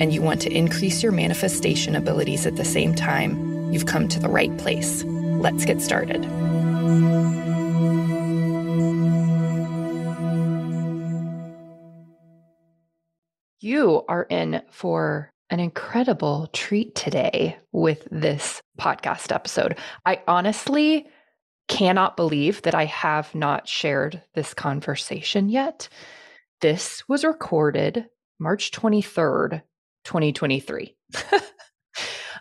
and 0.00 0.12
you 0.12 0.22
want 0.22 0.40
to 0.42 0.50
increase 0.50 1.02
your 1.02 1.12
manifestation 1.12 1.94
abilities 1.94 2.46
at 2.46 2.56
the 2.56 2.64
same 2.64 2.94
time, 2.94 3.72
you've 3.72 3.86
come 3.86 4.08
to 4.08 4.18
the 4.20 4.28
right 4.28 4.56
place. 4.58 5.04
Let's 5.04 5.64
get 5.64 5.80
started. 5.80 6.24
You 13.60 14.04
are 14.08 14.26
in 14.28 14.62
for 14.70 15.32
an 15.48 15.60
incredible 15.60 16.48
treat 16.52 16.94
today 16.94 17.56
with 17.72 18.06
this 18.10 18.60
podcast 18.78 19.32
episode. 19.32 19.78
I 20.04 20.20
honestly 20.26 21.06
cannot 21.68 22.16
believe 22.16 22.62
that 22.62 22.74
I 22.74 22.84
have 22.86 23.34
not 23.34 23.68
shared 23.68 24.22
this 24.34 24.52
conversation 24.52 25.48
yet. 25.48 25.88
This 26.60 27.08
was 27.08 27.24
recorded 27.24 28.06
March 28.38 28.70
23rd, 28.70 29.62
2023. 30.04 30.96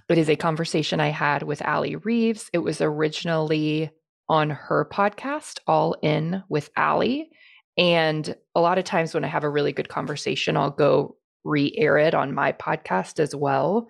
it 0.09 0.17
is 0.17 0.30
a 0.30 0.35
conversation 0.35 0.99
I 0.99 1.09
had 1.09 1.44
with 1.44 1.62
Allie 1.62 1.95
Reeves. 1.95 2.50
It 2.53 2.59
was 2.59 2.81
originally 2.81 3.89
on 4.30 4.50
her 4.50 4.88
podcast, 4.92 5.59
All 5.67 5.95
In 6.02 6.44
with 6.50 6.70
Allie. 6.75 7.30
And 7.78 8.36
a 8.55 8.61
lot 8.61 8.78
of 8.78 8.83
times 8.83 9.14
when 9.14 9.23
I 9.23 9.28
have 9.28 9.44
a 9.44 9.50
really 9.50 9.72
good 9.73 9.89
conversation, 9.89 10.58
I'll 10.58 10.72
go 10.72 11.17
re 11.44 11.73
air 11.78 11.97
it 11.97 12.14
on 12.14 12.33
my 12.33 12.52
podcast 12.53 13.20
as 13.20 13.36
well, 13.36 13.88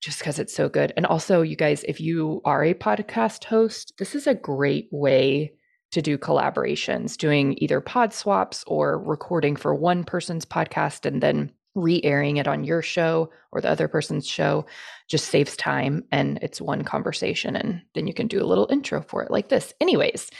just 0.00 0.20
because 0.20 0.38
it's 0.38 0.54
so 0.54 0.68
good. 0.68 0.92
And 0.96 1.04
also, 1.04 1.42
you 1.42 1.56
guys, 1.56 1.84
if 1.84 2.00
you 2.00 2.40
are 2.44 2.64
a 2.64 2.74
podcast 2.74 3.44
host, 3.44 3.92
this 3.98 4.14
is 4.14 4.26
a 4.26 4.34
great 4.34 4.88
way 4.90 5.52
to 5.90 6.02
do 6.02 6.18
collaborations, 6.18 7.16
doing 7.16 7.56
either 7.58 7.80
pod 7.80 8.12
swaps 8.12 8.62
or 8.66 8.98
recording 8.98 9.56
for 9.56 9.74
one 9.74 10.04
person's 10.04 10.44
podcast 10.44 11.06
and 11.06 11.22
then 11.22 11.50
re 11.78 12.00
airing 12.04 12.36
it 12.36 12.48
on 12.48 12.64
your 12.64 12.82
show 12.82 13.30
or 13.52 13.60
the 13.60 13.70
other 13.70 13.88
person's 13.88 14.26
show 14.26 14.66
just 15.08 15.28
saves 15.28 15.56
time 15.56 16.04
and 16.12 16.38
it's 16.42 16.60
one 16.60 16.84
conversation. 16.84 17.56
And 17.56 17.82
then 17.94 18.06
you 18.06 18.14
can 18.14 18.26
do 18.26 18.42
a 18.42 18.46
little 18.46 18.68
intro 18.70 19.02
for 19.02 19.22
it 19.22 19.30
like 19.30 19.48
this. 19.48 19.72
Anyways, 19.80 20.30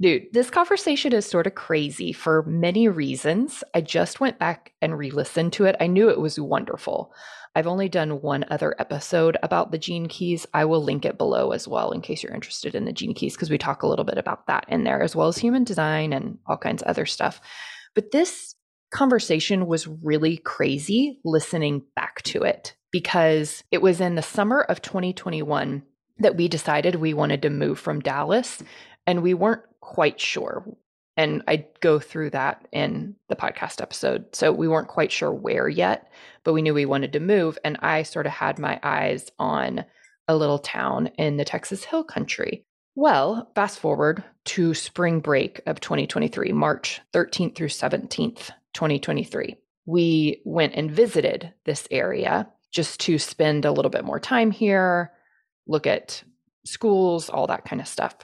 dude, 0.00 0.26
this 0.32 0.50
conversation 0.50 1.12
is 1.12 1.26
sort 1.26 1.46
of 1.46 1.54
crazy 1.54 2.12
for 2.12 2.42
many 2.44 2.88
reasons. 2.88 3.64
I 3.74 3.80
just 3.80 4.20
went 4.20 4.38
back 4.38 4.72
and 4.80 4.96
re 4.96 5.10
listened 5.10 5.52
to 5.54 5.64
it. 5.64 5.76
I 5.80 5.86
knew 5.86 6.08
it 6.08 6.20
was 6.20 6.38
wonderful. 6.38 7.12
I've 7.56 7.66
only 7.66 7.88
done 7.88 8.20
one 8.20 8.44
other 8.50 8.74
episode 8.78 9.38
about 9.42 9.70
the 9.72 9.78
gene 9.78 10.08
keys. 10.08 10.46
I 10.52 10.66
will 10.66 10.84
link 10.84 11.06
it 11.06 11.16
below 11.16 11.52
as 11.52 11.66
well 11.66 11.90
in 11.90 12.02
case 12.02 12.22
you're 12.22 12.34
interested 12.34 12.74
in 12.74 12.84
the 12.84 12.92
gene 12.92 13.14
keys 13.14 13.34
because 13.34 13.48
we 13.48 13.56
talk 13.56 13.82
a 13.82 13.86
little 13.86 14.04
bit 14.04 14.18
about 14.18 14.46
that 14.46 14.66
in 14.68 14.84
there 14.84 15.00
as 15.00 15.16
well 15.16 15.28
as 15.28 15.38
human 15.38 15.64
design 15.64 16.12
and 16.12 16.36
all 16.46 16.58
kinds 16.58 16.82
of 16.82 16.88
other 16.88 17.06
stuff. 17.06 17.40
But 17.94 18.10
this 18.10 18.55
conversation 18.90 19.66
was 19.66 19.86
really 19.86 20.36
crazy 20.38 21.20
listening 21.24 21.82
back 21.94 22.22
to 22.22 22.42
it 22.42 22.74
because 22.92 23.62
it 23.70 23.82
was 23.82 24.00
in 24.00 24.14
the 24.14 24.22
summer 24.22 24.60
of 24.62 24.82
2021 24.82 25.82
that 26.18 26.36
we 26.36 26.48
decided 26.48 26.94
we 26.94 27.14
wanted 27.14 27.42
to 27.42 27.50
move 27.50 27.78
from 27.78 28.00
Dallas 28.00 28.62
and 29.06 29.22
we 29.22 29.34
weren't 29.34 29.62
quite 29.80 30.20
sure. 30.20 30.64
And 31.16 31.42
I 31.48 31.66
go 31.80 31.98
through 31.98 32.30
that 32.30 32.66
in 32.72 33.16
the 33.28 33.36
podcast 33.36 33.80
episode. 33.80 34.26
So 34.34 34.52
we 34.52 34.68
weren't 34.68 34.88
quite 34.88 35.12
sure 35.12 35.32
where 35.32 35.68
yet, 35.68 36.10
but 36.44 36.52
we 36.52 36.62
knew 36.62 36.74
we 36.74 36.84
wanted 36.84 37.12
to 37.14 37.20
move. 37.20 37.58
And 37.64 37.78
I 37.80 38.02
sort 38.02 38.26
of 38.26 38.32
had 38.32 38.58
my 38.58 38.78
eyes 38.82 39.30
on 39.38 39.84
a 40.28 40.36
little 40.36 40.58
town 40.58 41.08
in 41.18 41.36
the 41.36 41.44
Texas 41.44 41.84
Hill 41.84 42.04
Country. 42.04 42.64
Well, 42.94 43.50
fast 43.54 43.78
forward 43.78 44.24
to 44.46 44.74
spring 44.74 45.20
break 45.20 45.60
of 45.66 45.80
2023, 45.80 46.52
March 46.52 47.00
13th 47.12 47.54
through 47.54 47.68
17th, 47.68 48.50
2023. 48.76 49.56
We 49.86 50.42
went 50.44 50.74
and 50.74 50.90
visited 50.90 51.52
this 51.64 51.88
area 51.90 52.48
just 52.72 53.00
to 53.00 53.18
spend 53.18 53.64
a 53.64 53.72
little 53.72 53.90
bit 53.90 54.04
more 54.04 54.20
time 54.20 54.50
here, 54.50 55.12
look 55.66 55.86
at 55.86 56.22
schools, 56.64 57.28
all 57.30 57.46
that 57.46 57.64
kind 57.64 57.80
of 57.80 57.88
stuff. 57.88 58.14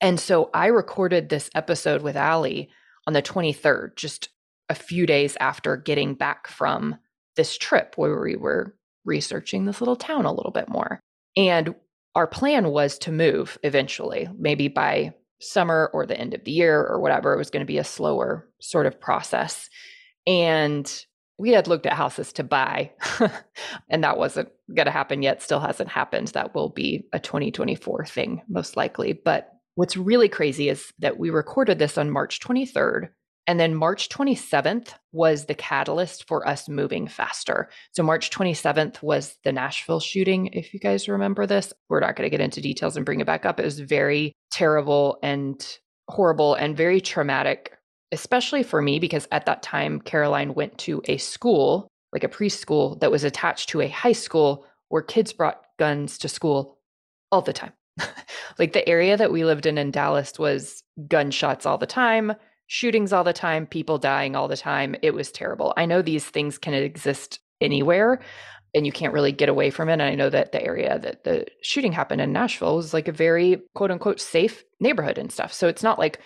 And 0.00 0.20
so 0.20 0.50
I 0.52 0.66
recorded 0.66 1.28
this 1.28 1.48
episode 1.54 2.02
with 2.02 2.16
Allie 2.16 2.68
on 3.06 3.14
the 3.14 3.22
23rd, 3.22 3.96
just 3.96 4.28
a 4.68 4.74
few 4.74 5.06
days 5.06 5.36
after 5.40 5.76
getting 5.76 6.14
back 6.14 6.46
from 6.46 6.96
this 7.36 7.56
trip 7.56 7.94
where 7.96 8.20
we 8.20 8.36
were 8.36 8.76
researching 9.04 9.64
this 9.64 9.80
little 9.80 9.96
town 9.96 10.26
a 10.26 10.32
little 10.32 10.52
bit 10.52 10.68
more. 10.68 11.00
And 11.36 11.74
our 12.14 12.26
plan 12.26 12.68
was 12.68 12.98
to 12.98 13.12
move 13.12 13.58
eventually, 13.62 14.28
maybe 14.38 14.68
by 14.68 15.14
summer 15.40 15.90
or 15.92 16.06
the 16.06 16.18
end 16.18 16.34
of 16.34 16.44
the 16.44 16.52
year 16.52 16.84
or 16.84 17.00
whatever. 17.00 17.32
It 17.32 17.38
was 17.38 17.50
going 17.50 17.64
to 17.64 17.72
be 17.72 17.78
a 17.78 17.84
slower 17.84 18.48
sort 18.60 18.86
of 18.86 19.00
process. 19.00 19.68
And 20.26 21.04
we 21.38 21.50
had 21.50 21.66
looked 21.66 21.86
at 21.86 21.94
houses 21.94 22.32
to 22.34 22.44
buy, 22.44 22.92
and 23.88 24.04
that 24.04 24.18
wasn't 24.18 24.48
going 24.74 24.86
to 24.86 24.92
happen 24.92 25.22
yet, 25.22 25.42
still 25.42 25.60
hasn't 25.60 25.88
happened. 25.88 26.28
That 26.28 26.54
will 26.54 26.68
be 26.68 27.06
a 27.12 27.18
2024 27.18 28.06
thing, 28.06 28.42
most 28.48 28.76
likely. 28.76 29.12
But 29.12 29.50
what's 29.74 29.96
really 29.96 30.28
crazy 30.28 30.68
is 30.68 30.92
that 30.98 31.18
we 31.18 31.30
recorded 31.30 31.78
this 31.78 31.98
on 31.98 32.10
March 32.10 32.40
23rd. 32.40 33.08
And 33.48 33.58
then 33.58 33.74
March 33.74 34.08
27th 34.08 34.94
was 35.10 35.46
the 35.46 35.54
catalyst 35.54 36.28
for 36.28 36.46
us 36.46 36.68
moving 36.68 37.08
faster. 37.08 37.70
So, 37.90 38.04
March 38.04 38.30
27th 38.30 39.02
was 39.02 39.36
the 39.42 39.50
Nashville 39.50 39.98
shooting, 39.98 40.46
if 40.52 40.72
you 40.72 40.78
guys 40.78 41.08
remember 41.08 41.44
this. 41.44 41.72
We're 41.88 41.98
not 41.98 42.14
going 42.14 42.26
to 42.26 42.30
get 42.30 42.40
into 42.40 42.60
details 42.60 42.96
and 42.96 43.04
bring 43.04 43.20
it 43.20 43.26
back 43.26 43.44
up. 43.44 43.58
It 43.58 43.64
was 43.64 43.80
very 43.80 44.32
terrible 44.52 45.18
and 45.24 45.60
horrible 46.08 46.54
and 46.54 46.76
very 46.76 47.00
traumatic 47.00 47.72
especially 48.12 48.62
for 48.62 48.80
me, 48.80 48.98
because 48.98 49.26
at 49.32 49.46
that 49.46 49.62
time, 49.62 50.00
Caroline 50.00 50.54
went 50.54 50.78
to 50.78 51.02
a 51.06 51.16
school, 51.16 51.88
like 52.12 52.24
a 52.24 52.28
preschool, 52.28 53.00
that 53.00 53.10
was 53.10 53.24
attached 53.24 53.70
to 53.70 53.80
a 53.80 53.88
high 53.88 54.12
school 54.12 54.64
where 54.88 55.02
kids 55.02 55.32
brought 55.32 55.62
guns 55.78 56.18
to 56.18 56.28
school 56.28 56.78
all 57.30 57.42
the 57.42 57.52
time. 57.52 57.72
like 58.58 58.72
the 58.72 58.86
area 58.88 59.16
that 59.16 59.32
we 59.32 59.44
lived 59.44 59.66
in 59.66 59.78
in 59.78 59.90
Dallas 59.90 60.38
was 60.38 60.82
gunshots 61.08 61.66
all 61.66 61.78
the 61.78 61.86
time, 61.86 62.32
shootings 62.66 63.12
all 63.12 63.24
the 63.24 63.32
time, 63.32 63.66
people 63.66 63.98
dying 63.98 64.36
all 64.36 64.48
the 64.48 64.56
time. 64.56 64.94
It 65.02 65.14
was 65.14 65.32
terrible. 65.32 65.72
I 65.76 65.86
know 65.86 66.02
these 66.02 66.24
things 66.24 66.58
can 66.58 66.74
exist 66.74 67.40
anywhere 67.60 68.20
and 68.74 68.86
you 68.86 68.92
can't 68.92 69.12
really 69.12 69.32
get 69.32 69.48
away 69.48 69.70
from 69.70 69.88
it. 69.88 69.94
And 69.94 70.02
I 70.02 70.14
know 70.14 70.30
that 70.30 70.52
the 70.52 70.62
area 70.62 70.98
that 70.98 71.24
the 71.24 71.46
shooting 71.62 71.92
happened 71.92 72.20
in 72.20 72.32
Nashville 72.32 72.76
was 72.76 72.94
like 72.94 73.08
a 73.08 73.12
very 73.12 73.60
quote 73.74 73.90
unquote 73.90 74.20
safe 74.20 74.64
neighborhood 74.80 75.18
and 75.18 75.30
stuff. 75.30 75.52
So 75.52 75.68
it's 75.68 75.82
not 75.82 75.98
like 75.98 76.20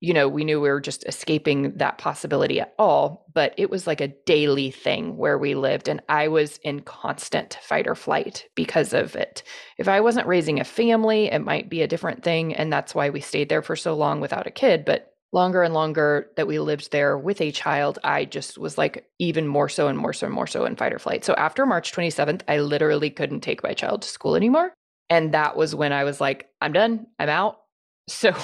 you 0.00 0.12
know, 0.12 0.28
we 0.28 0.44
knew 0.44 0.60
we 0.60 0.68
were 0.68 0.80
just 0.80 1.06
escaping 1.06 1.72
that 1.76 1.98
possibility 1.98 2.60
at 2.60 2.74
all, 2.78 3.26
but 3.32 3.54
it 3.56 3.70
was 3.70 3.86
like 3.86 4.00
a 4.00 4.14
daily 4.26 4.70
thing 4.70 5.16
where 5.16 5.38
we 5.38 5.54
lived. 5.54 5.88
And 5.88 6.02
I 6.08 6.28
was 6.28 6.58
in 6.58 6.80
constant 6.80 7.58
fight 7.62 7.86
or 7.86 7.94
flight 7.94 8.46
because 8.54 8.92
of 8.92 9.16
it. 9.16 9.42
If 9.78 9.88
I 9.88 10.00
wasn't 10.00 10.26
raising 10.26 10.60
a 10.60 10.64
family, 10.64 11.26
it 11.26 11.38
might 11.38 11.70
be 11.70 11.80
a 11.80 11.88
different 11.88 12.22
thing. 12.22 12.54
And 12.54 12.70
that's 12.70 12.94
why 12.94 13.08
we 13.08 13.20
stayed 13.20 13.48
there 13.48 13.62
for 13.62 13.76
so 13.76 13.94
long 13.94 14.20
without 14.20 14.46
a 14.46 14.50
kid. 14.50 14.84
But 14.84 15.14
longer 15.32 15.62
and 15.62 15.72
longer 15.72 16.30
that 16.36 16.46
we 16.46 16.58
lived 16.58 16.92
there 16.92 17.16
with 17.16 17.40
a 17.40 17.50
child, 17.50 17.98
I 18.04 18.26
just 18.26 18.58
was 18.58 18.76
like 18.76 19.06
even 19.18 19.46
more 19.46 19.68
so 19.68 19.88
and 19.88 19.98
more 19.98 20.12
so 20.12 20.26
and 20.26 20.34
more 20.34 20.46
so 20.46 20.66
in 20.66 20.76
fight 20.76 20.92
or 20.92 20.98
flight. 20.98 21.24
So 21.24 21.34
after 21.34 21.64
March 21.64 21.92
27th, 21.92 22.42
I 22.48 22.58
literally 22.58 23.10
couldn't 23.10 23.40
take 23.40 23.62
my 23.62 23.72
child 23.72 24.02
to 24.02 24.08
school 24.08 24.36
anymore. 24.36 24.72
And 25.08 25.32
that 25.32 25.56
was 25.56 25.74
when 25.74 25.92
I 25.92 26.04
was 26.04 26.20
like, 26.20 26.48
I'm 26.60 26.72
done, 26.72 27.06
I'm 27.18 27.28
out. 27.28 27.56
So 28.08 28.36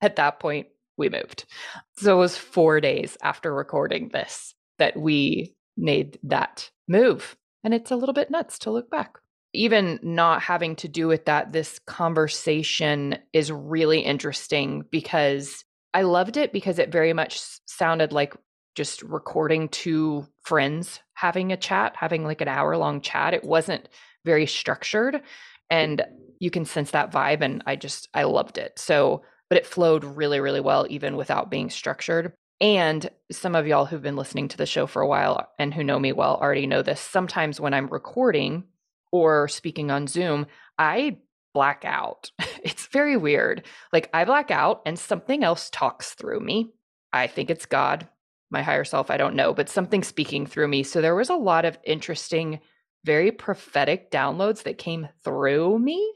at 0.00 0.16
that 0.16 0.40
point, 0.40 0.68
we 1.00 1.08
moved. 1.08 1.46
So 1.96 2.14
it 2.14 2.18
was 2.20 2.36
four 2.36 2.80
days 2.80 3.16
after 3.22 3.52
recording 3.52 4.10
this 4.12 4.54
that 4.78 4.96
we 4.96 5.54
made 5.76 6.18
that 6.22 6.70
move. 6.86 7.36
And 7.64 7.74
it's 7.74 7.90
a 7.90 7.96
little 7.96 8.12
bit 8.12 8.30
nuts 8.30 8.60
to 8.60 8.70
look 8.70 8.90
back. 8.90 9.18
Even 9.52 9.98
not 10.02 10.42
having 10.42 10.76
to 10.76 10.88
do 10.88 11.08
with 11.08 11.24
that, 11.24 11.52
this 11.52 11.80
conversation 11.80 13.18
is 13.32 13.50
really 13.50 14.00
interesting 14.00 14.84
because 14.90 15.64
I 15.92 16.02
loved 16.02 16.36
it 16.36 16.52
because 16.52 16.78
it 16.78 16.92
very 16.92 17.12
much 17.12 17.40
sounded 17.66 18.12
like 18.12 18.34
just 18.76 19.02
recording 19.02 19.68
two 19.68 20.26
friends 20.42 21.00
having 21.14 21.52
a 21.52 21.56
chat, 21.56 21.94
having 21.96 22.24
like 22.24 22.40
an 22.40 22.48
hour 22.48 22.76
long 22.76 23.00
chat. 23.00 23.34
It 23.34 23.44
wasn't 23.44 23.88
very 24.24 24.46
structured. 24.46 25.20
And 25.68 26.02
you 26.38 26.50
can 26.50 26.64
sense 26.64 26.92
that 26.92 27.12
vibe. 27.12 27.42
And 27.42 27.62
I 27.66 27.76
just, 27.76 28.08
I 28.14 28.22
loved 28.24 28.56
it. 28.56 28.78
So 28.78 29.22
but 29.50 29.58
it 29.58 29.66
flowed 29.66 30.04
really, 30.04 30.40
really 30.40 30.60
well, 30.60 30.86
even 30.88 31.16
without 31.16 31.50
being 31.50 31.68
structured. 31.68 32.32
And 32.60 33.10
some 33.32 33.54
of 33.54 33.66
y'all 33.66 33.84
who've 33.84 34.00
been 34.00 34.16
listening 34.16 34.48
to 34.48 34.56
the 34.56 34.66
show 34.66 34.86
for 34.86 35.02
a 35.02 35.08
while 35.08 35.50
and 35.58 35.74
who 35.74 35.82
know 35.82 35.98
me 35.98 36.12
well 36.12 36.36
already 36.36 36.66
know 36.66 36.82
this. 36.82 37.00
Sometimes 37.00 37.60
when 37.60 37.74
I'm 37.74 37.88
recording 37.88 38.64
or 39.12 39.48
speaking 39.48 39.90
on 39.90 40.06
Zoom, 40.06 40.46
I 40.78 41.18
black 41.52 41.84
out. 41.84 42.30
It's 42.62 42.88
very 42.88 43.16
weird. 43.16 43.66
Like 43.90 44.10
I 44.12 44.26
black 44.26 44.50
out 44.50 44.82
and 44.84 44.98
something 44.98 45.42
else 45.42 45.70
talks 45.70 46.12
through 46.12 46.40
me. 46.40 46.74
I 47.10 47.26
think 47.26 47.48
it's 47.48 47.64
God, 47.64 48.06
my 48.50 48.60
higher 48.60 48.84
self, 48.84 49.10
I 49.10 49.16
don't 49.16 49.34
know, 49.34 49.54
but 49.54 49.70
something 49.70 50.02
speaking 50.02 50.44
through 50.44 50.68
me. 50.68 50.82
So 50.82 51.00
there 51.00 51.14
was 51.14 51.30
a 51.30 51.36
lot 51.36 51.64
of 51.64 51.78
interesting, 51.84 52.60
very 53.02 53.32
prophetic 53.32 54.10
downloads 54.10 54.64
that 54.64 54.76
came 54.76 55.08
through 55.24 55.78
me. 55.78 56.12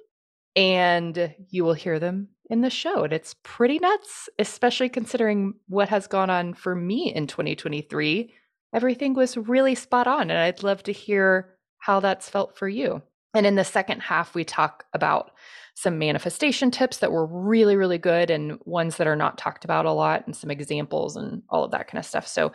And 0.54 1.34
you 1.48 1.64
will 1.64 1.72
hear 1.72 1.98
them 1.98 2.28
in 2.50 2.60
the 2.60 2.70
show. 2.70 3.04
And 3.04 3.12
it's 3.12 3.34
pretty 3.42 3.78
nuts, 3.78 4.28
especially 4.38 4.88
considering 4.88 5.54
what 5.68 5.88
has 5.88 6.06
gone 6.06 6.30
on 6.30 6.54
for 6.54 6.74
me 6.74 7.12
in 7.14 7.26
2023. 7.26 8.32
Everything 8.74 9.14
was 9.14 9.36
really 9.36 9.74
spot 9.74 10.06
on. 10.06 10.30
And 10.30 10.38
I'd 10.38 10.62
love 10.62 10.82
to 10.84 10.92
hear 10.92 11.54
how 11.78 12.00
that's 12.00 12.28
felt 12.28 12.56
for 12.56 12.68
you. 12.68 13.02
And 13.34 13.46
in 13.46 13.56
the 13.56 13.64
second 13.64 14.00
half, 14.00 14.34
we 14.34 14.44
talk 14.44 14.84
about 14.92 15.32
some 15.74 15.98
manifestation 15.98 16.70
tips 16.70 16.98
that 16.98 17.10
were 17.10 17.26
really, 17.26 17.74
really 17.74 17.98
good 17.98 18.30
and 18.30 18.58
ones 18.64 18.96
that 18.96 19.08
are 19.08 19.16
not 19.16 19.38
talked 19.38 19.64
about 19.64 19.86
a 19.86 19.92
lot, 19.92 20.24
and 20.24 20.36
some 20.36 20.50
examples 20.50 21.16
and 21.16 21.42
all 21.48 21.64
of 21.64 21.72
that 21.72 21.88
kind 21.88 21.98
of 21.98 22.06
stuff. 22.06 22.28
So 22.28 22.52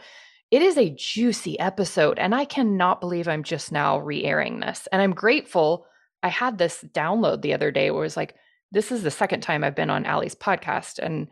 it 0.51 0.61
is 0.61 0.77
a 0.77 0.95
juicy 0.97 1.59
episode. 1.59 2.17
And 2.17 2.33
I 2.33 2.45
cannot 2.45 3.01
believe 3.01 3.27
I'm 3.27 3.43
just 3.43 3.71
now 3.71 3.99
re 3.99 4.23
airing 4.23 4.61
this. 4.61 4.87
And 4.91 5.01
I'm 5.01 5.13
grateful. 5.13 5.85
I 6.23 6.29
had 6.29 6.57
this 6.57 6.83
download 6.93 7.41
the 7.41 7.53
other 7.53 7.71
day 7.71 7.91
where 7.91 8.01
it 8.01 8.05
was 8.05 8.17
like, 8.17 8.35
this 8.71 8.91
is 8.91 9.03
the 9.03 9.11
second 9.11 9.41
time 9.41 9.63
I've 9.63 9.75
been 9.75 9.89
on 9.89 10.05
Allie's 10.05 10.35
podcast. 10.35 10.99
And 10.99 11.27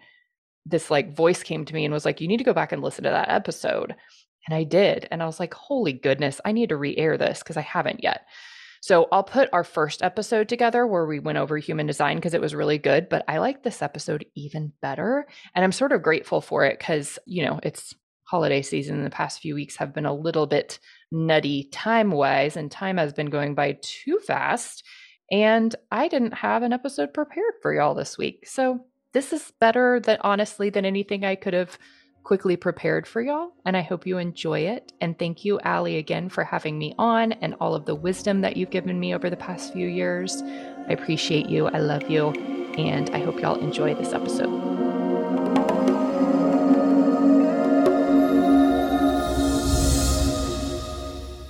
this 0.66 0.92
like 0.92 1.16
voice 1.16 1.44
came 1.44 1.66
to 1.66 1.74
me 1.74 1.86
and 1.86 1.94
was 1.94 2.06
like, 2.06 2.22
you 2.22 2.28
need 2.28 2.38
to 2.38 2.44
go 2.44 2.54
back 2.54 2.72
and 2.72 2.82
listen 2.82 3.04
to 3.04 3.10
that 3.10 3.30
episode. 3.30 3.96
And 4.48 4.56
I 4.56 4.64
did. 4.64 5.08
And 5.12 5.22
I 5.22 5.26
was 5.26 5.40
like, 5.40 5.54
holy 5.54 5.94
goodness, 5.94 6.42
I 6.46 6.52
need 6.52 6.70
to 6.70 6.78
re 6.78 6.96
air 6.98 7.18
this 7.18 7.40
because 7.40 7.58
I 7.58 7.62
haven't 7.62 8.04
yet. 8.04 8.26
So 8.82 9.08
I'll 9.12 9.24
put 9.24 9.50
our 9.52 9.64
first 9.64 10.02
episode 10.02 10.48
together 10.48 10.86
where 10.86 11.06
we 11.06 11.20
went 11.20 11.38
over 11.38 11.58
human 11.58 11.88
design 11.88 12.18
because 12.18 12.34
it 12.34 12.42
was 12.42 12.56
really 12.56 12.78
good. 12.78 13.10
But 13.10 13.26
I 13.28 13.40
like 13.40 13.64
this 13.64 13.82
episode 13.82 14.26
even 14.36 14.72
better. 14.82 15.28
And 15.56 15.66
I'm 15.66 15.72
sort 15.72 15.92
of 15.92 16.04
grateful 16.04 16.42
for 16.42 16.64
it 16.64 16.80
because, 16.80 17.20
you 17.26 17.44
know, 17.44 17.60
it's 17.64 17.94
holiday 18.24 18.62
season. 18.62 19.04
The 19.04 19.10
past 19.10 19.42
few 19.42 19.56
weeks 19.56 19.78
have 19.78 19.94
been 19.94 20.06
a 20.06 20.14
little 20.14 20.46
bit 20.46 20.80
nutty 21.12 21.70
time 21.72 22.12
wise, 22.12 22.56
and 22.56 22.70
time 22.70 22.98
has 22.98 23.14
been 23.14 23.30
going 23.30 23.56
by 23.56 23.78
too 23.82 24.20
fast. 24.20 24.84
And 25.32 25.76
I 25.92 26.08
didn't 26.08 26.36
have 26.36 26.64
an 26.64 26.74
episode 26.74 27.14
prepared 27.14 27.56
for 27.62 27.74
y'all 27.74 27.94
this 27.94 28.18
week. 28.18 28.48
So 28.48 28.86
this 29.14 29.34
is 29.34 29.52
better 29.60 30.00
than 30.00 30.18
honestly 30.22 30.70
than 30.70 30.86
anything 30.86 31.26
I 31.26 31.36
could 31.36 31.54
have 31.54 31.78
quickly 32.24 32.58
prepared 32.58 33.08
for 33.08 33.22
y'all. 33.22 33.52
And 33.66 33.76
I 33.78 33.82
hope 33.82 34.06
you 34.06 34.18
enjoy 34.18 34.60
it. 34.60 34.92
And 35.00 35.18
thank 35.18 35.46
you, 35.46 35.60
Allie, 35.62 35.98
again 35.98 36.30
for 36.30 36.44
having 36.44 36.78
me 36.78 36.94
on 36.98 37.32
and 37.34 37.56
all 37.62 37.74
of 37.74 37.86
the 37.86 37.96
wisdom 37.96 38.42
that 38.42 38.58
you've 38.58 38.70
given 38.70 39.00
me 39.00 39.16
over 39.16 39.30
the 39.30 39.38
past 39.38 39.74
few 39.74 39.88
years. 39.88 40.42
I 40.88 40.94
appreciate 40.94 41.48
you. 41.48 41.68
I 41.68 41.80
love 41.80 42.10
you. 42.10 42.32
And 42.78 43.10
I 43.12 43.20
hope 43.20 43.40
y'all 43.40 43.60
enjoy 43.60 43.96
this 43.96 44.14
episode. 44.14 44.54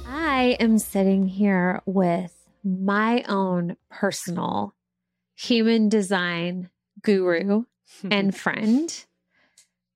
I 0.05 0.55
am 0.59 0.77
sitting 0.77 1.27
here 1.27 1.81
with 1.85 2.36
my 2.63 3.23
own 3.27 3.77
personal 3.89 4.73
human 5.35 5.89
design 5.89 6.69
guru 7.01 7.63
and 8.11 8.35
friend. 8.35 9.05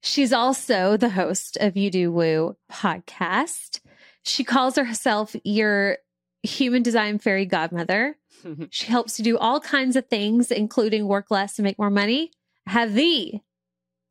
She's 0.03 0.33
also 0.33 0.97
the 0.97 1.09
host 1.09 1.57
of 1.59 1.77
You 1.77 1.91
Do 1.91 2.11
Woo 2.11 2.57
podcast. 2.71 3.81
She 4.23 4.43
calls 4.43 4.75
herself 4.75 5.35
your 5.43 5.97
human 6.43 6.81
design 6.81 7.19
fairy 7.19 7.45
godmother. 7.45 8.17
she 8.71 8.87
helps 8.87 9.19
you 9.19 9.25
do 9.25 9.37
all 9.37 9.59
kinds 9.59 9.95
of 9.95 10.07
things, 10.07 10.51
including 10.51 11.07
work 11.07 11.29
less 11.29 11.55
to 11.55 11.61
make 11.61 11.77
more 11.77 11.91
money. 11.91 12.31
Have 12.65 12.93
the 12.93 13.41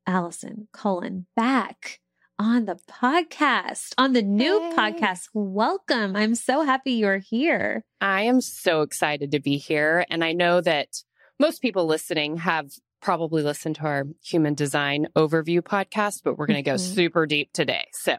Allison 0.07 0.69
Cullen 0.73 1.27
back 1.35 2.01
on 2.41 2.65
the 2.65 2.79
podcast, 2.89 3.93
on 3.99 4.15
the 4.15 4.23
new 4.23 4.59
hey. 4.59 4.73
podcast. 4.75 5.29
Welcome. 5.35 6.17
I'm 6.17 6.35
so 6.35 6.63
happy 6.63 6.93
you're 6.93 7.19
here. 7.19 7.85
I 8.01 8.23
am 8.23 8.41
so 8.41 8.81
excited 8.81 9.33
to 9.33 9.41
be 9.41 9.59
here. 9.59 10.07
And 10.09 10.25
I 10.25 10.33
know 10.33 10.63
that 10.63 11.03
most 11.39 11.61
people 11.61 11.85
listening 11.85 12.39
have 12.39 12.71
probably 13.03 13.43
listened 13.43 13.77
to 13.77 13.83
our 13.83 14.05
human 14.25 14.55
design 14.55 15.09
overview 15.15 15.61
podcast, 15.61 16.23
but 16.25 16.39
we're 16.39 16.47
going 16.47 16.57
to 16.57 16.63
go 16.63 16.77
mm-hmm. 16.77 16.95
super 16.95 17.27
deep 17.27 17.53
today. 17.53 17.89
So 17.93 18.17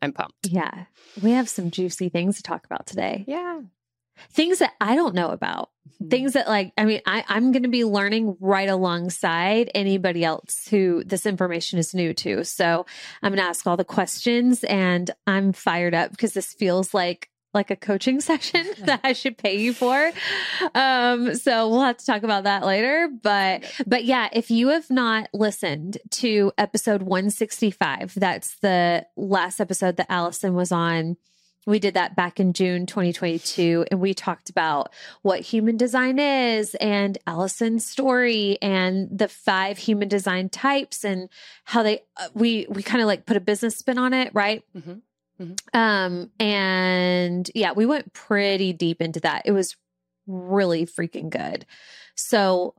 I'm 0.00 0.12
pumped. 0.12 0.46
Yeah. 0.46 0.84
We 1.20 1.32
have 1.32 1.48
some 1.48 1.72
juicy 1.72 2.10
things 2.10 2.36
to 2.36 2.44
talk 2.44 2.64
about 2.66 2.86
today. 2.86 3.24
Yeah 3.26 3.62
things 4.30 4.58
that 4.58 4.72
I 4.80 4.94
don't 4.94 5.14
know 5.14 5.28
about. 5.28 5.70
Mm-hmm. 5.88 6.08
Things 6.08 6.32
that 6.32 6.48
like, 6.48 6.72
I 6.76 6.84
mean, 6.84 7.00
I, 7.06 7.24
I'm 7.28 7.52
going 7.52 7.62
to 7.62 7.68
be 7.68 7.84
learning 7.84 8.36
right 8.40 8.68
alongside 8.68 9.70
anybody 9.74 10.24
else 10.24 10.68
who 10.68 11.04
this 11.04 11.26
information 11.26 11.78
is 11.78 11.94
new 11.94 12.14
to. 12.14 12.44
So 12.44 12.86
I'm 13.22 13.30
going 13.30 13.42
to 13.42 13.48
ask 13.48 13.66
all 13.66 13.76
the 13.76 13.84
questions 13.84 14.64
and 14.64 15.10
I'm 15.26 15.52
fired 15.52 15.94
up 15.94 16.10
because 16.10 16.32
this 16.32 16.52
feels 16.52 16.94
like 16.94 17.28
like 17.54 17.70
a 17.70 17.76
coaching 17.76 18.20
session 18.20 18.66
that 18.80 19.00
I 19.04 19.12
should 19.12 19.38
pay 19.38 19.58
you 19.58 19.72
for. 19.72 20.10
Um, 20.74 21.34
so 21.36 21.68
we'll 21.68 21.82
have 21.82 21.98
to 21.98 22.06
talk 22.06 22.24
about 22.24 22.44
that 22.44 22.64
later. 22.66 23.08
But, 23.22 23.64
but 23.86 24.04
yeah, 24.04 24.28
if 24.32 24.50
you 24.50 24.68
have 24.68 24.90
not 24.90 25.28
listened 25.32 25.98
to 26.10 26.52
episode 26.58 27.02
165, 27.02 28.14
that's 28.16 28.56
the 28.56 29.06
last 29.16 29.60
episode 29.60 29.96
that 29.96 30.10
Allison 30.10 30.54
was 30.54 30.72
on 30.72 31.16
we 31.66 31.78
did 31.78 31.94
that 31.94 32.16
back 32.16 32.40
in 32.40 32.52
June 32.52 32.86
2022 32.86 33.86
and 33.90 34.00
we 34.00 34.14
talked 34.14 34.50
about 34.50 34.92
what 35.22 35.40
human 35.40 35.76
design 35.76 36.18
is 36.18 36.74
and 36.76 37.18
Allison's 37.26 37.86
story 37.86 38.58
and 38.60 39.08
the 39.16 39.28
five 39.28 39.78
human 39.78 40.08
design 40.08 40.48
types 40.48 41.04
and 41.04 41.28
how 41.64 41.82
they 41.82 42.02
uh, 42.16 42.28
we 42.34 42.66
we 42.68 42.82
kind 42.82 43.00
of 43.00 43.06
like 43.06 43.26
put 43.26 43.36
a 43.36 43.40
business 43.40 43.76
spin 43.76 43.98
on 43.98 44.12
it, 44.12 44.30
right? 44.34 44.62
Mm-hmm. 44.76 45.42
Mm-hmm. 45.42 45.78
Um 45.78 46.30
and 46.38 47.50
yeah, 47.54 47.72
we 47.72 47.86
went 47.86 48.12
pretty 48.12 48.72
deep 48.72 49.00
into 49.00 49.20
that. 49.20 49.42
It 49.44 49.52
was 49.52 49.76
really 50.26 50.86
freaking 50.86 51.30
good. 51.30 51.66
So 52.14 52.74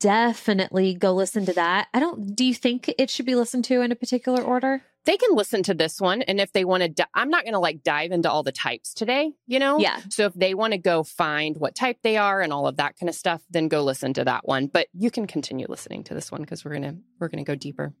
definitely 0.00 0.94
go 0.94 1.12
listen 1.12 1.46
to 1.46 1.52
that. 1.54 1.88
I 1.94 2.00
don't 2.00 2.34
do 2.34 2.44
you 2.44 2.54
think 2.54 2.92
it 2.98 3.10
should 3.10 3.26
be 3.26 3.36
listened 3.36 3.64
to 3.66 3.80
in 3.80 3.92
a 3.92 3.96
particular 3.96 4.42
order? 4.42 4.82
They 5.04 5.16
can 5.16 5.34
listen 5.34 5.62
to 5.64 5.74
this 5.74 6.00
one. 6.00 6.22
And 6.22 6.40
if 6.40 6.52
they 6.52 6.64
want 6.64 6.82
to, 6.82 6.88
di- 6.88 7.06
I'm 7.14 7.28
not 7.28 7.44
going 7.44 7.52
to 7.52 7.58
like 7.58 7.82
dive 7.82 8.10
into 8.10 8.30
all 8.30 8.42
the 8.42 8.52
types 8.52 8.94
today, 8.94 9.32
you 9.46 9.58
know? 9.58 9.78
Yeah. 9.78 10.00
So 10.08 10.26
if 10.26 10.34
they 10.34 10.54
want 10.54 10.72
to 10.72 10.78
go 10.78 11.02
find 11.02 11.56
what 11.56 11.74
type 11.74 11.98
they 12.02 12.16
are 12.16 12.40
and 12.40 12.52
all 12.52 12.66
of 12.66 12.76
that 12.76 12.98
kind 12.98 13.08
of 13.08 13.14
stuff, 13.14 13.42
then 13.50 13.68
go 13.68 13.82
listen 13.82 14.14
to 14.14 14.24
that 14.24 14.46
one. 14.46 14.66
But 14.66 14.88
you 14.94 15.10
can 15.10 15.26
continue 15.26 15.66
listening 15.68 16.04
to 16.04 16.14
this 16.14 16.32
one 16.32 16.40
because 16.40 16.64
we're 16.64 16.72
going 16.72 16.82
to, 16.82 16.96
we're 17.18 17.28
going 17.28 17.44
to 17.44 17.50
go 17.50 17.54
deeper. 17.54 17.92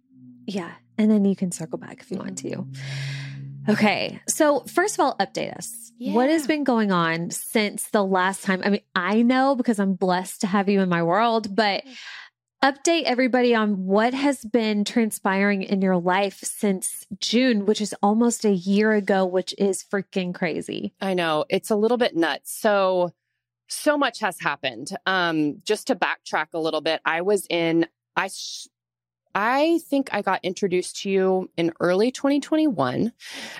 Yeah. 0.46 0.72
And 0.98 1.10
then 1.10 1.24
you 1.24 1.36
can 1.36 1.52
circle 1.52 1.78
back 1.78 2.00
if 2.00 2.10
you 2.10 2.18
want 2.18 2.38
to. 2.38 2.66
Okay. 3.68 4.20
So, 4.28 4.60
first 4.60 4.94
of 4.94 5.00
all, 5.00 5.16
update 5.16 5.56
us. 5.56 5.92
Yeah. 5.96 6.12
What 6.12 6.28
has 6.28 6.46
been 6.46 6.64
going 6.64 6.92
on 6.92 7.30
since 7.30 7.88
the 7.90 8.04
last 8.04 8.44
time? 8.44 8.60
I 8.64 8.68
mean, 8.70 8.82
I 8.94 9.22
know 9.22 9.54
because 9.54 9.78
I'm 9.78 9.94
blessed 9.94 10.42
to 10.42 10.46
have 10.46 10.68
you 10.68 10.80
in 10.80 10.88
my 10.88 11.02
world, 11.02 11.54
but 11.54 11.84
update 12.64 13.02
everybody 13.02 13.54
on 13.54 13.84
what 13.84 14.14
has 14.14 14.42
been 14.42 14.84
transpiring 14.84 15.62
in 15.62 15.82
your 15.82 15.98
life 15.98 16.38
since 16.38 17.06
June, 17.20 17.66
which 17.66 17.82
is 17.82 17.94
almost 18.02 18.46
a 18.46 18.52
year 18.52 18.92
ago, 18.92 19.26
which 19.26 19.54
is 19.58 19.84
freaking 19.84 20.34
crazy. 20.34 20.94
I 20.98 21.12
know. 21.12 21.44
It's 21.50 21.70
a 21.70 21.76
little 21.76 21.98
bit 21.98 22.16
nuts. 22.16 22.50
So, 22.58 23.12
so 23.68 23.98
much 23.98 24.20
has 24.20 24.40
happened. 24.40 24.96
Um, 25.04 25.60
just 25.66 25.88
to 25.88 25.94
backtrack 25.94 26.54
a 26.54 26.58
little 26.58 26.80
bit, 26.80 27.02
I 27.04 27.20
was 27.20 27.46
in, 27.50 27.86
I, 28.16 28.28
sh- 28.28 28.68
I 29.34 29.80
think 29.90 30.08
I 30.14 30.22
got 30.22 30.40
introduced 30.42 31.02
to 31.02 31.10
you 31.10 31.50
in 31.58 31.70
early 31.80 32.10
2021 32.12 33.12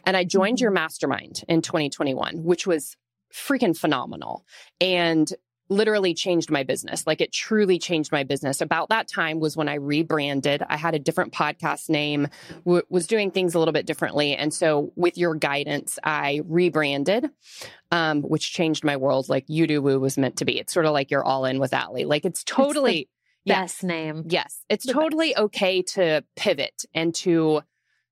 and 0.06 0.16
I 0.16 0.24
joined 0.24 0.56
mm-hmm. 0.56 0.62
your 0.62 0.70
mastermind 0.70 1.44
in 1.46 1.60
2021, 1.60 2.42
which 2.42 2.66
was 2.66 2.96
freaking 3.34 3.76
phenomenal. 3.76 4.46
And 4.80 5.30
literally 5.68 6.14
changed 6.14 6.50
my 6.50 6.62
business. 6.62 7.06
Like 7.06 7.20
it 7.20 7.32
truly 7.32 7.78
changed 7.78 8.12
my 8.12 8.22
business. 8.22 8.60
About 8.60 8.90
that 8.90 9.08
time 9.08 9.40
was 9.40 9.56
when 9.56 9.68
I 9.68 9.74
rebranded. 9.74 10.62
I 10.68 10.76
had 10.76 10.94
a 10.94 10.98
different 10.98 11.32
podcast 11.32 11.88
name, 11.88 12.28
w- 12.64 12.82
was 12.88 13.06
doing 13.06 13.30
things 13.30 13.54
a 13.54 13.58
little 13.58 13.72
bit 13.72 13.86
differently. 13.86 14.36
And 14.36 14.52
so 14.52 14.92
with 14.96 15.16
your 15.16 15.34
guidance, 15.34 15.98
I 16.04 16.42
rebranded, 16.46 17.30
um, 17.90 18.22
which 18.22 18.52
changed 18.52 18.84
my 18.84 18.96
world. 18.96 19.28
Like 19.28 19.44
You 19.48 19.66
Do 19.66 19.80
Woo 19.80 19.98
was 19.98 20.18
meant 20.18 20.36
to 20.38 20.44
be. 20.44 20.58
It's 20.58 20.72
sort 20.72 20.86
of 20.86 20.92
like 20.92 21.10
you're 21.10 21.24
all 21.24 21.44
in 21.44 21.58
with 21.58 21.72
Allie. 21.72 22.04
Like 22.04 22.24
it's 22.24 22.44
totally 22.44 23.00
it's 23.00 23.10
best 23.46 23.76
yes, 23.76 23.82
name. 23.82 24.24
Yes. 24.28 24.64
It's 24.68 24.86
the 24.86 24.92
totally 24.92 25.30
best. 25.30 25.44
okay 25.44 25.82
to 25.82 26.24
pivot 26.36 26.84
and 26.94 27.14
to 27.16 27.62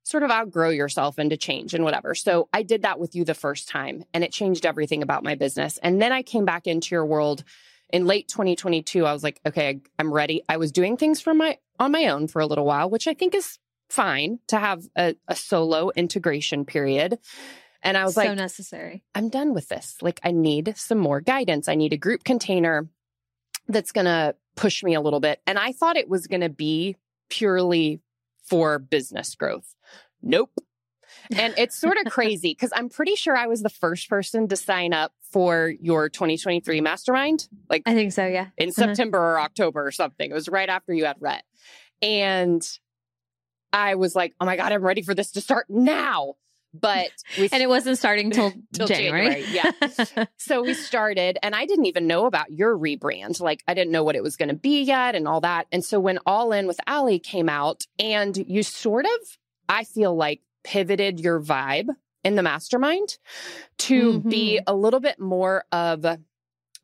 sort 0.04 0.22
of 0.22 0.30
outgrow 0.30 0.70
yourself 0.70 1.18
and 1.18 1.30
to 1.30 1.36
change 1.36 1.74
and 1.74 1.84
whatever. 1.84 2.14
So 2.14 2.48
I 2.52 2.62
did 2.62 2.82
that 2.82 2.98
with 2.98 3.14
you 3.14 3.24
the 3.24 3.34
first 3.34 3.68
time 3.68 4.04
and 4.12 4.24
it 4.24 4.32
changed 4.32 4.66
everything 4.66 5.02
about 5.02 5.22
my 5.22 5.34
business. 5.34 5.78
And 5.78 6.02
then 6.02 6.12
I 6.12 6.22
came 6.22 6.44
back 6.44 6.66
into 6.66 6.94
your 6.94 7.06
world 7.06 7.44
in 7.92 8.06
late 8.06 8.28
2022. 8.28 9.06
I 9.06 9.12
was 9.12 9.22
like, 9.22 9.40
okay, 9.46 9.80
I'm 9.98 10.12
ready. 10.12 10.42
I 10.48 10.56
was 10.56 10.72
doing 10.72 10.96
things 10.96 11.20
for 11.20 11.34
my 11.34 11.58
on 11.78 11.92
my 11.92 12.08
own 12.08 12.28
for 12.28 12.40
a 12.40 12.46
little 12.46 12.64
while, 12.64 12.90
which 12.90 13.06
I 13.06 13.14
think 13.14 13.34
is 13.34 13.58
fine 13.88 14.38
to 14.48 14.58
have 14.58 14.82
a, 14.96 15.14
a 15.28 15.36
solo 15.36 15.90
integration 15.94 16.64
period. 16.64 17.18
And 17.82 17.96
I 17.96 18.04
was 18.04 18.14
so 18.14 18.20
like, 18.20 18.28
so 18.30 18.34
necessary. 18.34 19.02
I'm 19.14 19.28
done 19.28 19.54
with 19.54 19.68
this. 19.68 19.96
Like, 20.00 20.20
I 20.22 20.30
need 20.30 20.74
some 20.76 20.98
more 20.98 21.20
guidance. 21.20 21.68
I 21.68 21.74
need 21.74 21.92
a 21.92 21.96
group 21.96 22.24
container 22.24 22.88
that's 23.68 23.92
going 23.92 24.04
to 24.04 24.36
push 24.54 24.82
me 24.82 24.94
a 24.94 25.00
little 25.00 25.20
bit. 25.20 25.40
And 25.46 25.58
I 25.58 25.72
thought 25.72 25.96
it 25.96 26.08
was 26.08 26.26
going 26.26 26.42
to 26.42 26.48
be 26.48 26.96
purely 27.28 28.00
for 28.42 28.78
business 28.78 29.34
growth. 29.34 29.74
Nope. 30.22 30.50
And 31.36 31.54
it's 31.56 31.78
sort 31.78 31.96
of 31.98 32.04
crazy 32.12 32.52
because 32.52 32.72
I'm 32.74 32.88
pretty 32.88 33.14
sure 33.16 33.36
I 33.36 33.46
was 33.46 33.62
the 33.62 33.68
first 33.68 34.08
person 34.08 34.48
to 34.48 34.56
sign 34.56 34.92
up 34.92 35.12
for 35.30 35.72
your 35.80 36.08
2023 36.08 36.80
mastermind, 36.80 37.48
like 37.70 37.82
I 37.86 37.94
think 37.94 38.12
so, 38.12 38.26
yeah. 38.26 38.48
in 38.56 38.68
Uh-huh. 38.70 38.86
September 38.86 39.18
or 39.18 39.40
October 39.40 39.86
or 39.86 39.90
something. 39.92 40.30
It 40.30 40.34
was 40.34 40.48
right 40.48 40.68
after 40.68 40.92
you 40.92 41.04
had 41.04 41.16
Rhett. 41.20 41.44
And 42.02 42.62
I 43.72 43.94
was 43.94 44.14
like, 44.14 44.34
oh 44.40 44.44
my 44.44 44.56
God, 44.56 44.72
I'm 44.72 44.82
ready 44.82 45.02
for 45.02 45.14
this 45.14 45.30
to 45.32 45.40
start 45.40 45.66
now. 45.68 46.34
But 46.74 47.10
we 47.38 47.48
And 47.52 47.62
it 47.62 47.68
wasn't 47.68 47.98
starting 47.98 48.30
till, 48.30 48.52
Till 48.72 48.86
January. 48.86 49.42
January, 49.42 49.72
yeah. 50.16 50.24
so 50.38 50.62
we 50.62 50.74
started, 50.74 51.38
and 51.42 51.54
I 51.54 51.66
didn't 51.66 51.86
even 51.86 52.06
know 52.06 52.26
about 52.26 52.50
your 52.50 52.76
rebrand. 52.76 53.40
Like, 53.40 53.62
I 53.68 53.74
didn't 53.74 53.92
know 53.92 54.04
what 54.04 54.16
it 54.16 54.22
was 54.22 54.36
going 54.36 54.48
to 54.48 54.54
be 54.54 54.82
yet 54.82 55.14
and 55.14 55.28
all 55.28 55.40
that. 55.42 55.66
And 55.70 55.84
so 55.84 56.00
when 56.00 56.18
All 56.24 56.52
In 56.52 56.66
with 56.66 56.80
Allie 56.86 57.18
came 57.18 57.48
out, 57.48 57.82
and 57.98 58.36
you 58.36 58.62
sort 58.62 59.04
of, 59.04 59.38
I 59.68 59.84
feel 59.84 60.14
like, 60.14 60.40
pivoted 60.64 61.20
your 61.20 61.40
vibe 61.40 61.88
in 62.24 62.36
the 62.36 62.42
mastermind 62.42 63.18
to 63.78 64.20
be 64.20 64.58
mm-hmm. 64.58 64.72
a 64.72 64.74
little 64.74 65.00
bit 65.00 65.18
more 65.18 65.64
of 65.72 66.04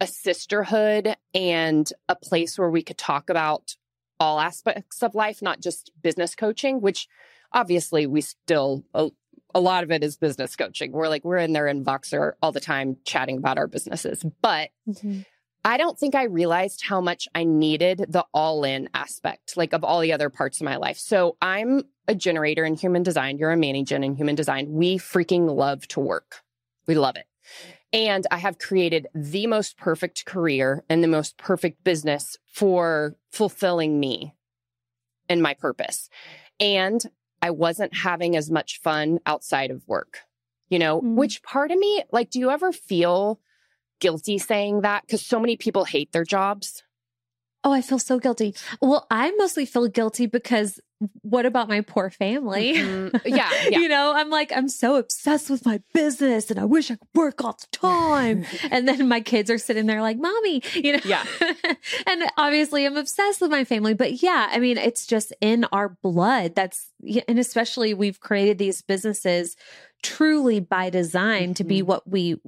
a 0.01 0.07
sisterhood 0.07 1.17
and 1.35 1.93
a 2.09 2.17
place 2.17 2.59
where 2.59 2.71
we 2.71 2.83
could 2.83 2.99
talk 2.99 3.31
about 3.31 3.77
all 4.21 4.41
aspects 4.41 5.03
of 5.03 5.15
life, 5.15 5.43
not 5.43 5.61
just 5.61 5.93
business 6.03 6.35
coaching, 6.35 6.81
which 6.81 7.09
obviously 7.53 8.07
we 8.07 8.21
still, 8.21 8.85
uh, 8.95 9.09
a, 9.55 9.61
lot 9.61 9.85
of 9.85 9.91
it 9.91 10.05
is 10.05 10.17
business 10.17 10.57
coaching. 10.57 10.93
We're 10.93 11.09
like, 11.09 11.25
we're 11.25 11.39
in 11.39 11.53
there 11.53 11.67
in 11.67 11.85
Voxer 11.85 12.33
all 12.43 12.53
the 12.53 12.61
time 12.61 12.97
chatting 13.05 13.39
about 13.39 13.59
our 13.59 13.67
businesses. 13.67 14.25
But 14.43 14.71
Mhm. 14.89 15.25
I 15.65 15.77
don't 15.77 15.99
think 15.99 16.15
I 16.15 16.25
realized 16.25 16.85
how 16.85 17.01
much 17.01 17.29
I 17.35 17.45
needed 17.45 18.07
the 18.09 18.25
all 18.33 18.65
in 18.65 18.89
aspect, 18.95 19.57
like 19.57 19.73
of 19.73 19.83
all 19.85 20.01
the 20.01 20.13
other 20.13 20.31
parts 20.31 20.61
of 20.61 20.65
my 20.65 20.77
life. 20.77 20.99
So 20.99 21.37
I'm 21.43 21.83
a 22.07 22.15
generator 22.15 22.65
in 22.65 22.75
human 22.75 23.03
design. 23.03 23.39
You're 23.39 23.51
a 23.51 23.57
Manny-Gen 23.57 24.05
in 24.05 24.15
human 24.15 24.35
design. 24.35 24.73
We 24.73 24.99
freaking 24.99 25.55
love 25.55 25.87
to 25.89 26.01
work. 26.01 26.43
We 26.87 26.95
love 26.95 27.17
it. 27.17 27.27
And 27.93 28.27
I 28.31 28.39
have 28.39 28.59
created 28.59 29.09
the 29.15 29.47
most 29.47 29.77
perfect 29.77 30.25
career 30.25 30.85
and 30.89 31.03
the 31.03 31.09
most 31.09 31.39
perfect 31.39 31.85
business 31.85 32.37
for 32.47 33.17
fulfilling 33.31 33.99
me 33.99 34.35
and 35.29 35.43
my 35.43 35.55
purpose. 35.55 36.09
And 36.61 37.03
I 37.41 37.51
wasn't 37.51 37.95
having 37.95 38.37
as 38.37 38.51
much 38.51 38.81
fun 38.81 39.21
outside 39.27 39.71
of 39.71 39.87
work, 39.87 40.21
you 40.69 40.79
know, 40.79 41.01
Mm. 41.01 41.15
which 41.15 41.43
part 41.43 41.71
of 41.71 41.79
me, 41.79 42.03
like, 42.11 42.31
do 42.31 42.39
you 42.39 42.51
ever 42.51 42.73
feel 42.73 43.41
guilty 44.01 44.39
saying 44.39 44.81
that? 44.83 45.03
Because 45.03 45.25
so 45.25 45.41
many 45.41 45.57
people 45.57 45.85
hate 45.85 46.13
their 46.13 46.25
jobs. 46.25 46.83
Oh, 47.65 47.73
I 47.73 47.81
feel 47.81 47.99
so 47.99 48.19
guilty. 48.19 48.55
Well, 48.81 49.07
I 49.11 49.33
mostly 49.33 49.67
feel 49.67 49.89
guilty 49.89 50.27
because 50.27 50.81
what 51.23 51.47
about 51.47 51.69
my 51.69 51.81
poor 51.83 52.11
family? 52.11 52.75
Mhm. 52.75 53.21
Yeah, 53.27 53.51
yeah. 53.69 53.79
you 53.79 53.89
know, 53.89 54.13
I'm 54.15 54.31
like, 54.31 54.53
I'm 54.55 54.69
so 54.69 54.97
obsessed 54.97 55.49
with 55.51 55.65
my 55.65 55.81
business 55.95 56.51
and 56.51 56.59
I 56.59 56.65
wish 56.65 56.91
I 56.91 56.97
could 56.97 57.09
work 57.15 57.45
all 57.45 57.53
the 57.59 57.67
time. 57.77 58.45
and 58.71 58.89
then 58.89 59.07
my 59.09 59.21
kids 59.21 59.51
are 59.51 59.59
sitting 59.59 59.87
there 59.87 60.03
like, 60.03 60.19
mommy, 60.19 60.63
you 60.75 60.93
know? 60.95 61.01
Yeah. 61.05 61.25
and 62.07 62.25
obviously 62.37 62.85
I'm 62.85 62.97
obsessed 62.97 63.41
with 63.41 63.51
my 63.51 63.65
family. 63.65 63.95
But 63.95 64.23
yeah, 64.23 64.49
I 64.51 64.59
mean, 64.59 64.77
it's 64.79 65.07
just 65.07 65.33
in 65.41 65.65
our 65.71 65.97
blood. 66.03 66.55
That's, 66.55 66.91
and 67.29 67.39
especially 67.39 67.95
we've 67.95 68.19
created 68.21 68.59
these 68.59 68.83
businesses 68.83 69.57
truly 70.03 70.61
by 70.61 70.91
design 70.91 71.55
to 71.55 71.65
be 71.65 71.81
Mhm. 71.83 71.87
what 71.87 72.09
we 72.09 72.41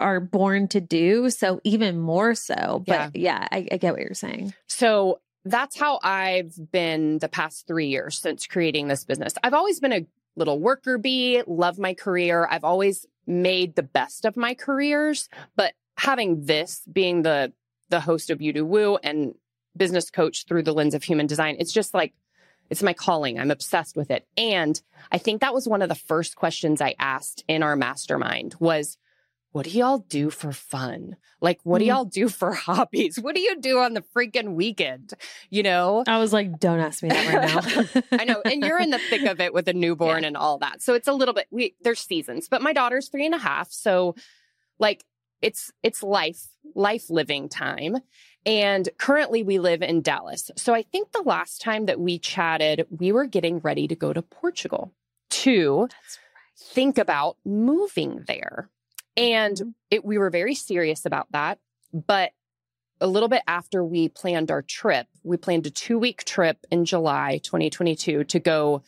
are 0.00 0.18
born 0.20 0.66
to 0.68 0.80
do. 0.80 1.30
So 1.30 1.60
even 1.62 1.98
more 2.00 2.34
so. 2.34 2.82
But 2.86 3.14
yeah, 3.14 3.46
I, 3.52 3.68
I 3.70 3.76
get 3.76 3.92
what 3.92 4.02
you're 4.02 4.14
saying. 4.14 4.52
So 4.68 5.20
that's 5.44 5.78
how 5.78 5.98
I've 6.02 6.54
been 6.70 7.18
the 7.18 7.28
past 7.28 7.66
three 7.66 7.88
years 7.88 8.18
since 8.18 8.46
creating 8.46 8.88
this 8.88 9.04
business. 9.04 9.34
I've 9.42 9.54
always 9.54 9.80
been 9.80 9.92
a 9.92 10.06
little 10.36 10.60
worker 10.60 10.98
bee, 10.98 11.42
love 11.46 11.78
my 11.78 11.94
career. 11.94 12.46
I've 12.50 12.64
always 12.64 13.06
made 13.26 13.74
the 13.74 13.82
best 13.82 14.24
of 14.24 14.36
my 14.36 14.54
careers, 14.54 15.28
but 15.56 15.74
having 15.96 16.44
this 16.44 16.82
being 16.90 17.22
the 17.22 17.52
the 17.88 18.00
host 18.00 18.30
of 18.30 18.40
You 18.40 18.52
Do 18.54 18.64
Woo 18.64 18.96
and 18.96 19.34
business 19.76 20.10
coach 20.10 20.46
through 20.46 20.62
the 20.62 20.72
lens 20.72 20.94
of 20.94 21.02
human 21.02 21.26
design, 21.26 21.56
it's 21.58 21.72
just 21.72 21.92
like 21.92 22.14
it's 22.70 22.82
my 22.82 22.94
calling. 22.94 23.38
I'm 23.38 23.50
obsessed 23.50 23.96
with 23.96 24.10
it. 24.10 24.26
And 24.36 24.80
I 25.10 25.18
think 25.18 25.40
that 25.40 25.52
was 25.52 25.68
one 25.68 25.82
of 25.82 25.90
the 25.90 25.94
first 25.94 26.36
questions 26.36 26.80
I 26.80 26.94
asked 26.98 27.44
in 27.46 27.62
our 27.62 27.76
mastermind 27.76 28.54
was 28.60 28.96
what 29.52 29.64
do 29.66 29.70
y'all 29.70 29.98
do 29.98 30.30
for 30.30 30.50
fun? 30.52 31.16
Like, 31.40 31.60
what 31.62 31.78
do 31.78 31.84
Mm. 31.84 31.88
y'all 31.88 32.04
do 32.04 32.28
for 32.28 32.52
hobbies? 32.68 33.18
What 33.20 33.34
do 33.34 33.40
you 33.40 33.60
do 33.60 33.78
on 33.78 33.94
the 33.94 34.02
freaking 34.16 34.54
weekend? 34.54 35.12
You 35.50 35.62
know? 35.62 36.04
I 36.06 36.18
was 36.18 36.32
like, 36.32 36.58
don't 36.58 36.80
ask 36.80 37.02
me 37.02 37.10
that 37.10 37.34
right 37.34 37.94
now. 38.02 38.02
I 38.18 38.24
know. 38.24 38.40
And 38.44 38.62
you're 38.64 38.80
in 38.80 38.90
the 38.90 38.98
thick 38.98 39.22
of 39.22 39.40
it 39.40 39.52
with 39.52 39.68
a 39.68 39.72
newborn 39.84 40.24
and 40.24 40.36
all 40.36 40.58
that. 40.58 40.80
So 40.82 40.94
it's 40.94 41.08
a 41.08 41.12
little 41.12 41.34
bit, 41.34 41.46
we, 41.50 41.74
there's 41.82 42.00
seasons, 42.00 42.48
but 42.48 42.62
my 42.62 42.72
daughter's 42.72 43.08
three 43.08 43.26
and 43.26 43.34
a 43.34 43.38
half. 43.38 43.70
So 43.70 44.14
like 44.78 45.04
it's, 45.42 45.70
it's 45.82 46.02
life, 46.02 46.46
life 46.74 47.10
living 47.10 47.48
time. 47.48 47.96
And 48.46 48.88
currently 48.98 49.42
we 49.42 49.58
live 49.58 49.82
in 49.82 50.00
Dallas. 50.02 50.50
So 50.56 50.72
I 50.74 50.82
think 50.82 51.12
the 51.12 51.22
last 51.22 51.60
time 51.60 51.86
that 51.86 52.00
we 52.00 52.18
chatted, 52.18 52.86
we 52.90 53.12
were 53.12 53.26
getting 53.26 53.58
ready 53.58 53.86
to 53.88 53.94
go 53.94 54.12
to 54.12 54.22
Portugal 54.22 54.92
to 55.30 55.88
That's 55.90 56.18
think 56.74 56.98
about 56.98 57.36
moving 57.44 58.24
there. 58.26 58.70
And 59.16 59.74
it, 59.90 60.04
we 60.04 60.18
were 60.18 60.30
very 60.30 60.54
serious 60.54 61.04
about 61.04 61.30
that. 61.32 61.58
But 61.92 62.32
a 63.00 63.06
little 63.06 63.28
bit 63.28 63.42
after 63.46 63.84
we 63.84 64.08
planned 64.08 64.50
our 64.50 64.62
trip, 64.62 65.06
we 65.22 65.36
planned 65.36 65.66
a 65.66 65.70
two 65.70 65.98
week 65.98 66.24
trip 66.24 66.58
in 66.70 66.84
July 66.84 67.40
2022 67.42 68.24
to 68.24 68.38
go 68.38 68.82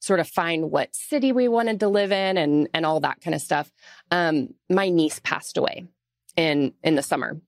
sort 0.00 0.20
of 0.20 0.28
find 0.28 0.70
what 0.70 0.94
city 0.94 1.32
we 1.32 1.48
wanted 1.48 1.80
to 1.80 1.88
live 1.88 2.12
in 2.12 2.38
and, 2.38 2.68
and 2.72 2.86
all 2.86 3.00
that 3.00 3.20
kind 3.20 3.34
of 3.34 3.40
stuff. 3.40 3.70
Um, 4.10 4.54
my 4.70 4.88
niece 4.88 5.20
passed 5.22 5.56
away 5.56 5.88
in, 6.36 6.72
in 6.84 6.94
the 6.94 7.02
summer. 7.02 7.40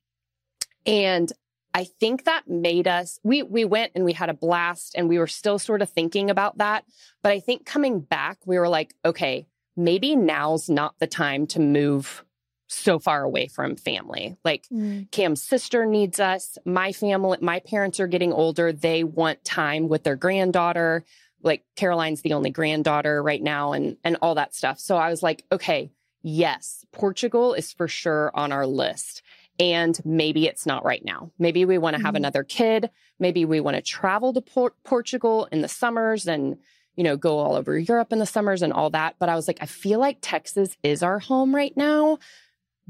And 0.84 1.32
I 1.72 1.84
think 1.84 2.24
that 2.24 2.48
made 2.48 2.88
us, 2.88 3.20
we, 3.22 3.44
we 3.44 3.64
went 3.64 3.92
and 3.94 4.04
we 4.04 4.12
had 4.12 4.28
a 4.28 4.34
blast 4.34 4.96
and 4.96 5.08
we 5.08 5.18
were 5.18 5.28
still 5.28 5.60
sort 5.60 5.82
of 5.82 5.90
thinking 5.90 6.28
about 6.28 6.58
that. 6.58 6.84
But 7.22 7.32
I 7.32 7.38
think 7.38 7.64
coming 7.64 8.00
back, 8.00 8.38
we 8.44 8.58
were 8.58 8.68
like, 8.68 8.94
okay, 9.04 9.46
maybe 9.80 10.14
now's 10.16 10.68
not 10.68 10.94
the 10.98 11.06
time 11.06 11.46
to 11.48 11.60
move 11.60 12.24
so 12.68 12.98
far 13.00 13.22
away 13.24 13.48
from 13.48 13.74
family. 13.74 14.36
Like 14.44 14.64
Mm. 14.72 15.10
Cam's 15.10 15.42
sister 15.42 15.84
needs 15.86 16.20
us. 16.20 16.56
My 16.64 16.92
family, 16.92 17.38
my 17.40 17.58
parents 17.60 17.98
are 17.98 18.06
getting 18.06 18.32
older. 18.32 18.72
They 18.72 19.02
want 19.02 19.44
time 19.44 19.88
with 19.88 20.04
their 20.04 20.14
granddaughter. 20.16 21.04
Like 21.42 21.64
Caroline's 21.74 22.22
the 22.22 22.34
only 22.34 22.50
granddaughter 22.50 23.22
right 23.22 23.42
now 23.42 23.72
and 23.72 23.96
and 24.04 24.16
all 24.22 24.36
that 24.36 24.54
stuff. 24.54 24.78
So 24.78 24.96
I 24.96 25.10
was 25.10 25.22
like, 25.22 25.44
okay, 25.50 25.90
yes, 26.22 26.84
Portugal 26.92 27.54
is 27.54 27.72
for 27.72 27.88
sure 27.88 28.30
on 28.34 28.52
our 28.52 28.66
list. 28.66 29.22
And 29.58 29.98
maybe 30.04 30.46
it's 30.46 30.64
not 30.64 30.84
right 30.84 31.04
now. 31.04 31.32
Maybe 31.38 31.64
we 31.64 31.76
want 31.76 31.96
to 31.96 32.02
have 32.02 32.14
Mhm. 32.14 32.18
another 32.18 32.44
kid. 32.44 32.90
Maybe 33.18 33.44
we 33.44 33.60
want 33.60 33.76
to 33.76 33.82
travel 33.82 34.32
to 34.32 34.40
Por- 34.40 34.74
Portugal 34.84 35.48
in 35.50 35.60
the 35.60 35.68
summers 35.68 36.26
and 36.28 36.56
you 37.00 37.04
know, 37.04 37.16
go 37.16 37.38
all 37.38 37.54
over 37.54 37.78
Europe 37.78 38.12
in 38.12 38.18
the 38.18 38.26
summers 38.26 38.60
and 38.60 38.74
all 38.74 38.90
that. 38.90 39.14
But 39.18 39.30
I 39.30 39.34
was 39.34 39.48
like, 39.48 39.56
I 39.62 39.64
feel 39.64 39.98
like 39.98 40.18
Texas 40.20 40.76
is 40.82 41.02
our 41.02 41.18
home 41.18 41.54
right 41.54 41.74
now, 41.74 42.18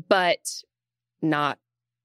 but 0.09 0.65
not 1.23 1.61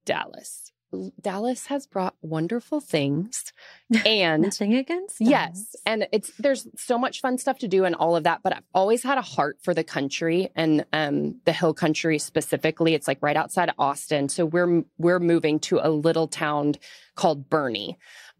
Dallas. 0.05 0.71
Dallas 1.19 1.65
has 1.65 1.87
brought 1.87 2.13
wonderful 2.21 2.79
things. 2.79 3.51
And 4.05 4.43
Nothing 4.43 4.73
against 4.73 5.21
yes, 5.21 5.75
and 5.85 6.07
it's 6.11 6.31
there's 6.39 6.67
so 6.75 6.97
much 6.97 7.21
fun 7.21 7.37
stuff 7.37 7.59
to 7.59 7.67
do 7.67 7.85
and 7.85 7.93
all 7.93 8.15
of 8.15 8.23
that, 8.23 8.41
but 8.43 8.51
I've 8.55 8.63
always 8.73 9.03
had 9.03 9.19
a 9.19 9.21
heart 9.21 9.57
for 9.61 9.75
the 9.75 9.83
country 9.83 10.49
and 10.55 10.85
um 10.91 11.39
the 11.45 11.53
hill 11.53 11.75
country 11.75 12.17
specifically. 12.17 12.95
It's 12.95 13.07
like 13.07 13.19
right 13.21 13.37
outside 13.37 13.69
of 13.69 13.75
Austin. 13.77 14.27
So 14.29 14.43
we're 14.45 14.83
we're 14.97 15.19
moving 15.19 15.59
to 15.61 15.79
a 15.83 15.89
little 15.89 16.27
town 16.27 16.75
called 17.15 17.47
Boerne. 17.47 17.95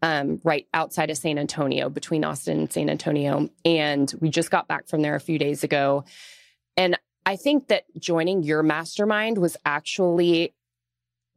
Um, 0.08 0.40
right 0.44 0.68
outside 0.72 1.10
of 1.10 1.16
San 1.16 1.36
Antonio, 1.36 1.88
between 1.88 2.22
Austin 2.24 2.60
and 2.60 2.72
San 2.72 2.88
Antonio. 2.88 3.48
And 3.64 4.14
we 4.20 4.30
just 4.30 4.52
got 4.52 4.68
back 4.68 4.86
from 4.86 5.02
there 5.02 5.16
a 5.16 5.20
few 5.20 5.36
days 5.36 5.64
ago. 5.64 6.04
And 6.76 6.96
I 7.24 7.34
think 7.34 7.66
that 7.68 7.86
joining 7.98 8.44
your 8.44 8.62
mastermind 8.62 9.36
was 9.36 9.56
actually 9.66 10.54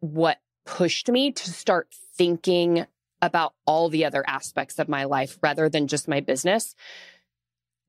what 0.01 0.37
pushed 0.67 1.09
me 1.09 1.31
to 1.31 1.49
start 1.49 1.87
thinking 2.15 2.85
about 3.23 3.55
all 3.65 3.89
the 3.89 4.05
other 4.05 4.23
aspects 4.27 4.77
of 4.77 4.87
my 4.87 5.05
life 5.05 5.39
rather 5.41 5.67
than 5.67 5.87
just 5.87 6.07
my 6.07 6.19
business. 6.19 6.75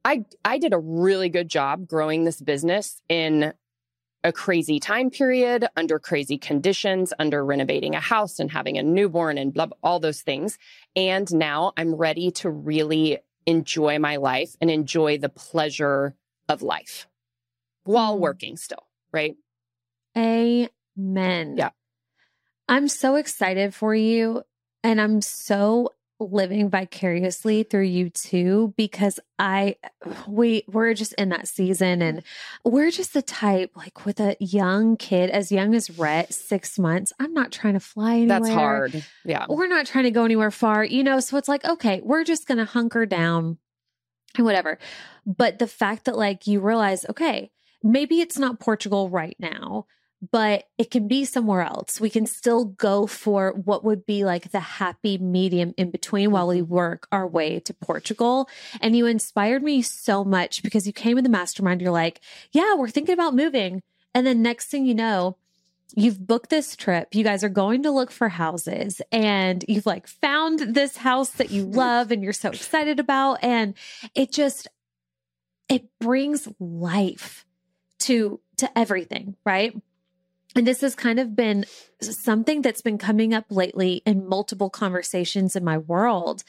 I 0.03 0.25
I 0.47 0.57
did 0.57 0.73
a 0.73 0.79
really 0.79 1.29
good 1.29 1.49
job 1.49 1.87
growing 1.87 2.25
this 2.25 2.41
business 2.41 3.03
in 3.11 3.53
a 4.23 4.33
crazy 4.33 4.79
time 4.81 5.11
period, 5.11 5.67
under 5.77 5.99
crazy 5.99 6.37
conditions, 6.37 7.13
under 7.19 7.45
renovating 7.45 7.95
a 7.95 8.01
house 8.01 8.39
and 8.39 8.51
having 8.51 8.77
a 8.77 8.83
newborn 8.83 9.39
and 9.39 9.55
blah, 9.55 9.69
all 9.83 9.99
those 10.01 10.21
things. 10.21 10.59
And 10.95 11.33
now 11.33 11.73
I'm 11.77 11.95
ready 11.95 12.31
to 12.33 12.51
really 12.51 13.19
enjoy 13.47 13.99
my 13.99 14.17
life 14.17 14.55
and 14.61 14.71
enjoy 14.71 15.19
the 15.19 15.31
pleasure 15.31 16.15
of 16.49 16.63
life 16.63 17.09
while 17.85 18.17
Mm. 18.17 18.21
working 18.21 18.57
still, 18.57 18.87
right? 19.13 19.37
Amen. 20.17 21.57
Yeah. 21.57 21.71
I'm 22.69 22.89
so 22.89 23.17
excited 23.17 23.75
for 23.75 23.95
you. 23.95 24.43
And 24.83 25.01
I'm 25.01 25.21
so 25.21 25.95
living 26.21 26.69
vicariously 26.69 27.63
through 27.63 27.85
you 27.85 28.11
too, 28.11 28.75
because 28.77 29.19
I, 29.39 29.77
we, 30.29 30.65
we're 30.69 30.93
just 30.95 31.15
in 31.15 31.31
that 31.31 31.49
season 31.49 32.03
and 32.03 32.23
we're 32.65 32.91
just 32.91 33.15
the 33.15 33.23
type 33.23 33.73
like 33.75 34.05
with 34.05 34.21
a 34.21 34.37
young 34.39 34.97
kid, 34.97 35.31
as 35.31 35.51
young 35.51 35.75
as 35.75 35.91
Rhett, 35.99 36.33
six 36.33 36.79
months. 36.79 37.13
I'm 37.19 37.33
not 37.33 37.53
trying 37.53 37.75
to 37.75 37.81
fly 37.81 38.17
anywhere. 38.17 38.41
That's 38.41 38.51
hard. 38.51 39.05
Yeah. 39.25 39.47
We're 39.49 39.67
not 39.67 39.87
trying 39.87 40.05
to 40.05 40.11
go 40.11 40.25
anywhere 40.25 40.51
far, 40.51 40.85
you 40.85 41.03
know? 41.03 41.21
So 41.21 41.39
it's 41.39 41.49
like, 41.49 41.65
okay, 41.65 42.01
we're 42.05 42.25
just 42.25 42.47
going 42.47 42.59
to 42.59 42.67
hunker 42.67 43.07
down 43.07 43.59
and 44.37 44.45
whatever. 44.45 44.79
But 45.27 45.59
the 45.59 45.67
fact 45.67 46.05
that 46.05 46.17
like 46.17 46.47
you 46.47 46.61
realize, 46.61 47.05
okay, 47.09 47.51
maybe 47.83 48.21
it's 48.21 48.39
not 48.39 48.61
Portugal 48.61 49.09
right 49.09 49.37
now, 49.39 49.87
but 50.31 50.69
it 50.77 50.91
can 50.91 51.09
be 51.09 51.25
somewhere 51.25 51.63
else. 51.63 52.01
We 52.01 52.11
can 52.11 52.27
still 52.27 52.65
go 52.65 53.07
for 53.07 53.53
what 53.53 53.85
would 53.85 54.05
be 54.05 54.25
like 54.25 54.51
the 54.51 54.61
happy 54.61 55.17
medium 55.19 55.73
in 55.77 55.91
between 55.91 56.31
while 56.31 56.49
we 56.49 56.61
mm-hmm. 56.61 56.75
work 56.75 57.09
our 57.11 57.27
way 57.27 57.61
to 57.61 57.75
Portugal. 57.75 58.49
And 58.81 58.95
you 58.95 59.07
inspired 59.07 59.63
me 59.63 59.83
so 59.83 60.25
much 60.25 60.63
because 60.63 60.87
you 60.87 60.93
came 60.93 61.17
in 61.17 61.25
the 61.25 61.31
mastermind. 61.31 61.81
You're 61.81 61.91
like, 61.91 62.21
yeah, 62.53 62.75
we're 62.75 62.91
thinking 62.91 63.15
about 63.15 63.35
moving. 63.35 63.83
And 64.15 64.27
then 64.27 64.43
next 64.43 64.67
thing 64.67 64.85
you 64.85 64.95
know, 64.95 65.37
you've 65.95 66.27
booked 66.27 66.51
this 66.51 66.77
trip. 66.77 67.15
You 67.15 67.25
guys 67.25 67.43
are 67.43 67.49
going 67.49 67.83
to 67.85 67.91
look 67.91 68.11
for 68.11 68.29
houses 68.29 69.01
and 69.11 69.65
you've 69.69 69.87
like 69.87 70.07
found 70.07 70.75
this 70.75 70.99
house 70.99 71.31
that 71.31 71.51
you 71.51 71.65
love 71.67 72.13
and 72.13 72.23
you're 72.23 72.33
so 72.33 72.51
excited 72.51 73.01
about. 73.01 73.39
And 73.43 73.75
it 74.15 74.33
just, 74.33 74.69
it 75.69 75.87
brings 75.99 76.47
life 76.59 77.47
to, 78.01 78.41
to 78.59 78.79
everything, 78.79 79.37
right? 79.45 79.75
And 80.57 80.67
this 80.67 80.81
has 80.81 80.95
kind 80.95 81.21
of 81.21 81.37
been 81.37 81.65
something 82.01 82.63
that's 82.63 82.83
been 82.83 82.99
coming 82.99 83.33
up 83.33 83.45
lately 83.51 84.03
in 84.05 84.29
multiple 84.29 84.71
conversations 84.71 85.55
in 85.55 85.65
my 85.65 85.79
world 85.79 86.43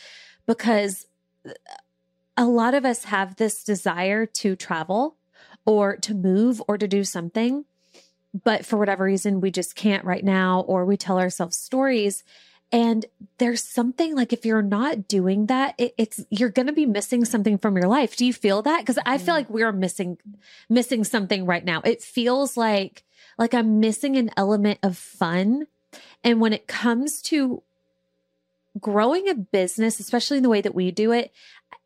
because 0.48 1.06
a 2.38 2.46
lot 2.46 2.74
of 2.74 2.86
us 2.86 3.06
have 3.06 3.36
this 3.36 3.64
desire 3.64 4.26
to 4.26 4.56
travel 4.56 5.18
or 5.66 5.98
to 5.98 6.14
move 6.14 6.62
or 6.68 6.78
to 6.78 6.88
do 6.88 7.04
something. 7.04 7.66
But 8.44 8.66
for 8.66 8.78
whatever 8.78 9.04
reason, 9.04 9.42
we 9.42 9.52
just 9.52 9.76
can't 9.76 10.06
right 10.06 10.24
now, 10.24 10.62
or 10.62 10.86
we 10.86 10.96
tell 10.96 11.20
ourselves 11.20 11.58
stories. 11.58 12.24
And 12.72 13.06
there's 13.38 13.62
something 13.62 14.16
like 14.16 14.32
if 14.32 14.46
you're 14.46 14.62
not 14.62 15.10
doing 15.10 15.48
that, 15.48 15.76
it, 15.78 15.94
it's 15.98 16.24
you're 16.30 16.50
going 16.50 16.68
to 16.68 16.74
be 16.74 16.86
missing 16.86 17.26
something 17.26 17.58
from 17.58 17.76
your 17.76 17.90
life. 17.90 18.16
Do 18.16 18.26
you 18.26 18.32
feel 18.32 18.62
that? 18.62 18.80
Because 18.80 18.98
I 19.06 19.18
feel 19.18 19.34
mm. 19.34 19.40
like 19.40 19.50
we're 19.50 19.74
missing 19.74 20.18
missing 20.70 21.04
something 21.04 21.46
right 21.46 21.66
now. 21.66 21.82
It 21.84 22.02
feels 22.02 22.56
like 22.56 23.04
like 23.38 23.54
I'm 23.54 23.80
missing 23.80 24.18
an 24.18 24.32
element 24.38 24.80
of 24.84 24.98
fun. 24.98 25.68
And 26.24 26.40
when 26.40 26.54
it 26.54 26.68
comes 26.68 27.22
to 27.24 27.64
growing 28.80 29.28
a 29.28 29.36
business, 29.36 30.00
especially 30.00 30.38
in 30.38 30.44
the 30.44 30.50
way 30.50 30.62
that 30.62 30.76
we 30.76 30.92
do 30.92 31.12
it, 31.12 31.32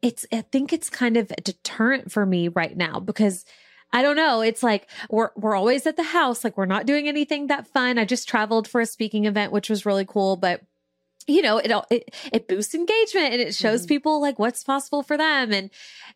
it's 0.01 0.25
I 0.31 0.41
think 0.41 0.71
it's 0.73 0.89
kind 0.89 1.17
of 1.17 1.31
a 1.31 1.41
deterrent 1.41 2.11
for 2.11 2.25
me 2.25 2.47
right 2.47 2.75
now 2.75 2.99
because 2.99 3.45
I 3.91 4.01
don't 4.01 4.17
know. 4.17 4.41
It's 4.41 4.61
like 4.61 4.89
we're 5.09 5.31
we're 5.35 5.55
always 5.55 5.87
at 5.87 5.95
the 5.95 6.03
house, 6.03 6.43
like 6.43 6.57
we're 6.57 6.65
not 6.65 6.85
doing 6.85 7.07
anything 7.07 7.47
that 7.47 7.67
fun. 7.67 7.97
I 7.97 8.05
just 8.05 8.27
traveled 8.27 8.67
for 8.67 8.81
a 8.81 8.85
speaking 8.85 9.25
event, 9.25 9.51
which 9.51 9.69
was 9.69 9.85
really 9.85 10.05
cool, 10.05 10.35
but 10.35 10.61
you 11.27 11.41
know, 11.41 11.57
it 11.57 11.71
it 11.89 12.15
it 12.31 12.47
boosts 12.47 12.75
engagement 12.75 13.33
and 13.33 13.41
it 13.41 13.55
shows 13.55 13.85
Mhm. 13.85 13.89
people 13.89 14.21
like 14.21 14.37
what's 14.39 14.63
possible 14.63 15.01
for 15.03 15.17
them. 15.17 15.51
And 15.51 15.69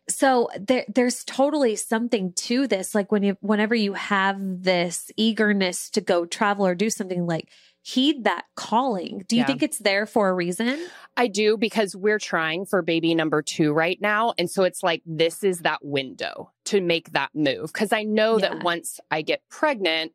so 0.08 0.48
there 0.58 0.84
there's 0.92 1.24
totally 1.24 1.76
something 1.76 2.32
to 2.34 2.66
this. 2.66 2.94
Like 2.94 3.10
when 3.12 3.22
you 3.22 3.36
whenever 3.40 3.74
you 3.74 3.94
have 3.94 4.36
this 4.40 5.10
eagerness 5.16 5.90
to 5.90 6.00
go 6.00 6.26
travel 6.26 6.66
or 6.66 6.74
do 6.74 6.90
something 6.90 7.26
like 7.26 7.48
heed 7.82 8.24
that 8.24 8.44
calling. 8.56 9.24
Do 9.26 9.36
you 9.36 9.40
Yeah. 9.40 9.46
think 9.46 9.62
it's 9.62 9.78
there 9.78 10.04
for 10.04 10.28
a 10.28 10.34
reason? 10.34 10.78
I 11.16 11.28
do 11.28 11.56
because 11.56 11.96
we're 11.96 12.18
trying 12.18 12.66
for 12.66 12.82
baby 12.82 13.14
number 13.14 13.40
two 13.40 13.72
right 13.72 13.98
now. 14.02 14.34
And 14.38 14.50
so 14.50 14.64
it's 14.64 14.82
like, 14.82 15.02
this 15.06 15.42
is 15.42 15.60
that 15.60 15.82
window 15.82 16.52
to 16.66 16.82
make 16.82 17.12
that 17.12 17.30
move. 17.34 17.72
Cause 17.72 17.90
I 17.90 18.02
know 18.02 18.38
Yeah. 18.38 18.50
that 18.50 18.64
once 18.64 19.00
I 19.10 19.22
get 19.22 19.40
pregnant, 19.48 20.12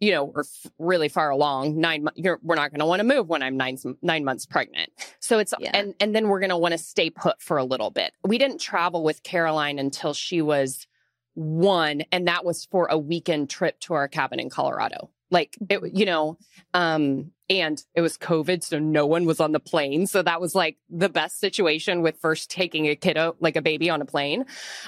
you 0.00 0.10
know, 0.12 0.24
we're 0.24 0.40
f- 0.42 0.72
really 0.78 1.08
far 1.08 1.30
along. 1.30 1.80
Nine 1.80 2.04
months, 2.04 2.20
we're 2.42 2.54
not 2.54 2.70
going 2.70 2.80
to 2.80 2.86
want 2.86 3.00
to 3.00 3.04
move 3.04 3.28
when 3.28 3.42
I'm 3.42 3.56
nine 3.56 3.78
nine 4.02 4.24
months 4.24 4.46
pregnant. 4.46 4.90
So 5.20 5.38
it's 5.38 5.54
Yeah. 5.58 5.70
and 5.74 5.94
and 6.00 6.14
then 6.14 6.28
we're 6.28 6.40
going 6.40 6.50
to 6.50 6.56
want 6.56 6.72
to 6.72 6.78
stay 6.78 7.10
put 7.10 7.40
for 7.40 7.56
a 7.56 7.64
little 7.64 7.90
bit. 7.90 8.12
We 8.22 8.38
didn't 8.38 8.58
travel 8.60 9.02
with 9.04 9.22
Caroline 9.22 9.78
until 9.78 10.12
she 10.14 10.42
was 10.42 10.86
one, 11.34 12.02
and 12.12 12.28
that 12.28 12.44
was 12.44 12.64
for 12.66 12.86
a 12.90 12.98
weekend 12.98 13.50
trip 13.50 13.80
to 13.80 13.94
our 13.94 14.08
cabin 14.08 14.38
in 14.40 14.50
Colorado. 14.50 15.10
Like 15.30 15.56
it, 15.68 15.80
you 15.94 16.06
know, 16.06 16.38
um, 16.74 17.32
and 17.50 17.82
it 17.94 18.00
was 18.00 18.16
COVID, 18.16 18.62
so 18.62 18.78
no 18.78 19.06
one 19.06 19.24
was 19.24 19.40
on 19.40 19.52
the 19.52 19.60
plane. 19.60 20.06
So 20.06 20.22
that 20.22 20.40
was 20.40 20.54
like 20.54 20.76
the 20.88 21.08
best 21.08 21.40
situation 21.40 22.02
with 22.02 22.18
first 22.20 22.50
taking 22.50 22.86
a 22.86 22.94
kiddo, 22.96 23.36
like 23.40 23.56
a 23.56 23.62
baby 23.62 23.90
on 23.90 24.00
a 24.00 24.04
plane. 24.06 24.46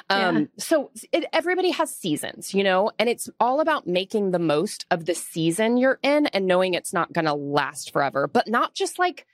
Um, 0.08 0.36
Yeah. 0.36 0.44
so 0.58 0.90
it, 1.12 1.24
everybody 1.32 1.70
has 1.70 1.94
seasons, 1.94 2.54
you 2.54 2.64
know, 2.64 2.90
and 2.98 3.08
it's 3.08 3.28
all 3.40 3.60
about 3.60 3.86
making 3.86 4.30
the 4.30 4.38
most 4.38 4.86
of 4.90 5.04
the 5.04 5.14
season 5.14 5.76
you're 5.76 5.98
in 6.02 6.26
and 6.26 6.46
knowing 6.46 6.74
it's 6.74 6.92
not 6.92 7.12
going 7.12 7.26
to 7.26 7.34
last 7.34 7.92
forever, 7.92 8.26
but 8.26 8.46
not 8.48 8.74
just 8.74 8.98
like 8.98 9.26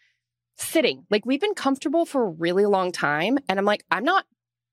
sitting. 0.56 1.04
Like 1.10 1.24
we've 1.26 1.40
been 1.40 1.54
comfortable 1.54 2.04
for 2.06 2.24
a 2.24 2.30
really 2.30 2.66
long 2.66 2.90
time. 2.92 3.38
And 3.48 3.58
I'm 3.58 3.64
like, 3.64 3.84
I'm 3.90 4.04
not, 4.04 4.24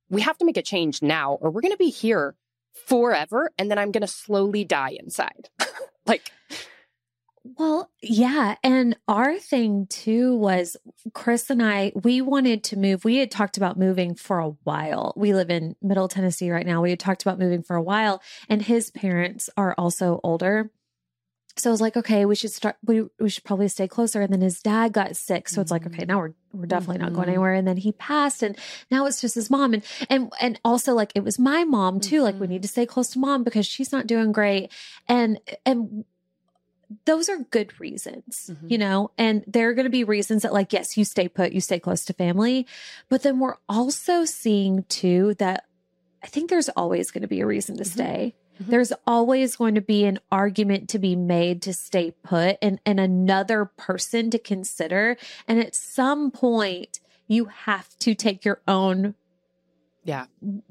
we 0.10 0.22
have 0.22 0.38
to 0.40 0.46
make 0.46 0.58
a 0.58 0.62
change 0.62 1.02
now 1.02 1.34
or 1.34 1.52
we're 1.52 1.62
going 1.62 1.72
to 1.72 1.78
be 1.78 1.90
here 1.90 2.36
forever. 2.88 3.52
And 3.58 3.70
then 3.70 3.78
I'm 3.78 3.92
going 3.92 4.02
to 4.02 4.08
slowly 4.08 4.64
die 4.64 4.98
inside. 5.00 5.50
like, 6.06 6.32
Well, 7.58 7.90
yeah. 8.02 8.56
And 8.64 8.98
our 9.08 9.38
thing 9.38 9.88
too 9.90 10.36
was 10.36 10.78
Chris 11.14 11.50
and 11.50 11.64
I, 11.64 11.92
we 11.96 12.22
wanted 12.22 12.64
to 12.66 12.78
move. 12.78 13.06
We 13.06 13.18
had 13.18 13.32
talked 13.32 13.58
about 13.58 13.78
moving 13.80 14.16
for 14.16 14.40
a 14.40 14.50
while. 14.64 15.14
We 15.16 15.34
live 15.34 15.50
in 15.50 15.76
Middle 15.82 16.08
Tennessee 16.08 16.52
right 16.52 16.66
now. 16.66 16.82
We 16.82 16.92
had 16.92 17.00
talked 17.00 17.22
about 17.22 17.40
moving 17.40 17.64
for 17.64 17.76
a 17.76 17.82
while, 17.82 18.22
and 18.50 18.62
his 18.62 18.92
parents 18.92 19.50
are 19.58 19.74
also 19.78 20.20
older. 20.24 20.72
So 21.60 21.70
I 21.70 21.72
was 21.72 21.82
like, 21.82 21.98
okay, 21.98 22.26
we 22.26 22.36
should 22.36 22.52
start. 22.52 22.78
We 22.86 23.04
we 23.20 23.30
should 23.30 23.44
probably 23.44 23.68
stay 23.68 23.88
closer. 23.88 24.22
And 24.22 24.32
then 24.34 24.42
his 24.42 24.62
dad 24.62 24.94
got 24.94 25.16
sick, 25.16 25.50
so 25.50 25.62
it's 25.62 25.72
like, 25.72 25.86
okay, 25.88 26.06
now 26.06 26.20
we're 26.20 26.34
we're 26.54 26.66
definitely 26.66 27.00
not 27.00 27.14
going 27.14 27.28
Mhm. 27.28 27.32
anywhere. 27.32 27.54
And 27.54 27.68
then 27.68 27.78
he 27.78 27.92
passed, 27.92 28.42
and 28.44 28.58
now 28.90 29.06
it's 29.06 29.22
just 29.22 29.36
his 29.36 29.50
mom. 29.50 29.74
And 29.74 29.84
and 30.10 30.32
and 30.42 30.60
also 30.64 30.94
like 30.94 31.12
it 31.16 31.24
was 31.24 31.38
my 31.38 31.64
mom 31.64 32.00
too. 32.00 32.22
Like 32.22 32.40
we 32.40 32.48
Mhm. 32.48 32.52
need 32.52 32.62
to 32.64 32.68
stay 32.68 32.86
close 32.86 33.10
to 33.12 33.20
mom 33.20 33.44
because 33.44 33.66
she's 33.66 33.92
not 33.92 34.08
doing 34.08 34.32
great. 34.32 34.72
And 35.08 35.40
and 35.66 36.06
those 37.06 37.30
are 37.30 37.38
good 37.52 37.80
reasons, 37.80 38.50
Mhm. 38.52 38.72
you 38.72 38.78
know, 38.80 39.12
and 39.18 39.44
there 39.46 39.70
are 39.70 39.74
going 39.76 39.86
to 39.86 39.92
be 39.92 40.04
reasons 40.04 40.42
that, 40.42 40.52
like, 40.54 40.74
yes, 40.74 40.98
you 40.98 41.06
stay 41.06 41.28
put, 41.28 41.52
you 41.54 41.62
stay 41.62 41.80
close 41.80 42.04
to 42.06 42.14
family. 42.14 42.66
But 43.10 43.22
then 43.22 43.40
we're 43.40 43.58
also 43.68 44.26
seeing 44.26 44.84
too 44.90 45.36
that 45.36 45.66
I 46.24 46.28
think 46.28 46.50
there's 46.50 46.68
always 46.70 47.12
going 47.12 47.22
to 47.22 47.28
be 47.28 47.42
a 47.42 47.46
reason 47.46 47.78
to 47.78 47.84
Mhm. 47.84 47.88
stay. 47.94 48.36
Mhm. 48.62 48.68
There's 48.68 48.94
always 49.08 49.56
going 49.56 49.76
to 49.76 49.82
be 49.82 50.06
an 50.06 50.20
argument 50.32 50.90
to 50.90 51.00
be 51.00 51.16
made 51.16 51.62
to 51.64 51.74
stay 51.74 52.12
put 52.24 52.58
and, 52.62 52.80
and 52.86 53.00
another 53.00 53.66
person 53.66 54.30
to 54.32 54.40
consider. 54.40 55.18
And 55.48 55.60
at 55.60 55.76
some 55.76 56.32
point, 56.32 57.00
you 57.28 57.46
have 57.46 57.98
to 58.00 58.16
take 58.16 58.44
your 58.44 58.62
own 58.68 59.16
Yeah. 60.04 60.26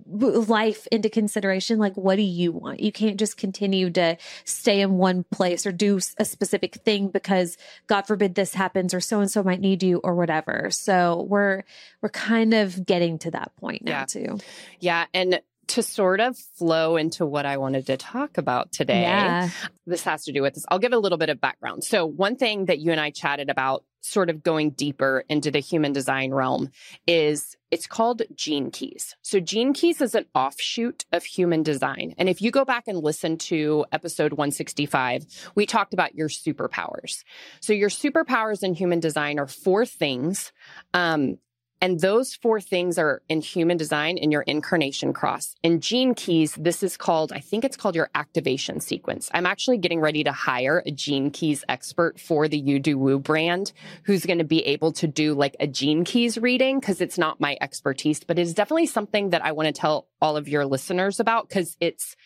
life 0.07 0.89
into 0.91 1.09
consideration 1.11 1.79
like 1.79 1.95
what 1.95 2.17
do 2.17 2.23
you 2.23 2.51
want 2.51 2.81
you 2.81 2.91
can't 2.91 3.19
just 3.19 3.37
continue 3.37 3.91
to 3.91 4.17
stay 4.45 4.81
in 4.81 4.95
one 4.95 5.23
place 5.31 5.67
or 5.67 5.71
do 5.71 6.01
a 6.19 6.25
specific 6.25 6.77
thing 6.77 7.09
because 7.09 7.57
god 7.87 8.03
forbid 8.07 8.35
this 8.35 8.55
happens 8.55 8.95
or 8.95 9.01
so 9.01 9.21
and 9.21 9.31
so 9.31 9.43
might 9.45 9.61
need 9.61 9.83
you 9.83 9.99
or 10.03 10.15
whatever 10.17 10.71
so 10.71 11.27
we're 11.29 11.63
we're 12.01 12.09
kind 12.09 12.55
of 12.55 12.85
getting 12.87 13.19
to 13.19 13.31
that 13.31 13.55
point 13.57 13.83
now 13.85 14.01
Yeah. 14.01 14.05
too 14.07 14.39
yeah. 14.81 15.05
And 15.15 15.41
to 15.69 15.83
sort 15.83 16.21
of 16.21 16.37
flow 16.37 16.97
into 16.97 17.25
what 17.27 17.47
I 17.47 17.57
wanted 17.57 17.87
to 17.87 17.97
talk 17.97 18.39
about 18.39 18.73
today. 18.73 19.03
yeah 19.03 19.51
this 19.89 20.05
has 20.05 20.25
to 20.25 20.33
do 20.33 20.43
with 20.43 20.55
this. 20.55 20.65
I'll 20.69 20.79
give 20.79 20.93
a 20.93 20.99
little 20.99 21.19
bit 21.19 21.31
of 21.31 21.41
background. 21.41 21.83
So, 21.85 22.07
one 22.07 22.37
thing 22.37 22.67
that 22.67 22.79
you 22.79 22.93
and 22.93 23.01
I 23.01 23.11
chatted 23.11 23.51
about, 23.51 23.85
sort 24.01 24.31
of 24.31 24.43
going 24.43 24.71
deeper 24.71 25.25
into 25.29 25.51
the 25.51 25.59
human 25.59 25.93
design 25.93 26.33
realm, 26.33 26.71
is 27.07 27.57
it's 27.71 27.87
called 27.87 28.23
Gene 28.35 28.71
Keys. 28.71 29.17
So, 29.23 29.41
Gene 29.41 29.73
Keys 29.73 30.01
is 30.01 30.15
an 30.15 30.27
offshoot 30.35 31.05
of 31.13 31.25
human 31.25 31.63
design. 31.63 32.15
And 32.19 32.29
if 32.29 32.41
you 32.41 32.51
go 32.51 32.65
back 32.65 32.85
and 32.87 32.99
listen 32.99 33.39
to 33.39 33.85
episode 33.91 34.33
165, 34.33 35.25
we 35.55 35.67
talked 35.67 35.95
about 35.95 36.15
your 36.15 36.29
superpowers. 36.29 37.25
So, 37.61 37.73
your 37.73 37.91
superpowers 37.91 38.63
in 38.63 38.75
human 38.75 39.01
design 39.01 39.39
are 39.39 39.49
four 39.49 39.87
things. 39.87 40.53
Um, 40.95 41.39
And 41.81 42.01
those 42.01 42.35
four 42.35 42.61
things 42.61 42.99
are 42.99 43.23
in 43.29 43.41
human 43.41 43.77
design 43.77 44.19
in 44.19 44.31
your 44.33 44.43
incarnation 44.43 45.13
cross. 45.13 45.55
In 45.63 45.81
Gene 45.81 46.15
Keys, 46.15 46.55
this 46.59 46.83
is 46.83 46.97
called, 46.97 47.33
I 47.33 47.41
think 47.41 47.65
it's 47.65 47.77
called 47.77 47.95
your 47.95 48.11
activation 48.15 48.81
sequence. 48.81 49.31
I'm 49.33 49.47
actually 49.47 49.79
getting 49.79 50.01
ready 50.01 50.25
to 50.25 50.33
hire 50.33 50.83
a 50.85 50.91
Gene 50.91 51.31
Keys 51.31 51.65
expert 51.69 52.19
for 52.19 52.49
the 52.49 52.59
You 52.59 52.81
Do 52.81 52.99
Woo 52.99 53.19
brand 53.19 53.73
who's 54.05 54.27
going 54.27 54.39
to 54.39 54.45
be 54.45 54.65
able 54.67 54.93
to 54.93 55.07
do 55.07 55.35
like 55.35 55.57
a 55.61 55.67
Gene 55.67 56.05
Keys 56.05 56.37
reading 56.39 56.81
because 56.81 57.01
it's 57.01 57.19
not 57.19 57.41
my 57.41 57.57
expertise, 57.61 58.25
but 58.25 58.39
it's 58.39 58.55
definitely 58.55 58.87
something 58.87 59.31
that 59.31 59.45
I 59.45 59.53
want 59.53 59.67
to 59.67 59.73
tell 59.73 60.09
all 60.21 60.37
of 60.37 60.49
your 60.49 60.67
listeners 60.67 61.21
about 61.21 61.49
because 61.49 61.77
it's 61.81 62.17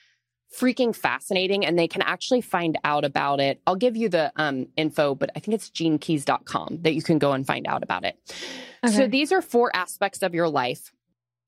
freaking 0.59 0.95
fascinating 0.95 1.65
and 1.65 1.79
they 1.79 1.89
can 1.89 2.03
actually 2.03 2.41
find 2.41 2.79
out 2.85 3.05
about 3.05 3.41
it. 3.41 3.61
I'll 3.67 3.77
give 3.77 3.97
you 3.97 4.09
the 4.09 4.33
um, 4.37 4.67
info, 4.77 5.15
but 5.15 5.31
I 5.35 5.41
think 5.41 5.55
it's 5.55 5.71
genekeys.com 5.71 6.81
that 6.83 6.95
you 6.95 7.03
can 7.03 7.19
go 7.19 7.33
and 7.33 7.47
find 7.47 7.67
out 7.67 7.83
about 7.83 8.05
it. 8.05 8.19
Okay. 8.85 8.95
So 8.95 9.07
these 9.07 9.33
are 9.33 9.43
four 9.43 9.75
aspects 9.75 10.23
of 10.23 10.35
your 10.35 10.49
life. 10.49 10.93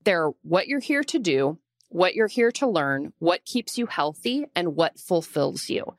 They're 0.04 0.30
what 0.42 0.68
you're 0.68 0.80
here 0.80 1.02
to 1.04 1.18
do, 1.18 1.58
what 1.88 2.14
you're 2.14 2.28
here 2.28 2.50
to 2.52 2.66
learn, 2.66 3.12
what 3.18 3.44
keeps 3.44 3.78
you 3.78 3.86
healthy, 3.86 4.46
and 4.54 4.74
what 4.74 4.98
fulfills 4.98 5.68
you. 5.68 5.94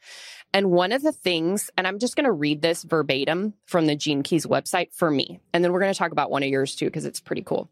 And 0.54 0.72
one 0.72 0.92
of 0.92 1.02
the 1.02 1.12
things, 1.12 1.70
and 1.78 1.86
I'm 1.86 2.00
just 2.00 2.16
going 2.16 2.26
to 2.26 2.32
read 2.32 2.62
this 2.62 2.84
verbatim 2.84 3.54
from 3.66 3.88
the 3.88 3.96
Gene 3.96 4.24
Keys 4.24 4.46
website 4.46 4.94
for 4.94 5.12
me. 5.12 5.40
And 5.54 5.64
then 5.64 5.74
we're 5.74 5.82
going 5.82 5.94
to 5.94 5.98
talk 5.98 6.12
about 6.12 6.32
one 6.32 6.44
of 6.44 6.50
yours 6.50 6.76
too, 6.76 6.86
because 6.86 7.06
it's 7.06 7.20
pretty 7.20 7.42
cool. 7.42 7.70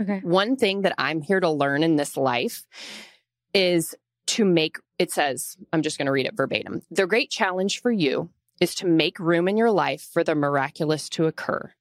Okay. 0.00 0.20
One 0.20 0.56
thing 0.56 0.82
that 0.82 0.94
I'm 0.96 1.20
here 1.20 1.40
to 1.40 1.50
learn 1.50 1.82
in 1.82 1.96
this 1.96 2.16
life 2.16 2.64
is 3.52 3.94
to 4.26 4.44
make, 4.44 4.78
it 4.98 5.12
says, 5.12 5.56
I'm 5.72 5.82
just 5.82 5.98
going 5.98 6.06
to 6.06 6.12
read 6.12 6.26
it 6.26 6.36
verbatim. 6.36 6.82
The 6.90 7.06
great 7.06 7.30
challenge 7.30 7.80
for 7.80 7.90
you 7.90 8.30
is 8.60 8.74
to 8.76 8.86
make 8.86 9.18
room 9.18 9.48
in 9.48 9.56
your 9.56 9.70
life 9.70 10.08
for 10.12 10.24
the 10.24 10.34
miraculous 10.34 11.08
to 11.10 11.26
occur. 11.26 11.72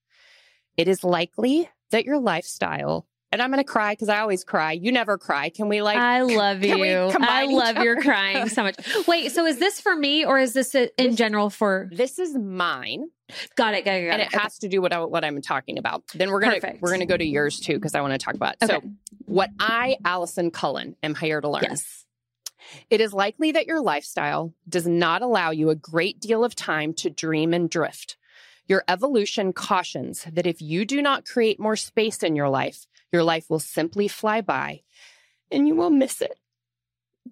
It 0.76 0.88
is 0.88 1.04
likely 1.04 1.70
that 1.92 2.06
your 2.06 2.20
lifestyle 2.20 3.06
and 3.34 3.42
I'm 3.42 3.50
going 3.50 3.64
to 3.64 3.70
cry 3.70 3.94
because 3.94 4.10
I 4.10 4.20
always 4.20 4.44
cry. 4.44 4.74
You 4.74 4.92
never 4.92 5.18
cry. 5.18 5.50
Can 5.50 5.68
we 5.68 5.82
like? 5.82 5.98
I 5.98 6.22
love 6.22 6.64
you. 6.64 6.76
I 6.78 7.46
love 7.46 7.78
your 7.78 8.00
crying 8.00 8.48
so 8.48 8.62
much. 8.62 8.76
Wait, 9.08 9.32
so 9.32 9.44
is 9.48 9.58
this 9.58 9.82
for 9.82 9.96
me 9.96 10.24
or 10.24 10.38
is 10.38 10.54
this 10.54 10.76
in 10.76 10.90
this, 10.96 11.16
general 11.16 11.50
for? 11.50 11.90
This 11.92 12.20
is 12.20 12.38
mine. 12.38 13.08
Got 13.56 13.74
it. 13.74 13.86
Got 13.86 13.96
it. 13.96 14.06
Got 14.06 14.14
and 14.14 14.22
it, 14.22 14.32
it 14.32 14.40
has 14.40 14.60
to 14.60 14.70
do 14.70 14.84
what 14.84 14.94
I, 14.94 15.04
what 15.04 15.26
I'm 15.26 15.42
talking 15.42 15.80
about. 15.80 16.04
Then 16.14 16.30
we're 16.30 16.42
gonna 16.42 16.60
Perfect. 16.60 16.84
we're 16.84 16.92
gonna 16.92 17.08
go 17.08 17.18
to 17.18 17.26
yours 17.26 17.60
too 17.60 17.74
because 17.74 17.96
I 17.96 18.02
want 18.02 18.14
to 18.14 18.20
talk 18.20 18.36
about. 18.36 18.58
It. 18.62 18.66
Okay. 18.66 18.74
So, 18.76 18.92
what 19.26 19.50
I, 19.60 19.98
Allison 20.06 20.52
Cullen, 20.52 20.96
am 21.02 21.16
here 21.16 21.42
to 21.42 21.50
learn. 21.50 21.64
Yes. 21.64 22.03
It 22.90 23.02
is 23.02 23.14
likely 23.14 23.52
that 23.52 23.68
your 23.68 23.82
lifestyle 23.82 24.54
does 24.68 24.88
not 24.88 25.22
allow 25.22 25.52
you 25.52 25.70
a 25.70 25.76
great 25.76 26.20
deal 26.20 26.44
of 26.44 26.56
time 26.56 26.94
to 26.96 27.10
dream 27.10 27.54
and 27.54 27.70
drift. 27.70 28.18
Your 28.68 28.84
evolution 28.88 29.54
cautions 29.54 30.26
that 30.32 30.48
if 30.48 30.62
you 30.62 30.86
do 30.86 31.02
not 31.02 31.26
create 31.26 31.60
more 31.60 31.76
space 31.76 32.24
in 32.24 32.36
your 32.36 32.50
life, 32.50 32.88
your 33.12 33.24
life 33.24 33.50
will 33.50 33.60
simply 33.60 34.08
fly 34.08 34.42
by 34.42 34.82
and 35.52 35.68
you 35.68 35.76
will 35.76 35.90
miss 35.90 36.22
it. 36.22 36.40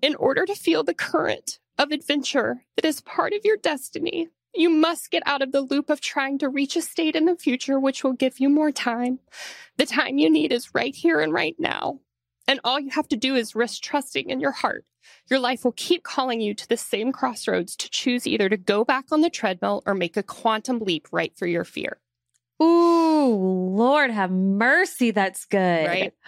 In 0.02 0.16
order 0.16 0.46
to 0.46 0.56
feel 0.56 0.84
the 0.84 0.94
current 0.94 1.60
of 1.78 1.92
adventure 1.92 2.64
that 2.76 2.86
is 2.86 3.02
part 3.02 3.34
of 3.34 3.44
your 3.44 3.58
destiny, 3.58 4.30
you 4.54 4.70
must 4.70 5.12
get 5.12 5.24
out 5.26 5.42
of 5.42 5.52
the 5.52 5.62
loop 5.62 5.90
of 5.90 6.02
trying 6.02 6.38
to 6.40 6.50
reach 6.50 6.76
a 6.76 6.82
state 6.82 7.16
in 7.16 7.26
the 7.26 7.36
future 7.36 7.80
which 7.80 8.04
will 8.04 8.14
give 8.14 8.40
you 8.40 8.50
more 8.50 8.72
time. 8.72 9.20
The 9.78 9.86
time 9.86 10.18
you 10.18 10.30
need 10.30 10.52
is 10.52 10.76
right 10.76 10.96
here 10.96 11.20
and 11.20 11.34
right 11.34 11.56
now. 11.58 12.00
And 12.48 12.60
all 12.64 12.80
you 12.80 12.90
have 12.92 13.08
to 13.10 13.16
do 13.16 13.36
is 13.36 13.56
risk 13.56 13.82
trusting 13.82 14.30
in 14.30 14.42
your 14.42 14.52
heart 14.52 14.86
your 15.30 15.40
life 15.40 15.64
will 15.64 15.74
keep 15.74 16.04
calling 16.04 16.42
you 16.42 16.54
to 16.54 16.68
the 16.68 16.78
same 16.78 17.12
crossroads 17.12 17.76
to 17.78 17.90
choose 17.90 18.28
either 18.28 18.50
to 18.50 18.58
go 18.58 18.84
back 18.84 19.06
on 19.12 19.22
the 19.22 19.30
treadmill 19.30 19.84
or 19.86 19.94
make 19.94 20.18
a 20.18 20.24
quantum 20.24 20.80
leap 20.80 21.08
right 21.12 21.36
through 21.36 21.50
your 21.50 21.64
fear. 21.64 22.00
Ooh, 22.62 23.72
Lord 23.76 24.12
have 24.12 24.32
mercy. 24.32 25.12
That's 25.12 25.46
good. 25.46 25.88
Right? 25.88 26.14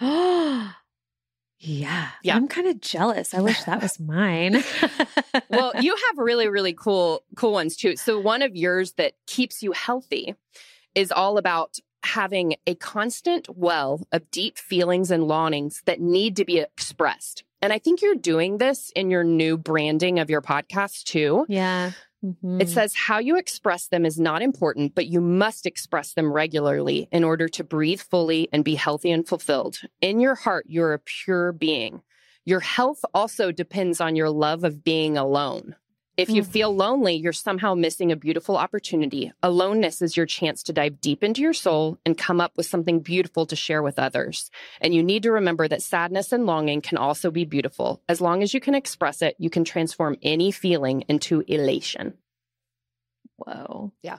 yeah. 1.60 2.08
Yeah. 2.22 2.36
I'm 2.36 2.48
kind 2.48 2.66
of 2.66 2.80
jealous. 2.80 3.34
I 3.34 3.40
wish 3.40 3.62
that 3.64 3.80
was 3.80 4.00
mine. 4.00 4.64
well, 5.48 5.72
you 5.80 5.94
have 5.94 6.18
really, 6.18 6.48
really 6.48 6.72
cool, 6.72 7.22
cool 7.36 7.52
ones 7.52 7.76
too. 7.76 7.96
So 7.96 8.18
one 8.18 8.42
of 8.42 8.56
yours 8.56 8.92
that 8.92 9.14
keeps 9.26 9.62
you 9.62 9.72
healthy 9.72 10.34
is 10.94 11.12
all 11.12 11.38
about 11.38 11.78
having 12.04 12.56
a 12.66 12.74
constant 12.74 13.48
well 13.56 14.06
of 14.12 14.30
deep 14.30 14.58
feelings 14.58 15.10
and 15.10 15.24
longings 15.24 15.82
that 15.86 16.00
need 16.00 16.36
to 16.36 16.44
be 16.44 16.58
expressed. 16.58 17.44
And 17.64 17.72
I 17.72 17.78
think 17.78 18.02
you're 18.02 18.14
doing 18.14 18.58
this 18.58 18.92
in 18.94 19.10
your 19.10 19.24
new 19.24 19.56
branding 19.56 20.18
of 20.18 20.28
your 20.28 20.42
podcast 20.42 21.04
too. 21.04 21.46
Yeah. 21.48 21.92
Mm-hmm. 22.22 22.60
It 22.60 22.68
says 22.68 22.94
how 22.94 23.20
you 23.20 23.38
express 23.38 23.88
them 23.88 24.04
is 24.04 24.20
not 24.20 24.42
important, 24.42 24.94
but 24.94 25.06
you 25.06 25.22
must 25.22 25.64
express 25.64 26.12
them 26.12 26.30
regularly 26.30 27.08
in 27.10 27.24
order 27.24 27.48
to 27.48 27.64
breathe 27.64 28.02
fully 28.02 28.50
and 28.52 28.64
be 28.64 28.74
healthy 28.74 29.10
and 29.10 29.26
fulfilled. 29.26 29.78
In 30.02 30.20
your 30.20 30.34
heart, 30.34 30.66
you're 30.68 30.92
a 30.92 30.98
pure 30.98 31.52
being. 31.52 32.02
Your 32.44 32.60
health 32.60 33.02
also 33.14 33.50
depends 33.50 33.98
on 33.98 34.14
your 34.14 34.28
love 34.28 34.62
of 34.62 34.84
being 34.84 35.16
alone. 35.16 35.74
If 36.16 36.28
you 36.30 36.42
mm. 36.42 36.46
feel 36.46 36.74
lonely, 36.74 37.14
you're 37.14 37.32
somehow 37.32 37.74
missing 37.74 38.12
a 38.12 38.16
beautiful 38.16 38.56
opportunity. 38.56 39.32
Aloneness 39.42 40.00
is 40.00 40.16
your 40.16 40.26
chance 40.26 40.62
to 40.64 40.72
dive 40.72 41.00
deep 41.00 41.24
into 41.24 41.40
your 41.40 41.52
soul 41.52 41.98
and 42.06 42.16
come 42.16 42.40
up 42.40 42.52
with 42.56 42.66
something 42.66 43.00
beautiful 43.00 43.46
to 43.46 43.56
share 43.56 43.82
with 43.82 43.98
others. 43.98 44.50
And 44.80 44.94
you 44.94 45.02
need 45.02 45.24
to 45.24 45.32
remember 45.32 45.66
that 45.66 45.82
sadness 45.82 46.32
and 46.32 46.46
longing 46.46 46.82
can 46.82 46.98
also 46.98 47.32
be 47.32 47.44
beautiful. 47.44 48.00
As 48.08 48.20
long 48.20 48.42
as 48.44 48.54
you 48.54 48.60
can 48.60 48.76
express 48.76 49.22
it, 49.22 49.34
you 49.38 49.50
can 49.50 49.64
transform 49.64 50.16
any 50.22 50.52
feeling 50.52 51.02
into 51.08 51.42
elation. 51.48 52.14
Whoa. 53.36 53.92
Yeah. 54.02 54.18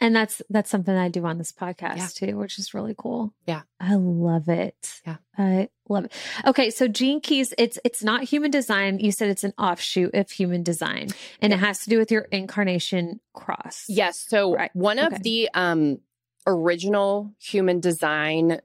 And 0.00 0.14
that's 0.14 0.42
that's 0.50 0.70
something 0.70 0.94
I 0.94 1.08
do 1.08 1.24
on 1.24 1.38
this 1.38 1.52
podcast 1.52 1.96
yeah. 1.96 2.08
too, 2.28 2.36
which 2.36 2.58
is 2.58 2.74
really 2.74 2.94
cool. 2.96 3.32
Yeah. 3.46 3.62
I 3.80 3.94
love 3.94 4.48
it. 4.48 5.00
Yeah. 5.06 5.16
I 5.38 5.68
love 5.88 6.04
it. 6.06 6.12
Okay, 6.46 6.70
so 6.70 6.86
Gene 6.86 7.20
Keys, 7.20 7.54
it's 7.56 7.78
it's 7.84 8.02
not 8.04 8.24
human 8.24 8.50
design. 8.50 8.98
You 8.98 9.10
said 9.10 9.30
it's 9.30 9.44
an 9.44 9.54
offshoot 9.58 10.14
of 10.14 10.30
human 10.30 10.62
design. 10.62 11.08
And 11.40 11.50
yeah. 11.50 11.56
it 11.56 11.60
has 11.60 11.80
to 11.80 11.90
do 11.90 11.98
with 11.98 12.10
your 12.10 12.22
incarnation 12.22 13.20
cross. 13.32 13.84
Yes. 13.88 14.18
So 14.28 14.54
right. 14.54 14.70
one 14.74 14.98
of 14.98 15.14
okay. 15.14 15.22
the 15.22 15.50
um 15.54 15.98
original 16.46 17.34
human 17.38 17.80
design 17.80 18.60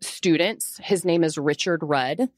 students. 0.00 0.78
His 0.82 1.04
name 1.04 1.24
is 1.24 1.38
Richard 1.38 1.80
Rudd. 1.82 2.28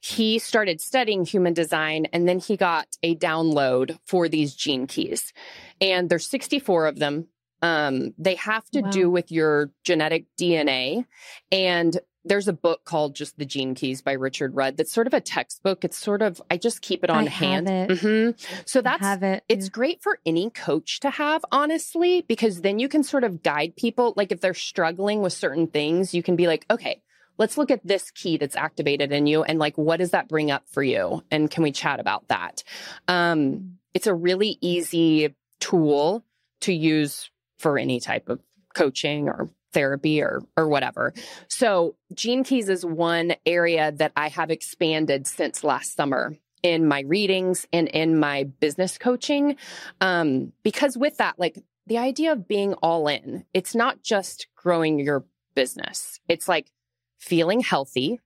He 0.00 0.38
started 0.38 0.80
studying 0.80 1.24
human 1.24 1.52
design 1.52 2.06
and 2.12 2.28
then 2.28 2.38
he 2.38 2.56
got 2.56 2.86
a 3.02 3.16
download 3.16 3.98
for 4.04 4.28
these 4.28 4.54
gene 4.54 4.86
keys. 4.86 5.32
And 5.80 6.08
there's 6.08 6.28
64 6.28 6.86
of 6.86 6.98
them. 6.98 7.28
Um, 7.62 8.14
they 8.18 8.36
have 8.36 8.68
to 8.70 8.80
wow. 8.82 8.90
do 8.90 9.10
with 9.10 9.32
your 9.32 9.70
genetic 9.84 10.26
DNA. 10.38 11.04
And 11.50 11.98
there's 12.24 12.48
a 12.48 12.52
book 12.52 12.84
called 12.84 13.14
just 13.14 13.38
the 13.38 13.44
gene 13.44 13.74
keys 13.74 14.02
by 14.02 14.12
richard 14.12 14.54
rudd 14.54 14.76
that's 14.76 14.92
sort 14.92 15.06
of 15.06 15.14
a 15.14 15.20
textbook 15.20 15.84
it's 15.84 15.96
sort 15.96 16.20
of 16.20 16.42
i 16.50 16.56
just 16.56 16.82
keep 16.82 17.02
it 17.02 17.10
on 17.10 17.26
I 17.26 17.30
hand 17.30 17.68
it. 17.68 17.90
Mm-hmm. 17.90 18.62
so 18.66 18.82
that's 18.82 19.00
have 19.00 19.22
it. 19.22 19.44
it's 19.48 19.68
great 19.68 20.02
for 20.02 20.18
any 20.26 20.50
coach 20.50 21.00
to 21.00 21.10
have 21.10 21.44
honestly 21.52 22.22
because 22.22 22.60
then 22.60 22.78
you 22.78 22.88
can 22.88 23.02
sort 23.02 23.24
of 23.24 23.42
guide 23.42 23.76
people 23.76 24.14
like 24.16 24.32
if 24.32 24.40
they're 24.40 24.54
struggling 24.54 25.22
with 25.22 25.32
certain 25.32 25.68
things 25.68 26.14
you 26.14 26.22
can 26.22 26.36
be 26.36 26.46
like 26.46 26.66
okay 26.70 27.02
let's 27.38 27.56
look 27.56 27.70
at 27.70 27.86
this 27.86 28.10
key 28.10 28.36
that's 28.36 28.56
activated 28.56 29.12
in 29.12 29.26
you 29.26 29.42
and 29.42 29.58
like 29.58 29.78
what 29.78 29.98
does 29.98 30.10
that 30.10 30.28
bring 30.28 30.50
up 30.50 30.64
for 30.68 30.82
you 30.82 31.22
and 31.30 31.50
can 31.50 31.62
we 31.62 31.72
chat 31.72 32.00
about 32.00 32.26
that 32.28 32.62
um, 33.06 33.78
it's 33.94 34.06
a 34.06 34.14
really 34.14 34.58
easy 34.60 35.34
tool 35.60 36.24
to 36.60 36.72
use 36.72 37.30
for 37.58 37.78
any 37.78 38.00
type 38.00 38.28
of 38.28 38.40
coaching 38.74 39.28
or 39.28 39.50
therapy 39.72 40.22
or 40.22 40.42
or 40.56 40.68
whatever. 40.68 41.12
So 41.48 41.96
Gene 42.14 42.44
Keys 42.44 42.68
is 42.68 42.84
one 42.84 43.34
area 43.44 43.92
that 43.92 44.12
I 44.16 44.28
have 44.28 44.50
expanded 44.50 45.26
since 45.26 45.64
last 45.64 45.94
summer 45.94 46.36
in 46.62 46.86
my 46.86 47.00
readings 47.00 47.66
and 47.72 47.88
in 47.88 48.18
my 48.18 48.44
business 48.44 48.98
coaching. 48.98 49.56
Um, 50.00 50.52
because 50.62 50.96
with 50.96 51.18
that, 51.18 51.38
like 51.38 51.58
the 51.86 51.98
idea 51.98 52.32
of 52.32 52.48
being 52.48 52.74
all 52.74 53.08
in, 53.08 53.44
it's 53.54 53.74
not 53.74 54.02
just 54.02 54.48
growing 54.56 54.98
your 54.98 55.24
business. 55.54 56.20
It's 56.28 56.48
like 56.48 56.70
feeling 57.18 57.60
healthy, 57.60 58.20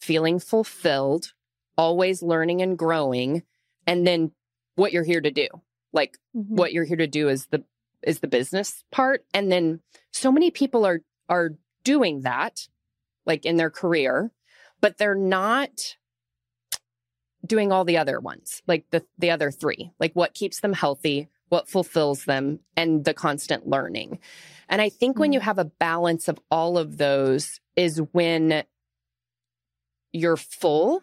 feeling 0.00 0.38
fulfilled, 0.38 1.32
always 1.76 2.22
learning 2.22 2.62
and 2.62 2.78
growing, 2.78 3.42
and 3.86 4.06
then 4.06 4.32
what 4.76 4.92
you're 4.92 5.04
here 5.04 5.20
to 5.20 5.30
do. 5.30 5.48
Like 5.92 6.18
mm-hmm. 6.36 6.56
what 6.56 6.72
you're 6.72 6.84
here 6.84 6.96
to 6.96 7.06
do 7.06 7.28
is 7.28 7.46
the 7.46 7.64
is 8.06 8.20
the 8.20 8.28
business 8.28 8.84
part. 8.90 9.24
And 9.32 9.50
then 9.50 9.80
so 10.12 10.30
many 10.30 10.50
people 10.50 10.84
are 10.86 11.00
are 11.28 11.50
doing 11.84 12.22
that 12.22 12.68
like 13.26 13.46
in 13.46 13.56
their 13.56 13.70
career, 13.70 14.30
but 14.80 14.98
they're 14.98 15.14
not 15.14 15.96
doing 17.46 17.72
all 17.72 17.84
the 17.84 17.98
other 17.98 18.20
ones, 18.20 18.62
like 18.66 18.86
the 18.90 19.04
the 19.18 19.30
other 19.30 19.50
three. 19.50 19.90
Like 19.98 20.12
what 20.14 20.34
keeps 20.34 20.60
them 20.60 20.72
healthy, 20.72 21.28
what 21.48 21.68
fulfills 21.68 22.24
them, 22.24 22.60
and 22.76 23.04
the 23.04 23.14
constant 23.14 23.66
learning. 23.66 24.18
And 24.68 24.80
I 24.80 24.88
think 24.88 25.14
mm-hmm. 25.14 25.20
when 25.20 25.32
you 25.32 25.40
mm. 25.40 25.44
have 25.44 25.58
a 25.58 25.64
balance 25.64 26.28
of 26.28 26.38
all 26.50 26.78
of 26.78 26.96
those 26.96 27.60
is 27.76 28.00
when 28.12 28.64
you're 30.12 30.36
full 30.36 31.02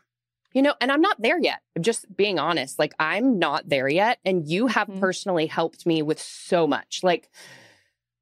you 0.53 0.61
know, 0.61 0.73
and 0.81 0.91
I'm 0.91 1.01
not 1.01 1.21
there 1.21 1.39
yet. 1.39 1.61
I'm 1.75 1.83
just 1.83 2.05
being 2.15 2.39
honest. 2.39 2.77
Like, 2.77 2.93
I'm 2.99 3.39
not 3.39 3.69
there 3.69 3.87
yet. 3.87 4.19
And 4.25 4.47
you 4.47 4.67
have 4.67 4.87
mm-hmm. 4.87 4.99
personally 4.99 5.47
helped 5.47 5.85
me 5.85 6.01
with 6.01 6.19
so 6.19 6.67
much. 6.67 7.01
Like, 7.03 7.29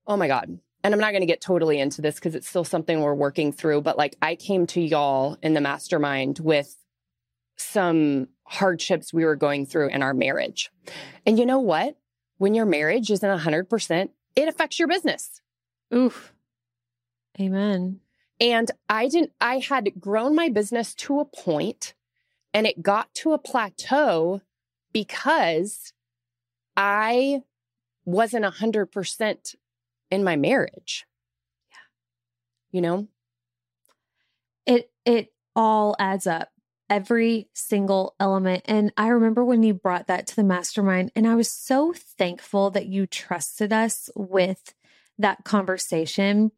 oh 0.08 0.18
my 0.18 0.28
God. 0.28 0.60
and 0.84 0.94
I'm 0.94 1.00
not 1.00 1.12
going 1.12 1.22
to 1.22 1.28
get 1.28 1.42
totally 1.42 1.80
into 1.80 2.02
this 2.02 2.16
because 2.16 2.36
it's 2.36 2.48
still 2.48 2.64
something 2.64 3.02
we're 3.02 3.14
working 3.14 3.52
through, 3.52 3.82
but 3.82 3.98
like 3.98 4.16
I 4.22 4.36
came 4.36 4.66
to 4.68 4.82
y'all 4.82 5.38
in 5.42 5.54
the 5.54 5.62
mastermind 5.62 6.40
with 6.40 6.76
some 7.58 8.30
hardships 8.46 9.14
we 9.14 9.26
were 9.26 9.36
going 9.36 9.66
through 9.66 9.90
in 9.90 10.02
our 10.02 10.14
marriage. 10.14 10.72
And 11.26 11.38
you 11.38 11.46
know 11.46 11.60
what? 11.60 11.98
When 12.38 12.56
your 12.56 12.66
marriage 12.66 13.12
isn't 13.12 13.40
100%, 13.40 14.10
it 14.36 14.48
affects 14.48 14.80
your 14.80 14.88
business. 14.88 15.42
Oof. 15.94 16.34
Amen. 17.40 18.00
And 18.40 18.72
I 18.88 19.10
didn't, 19.10 19.34
I 19.42 19.60
had 19.60 19.92
grown 20.00 20.36
my 20.36 20.48
business 20.48 20.96
to 20.96 21.20
a 21.20 21.26
point 21.26 21.94
and 22.54 22.66
it 22.66 22.82
got 22.82 23.14
to 23.16 23.34
a 23.34 23.38
plateau 23.38 24.42
because 24.92 25.94
I 26.76 27.44
wasn't 28.06 28.46
100% 28.46 29.56
in 30.10 30.24
my 30.24 30.36
marriage. 30.36 31.06
Yeah. 31.72 31.78
You 32.72 32.82
know? 32.82 33.08
It 34.66 34.92
it 35.06 35.34
all 35.56 35.96
adds 36.00 36.28
up. 36.28 36.50
Every 36.90 37.50
single 37.54 38.16
element. 38.20 38.64
And 38.66 38.92
I 38.98 39.10
remember 39.10 39.46
when 39.46 39.62
you 39.62 39.76
brought 39.76 40.08
that 40.08 40.26
to 40.28 40.36
the 40.36 40.44
mastermind 40.44 41.12
and 41.16 41.28
I 41.28 41.36
was 41.36 41.52
so 41.52 41.94
thankful 41.94 42.72
that 42.72 42.88
you 42.88 43.06
trusted 43.06 43.72
us 43.72 44.10
with 44.16 44.74
that 45.20 45.44
conversation. 45.44 46.52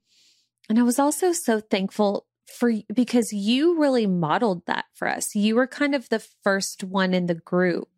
And 0.69 0.79
I 0.79 0.83
was 0.83 0.99
also 0.99 1.33
so 1.33 1.59
thankful 1.59 2.27
for 2.51 2.71
because 2.93 3.33
you 3.33 3.79
really 3.79 4.07
modeled 4.07 4.65
that 4.65 4.85
for 4.93 5.07
us. 5.07 5.35
You 5.35 5.55
were 5.55 5.67
kind 5.67 5.95
of 5.95 6.09
the 6.09 6.19
first 6.19 6.83
one 6.83 7.13
in 7.13 7.27
the 7.27 7.35
group 7.35 7.89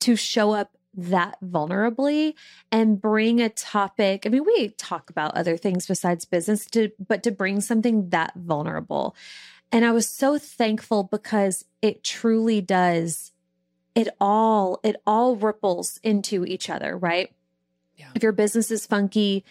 to 0.00 0.16
show 0.16 0.52
up 0.52 0.76
that 0.94 1.36
vulnerably 1.42 2.34
and 2.72 3.00
bring 3.00 3.40
a 3.40 3.48
topic. 3.48 4.24
I 4.24 4.30
mean, 4.30 4.44
we 4.44 4.70
talk 4.70 5.10
about 5.10 5.36
other 5.36 5.56
things 5.56 5.86
besides 5.86 6.24
business 6.24 6.66
to 6.66 6.90
but 6.98 7.22
to 7.24 7.30
bring 7.30 7.60
something 7.60 8.10
that 8.10 8.32
vulnerable. 8.34 9.14
And 9.72 9.84
I 9.84 9.90
was 9.90 10.08
so 10.08 10.38
thankful 10.38 11.04
because 11.04 11.64
it 11.82 12.02
truly 12.02 12.60
does 12.60 13.32
it 13.94 14.08
all 14.20 14.78
it 14.84 14.96
all 15.06 15.36
ripples 15.36 15.98
into 16.02 16.44
each 16.44 16.70
other, 16.70 16.96
right? 16.96 17.32
Yeah. 17.96 18.10
If 18.14 18.22
your 18.22 18.32
business 18.32 18.70
is 18.70 18.86
funky, 18.86 19.44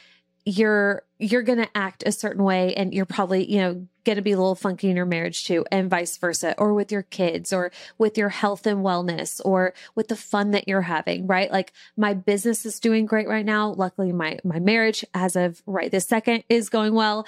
you're 0.45 1.01
you're 1.17 1.41
going 1.41 1.57
to 1.57 1.77
act 1.77 2.03
a 2.05 2.11
certain 2.11 2.43
way 2.43 2.73
and 2.75 2.93
you're 2.93 3.05
probably 3.05 3.49
you 3.51 3.57
know 3.57 3.87
going 4.03 4.17
to 4.17 4.21
be 4.21 4.31
a 4.31 4.37
little 4.37 4.53
funky 4.53 4.89
in 4.89 4.95
your 4.95 5.05
marriage 5.05 5.45
too 5.45 5.65
and 5.71 5.89
vice 5.89 6.15
versa 6.17 6.53
or 6.59 6.73
with 6.73 6.91
your 6.91 7.01
kids 7.01 7.51
or 7.51 7.71
with 7.97 8.15
your 8.15 8.29
health 8.29 8.67
and 8.67 8.79
wellness 8.79 9.41
or 9.43 9.73
with 9.95 10.07
the 10.07 10.15
fun 10.15 10.51
that 10.51 10.67
you're 10.67 10.81
having 10.81 11.25
right? 11.25 11.51
Like 11.51 11.73
my 11.97 12.13
business 12.13 12.65
is 12.65 12.79
doing 12.79 13.07
great 13.07 13.27
right 13.27 13.45
now. 13.45 13.69
Luckily 13.69 14.11
my 14.11 14.37
my 14.43 14.59
marriage 14.59 15.03
as 15.15 15.35
of 15.35 15.63
right 15.65 15.91
this 15.91 16.05
second 16.05 16.43
is 16.47 16.69
going 16.69 16.93
well. 16.93 17.25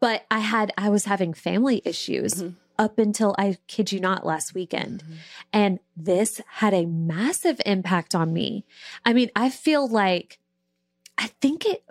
But 0.00 0.26
i 0.30 0.40
had 0.40 0.72
i 0.76 0.90
was 0.90 1.06
having 1.06 1.32
family 1.32 1.80
issues 1.86 2.34
mm-hmm. 2.34 2.54
up 2.78 2.98
until 2.98 3.34
i 3.38 3.56
kid 3.66 3.92
you 3.92 4.00
not 4.00 4.26
last 4.26 4.54
weekend. 4.54 5.02
Mm-hmm. 5.02 5.14
and 5.54 5.78
this 5.96 6.42
had 6.46 6.74
a 6.74 6.84
massive 6.84 7.62
impact 7.64 8.14
on 8.14 8.34
me. 8.34 8.66
I 9.06 9.14
mean 9.14 9.30
i 9.34 9.48
feel 9.48 9.88
like 9.88 10.38
I 11.18 11.28
think 11.40 11.66
it 11.66 11.84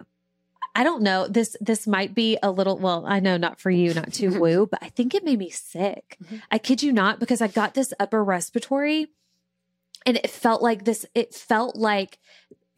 I 0.74 0.84
don't 0.84 1.02
know. 1.02 1.28
This 1.28 1.58
this 1.60 1.86
might 1.86 2.16
be 2.16 2.38
a 2.42 2.52
little 2.52 2.78
well, 2.78 3.06
I 3.06 3.20
know 3.20 3.38
not 3.38 3.60
for 3.60 3.70
you, 3.70 3.94
not 3.94 4.14
too 4.14 4.40
woo, 4.40 4.68
but 4.68 4.80
I 4.82 4.90
think 4.90 5.14
it 5.14 5.24
made 5.24 5.40
me 5.40 5.50
sick. 5.50 6.18
Mm-hmm. 6.24 6.38
I 6.52 6.58
kid 6.58 6.82
you 6.82 6.94
not, 6.94 7.20
because 7.20 7.42
I 7.42 7.48
got 7.48 7.74
this 7.74 7.94
upper 8.00 8.24
respiratory 8.24 9.08
and 10.06 10.18
it 10.18 10.30
felt 10.30 10.62
like 10.62 10.86
this, 10.86 11.06
it 11.14 11.34
felt 11.34 11.76
like 11.76 12.20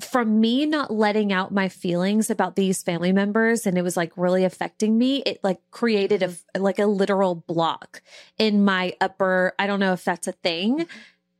from 0.02 0.40
me 0.40 0.66
not 0.66 0.92
letting 0.92 1.32
out 1.32 1.52
my 1.52 1.70
feelings 1.70 2.30
about 2.30 2.56
these 2.56 2.84
family 2.84 3.12
members 3.12 3.66
and 3.66 3.78
it 3.78 3.82
was 3.82 3.96
like 3.96 4.12
really 4.18 4.44
affecting 4.44 4.98
me 4.98 5.22
it 5.26 5.40
like 5.44 5.60
created 5.72 6.22
a 6.22 6.28
mm-hmm. 6.28 6.62
like 6.62 6.80
a 6.80 6.86
literal 6.86 7.36
block 7.36 8.02
in 8.38 8.66
my 8.66 8.94
upper 9.00 9.54
i 9.60 9.68
don't 9.68 9.80
know 9.80 9.94
if 9.94 10.04
that's 10.04 10.28
a 10.28 10.32
thing 10.32 10.80
mm-hmm. 10.80 10.98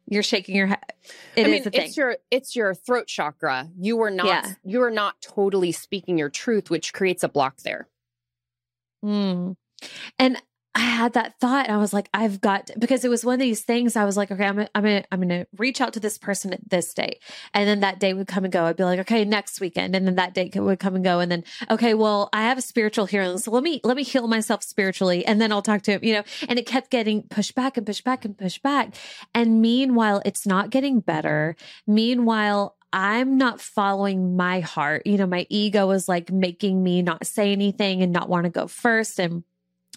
You're 0.08 0.24
shaking 0.24 0.56
your 0.56 0.68
head. 0.68 0.84
It 1.36 1.48
I 1.48 1.50
mean, 1.50 1.64
it's 1.72 1.98
your 1.98 2.18
it's 2.30 2.56
your 2.56 2.74
throat 2.74 3.08
chakra. 3.08 3.70
You 3.80 3.98
were 3.98 4.12
not 4.12 4.28
yeah. 4.28 4.54
you 4.64 4.82
are 4.84 4.92
not 4.92 5.22
totally 5.22 5.72
speaking 5.72 6.18
your 6.18 6.30
truth, 6.30 6.70
which 6.70 6.94
creates 6.94 7.24
a 7.24 7.30
block 7.30 7.58
there. 7.64 7.88
Mm. 9.04 9.56
And 10.20 10.42
I 10.76 10.80
had 10.80 11.14
that 11.14 11.40
thought 11.40 11.70
I 11.70 11.78
was 11.78 11.94
like, 11.94 12.10
I've 12.16 12.42
got 12.42 12.72
because 12.80 13.06
it 13.06 13.10
was 13.10 13.24
one 13.24 13.36
of 13.36 13.40
these 13.40 13.62
things. 13.62 13.96
I 13.96 14.06
was 14.06 14.18
like, 14.18 14.32
okay, 14.32 14.46
I'm 14.46 14.56
gonna, 14.56 14.70
I'm 14.74 14.84
gonna, 14.84 15.04
I'm 15.12 15.22
gonna 15.22 15.46
reach 15.58 15.82
out 15.82 15.94
to 15.94 16.00
this 16.00 16.18
person 16.18 16.52
at 16.52 16.68
this 16.68 16.92
date, 16.96 17.20
and 17.54 17.68
then 17.68 17.82
that 17.82 18.00
day 18.00 18.14
would 18.14 18.28
come 18.28 18.44
and 18.44 18.52
go. 18.52 18.66
I'd 18.66 18.76
be 18.76 18.84
like, 18.84 19.00
okay, 19.02 19.24
next 19.24 19.62
weekend, 19.62 19.96
and 19.96 20.08
then 20.08 20.16
that 20.16 20.34
date 20.34 20.56
would 20.56 20.80
come 20.80 20.96
and 20.96 21.04
go, 21.04 21.20
and 21.20 21.32
then 21.32 21.44
okay, 21.70 21.94
well, 21.94 22.30
I 22.34 22.44
have 22.44 22.58
a 22.58 22.62
spiritual 22.62 23.06
healing, 23.06 23.38
so 23.38 23.52
let 23.52 23.62
me 23.62 23.82
let 23.84 23.96
me 23.96 24.04
heal 24.04 24.28
myself 24.28 24.64
spiritually, 24.64 25.24
and 25.26 25.40
then 25.40 25.52
I'll 25.52 25.62
talk 25.62 25.84
to 25.84 25.92
him, 25.92 26.00
you 26.04 26.14
know. 26.14 26.24
And 26.50 26.58
it 26.58 26.66
kept 26.66 26.90
getting 26.90 27.24
pushed 27.24 27.54
back 27.54 27.78
and 27.78 27.86
pushed 27.86 28.04
back 28.04 28.26
and 28.26 28.36
pushed 28.36 28.64
back, 28.64 28.96
and 29.36 29.62
meanwhile, 29.62 30.24
it's 30.26 30.48
not 30.48 30.72
getting 30.72 31.02
better. 31.02 31.56
Meanwhile, 31.86 32.76
I'm 32.92 33.38
not 33.38 33.62
following 33.62 34.36
my 34.36 34.62
heart. 34.62 35.06
You 35.06 35.18
know, 35.18 35.28
my 35.28 35.46
ego 35.50 35.92
is 35.92 36.08
like 36.08 36.32
making 36.32 36.82
me 36.82 37.04
not 37.04 37.28
say 37.28 37.52
anything 37.52 38.02
and 38.02 38.12
not 38.12 38.30
want 38.30 38.46
to 38.46 38.50
go 38.50 38.68
first 38.68 39.20
and 39.20 39.44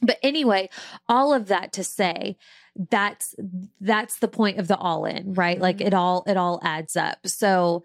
but 0.02 0.18
anyway, 0.22 0.68
all 1.08 1.32
of 1.32 1.48
that 1.48 1.72
to 1.74 1.84
say 1.84 2.36
that's 2.74 3.34
that's 3.80 4.18
the 4.18 4.28
point 4.28 4.58
of 4.58 4.68
the 4.68 4.76
all 4.76 5.04
in, 5.04 5.34
right? 5.34 5.58
Like 5.58 5.80
it 5.80 5.94
all 5.94 6.24
it 6.26 6.36
all 6.36 6.60
adds 6.62 6.96
up. 6.96 7.26
So 7.26 7.84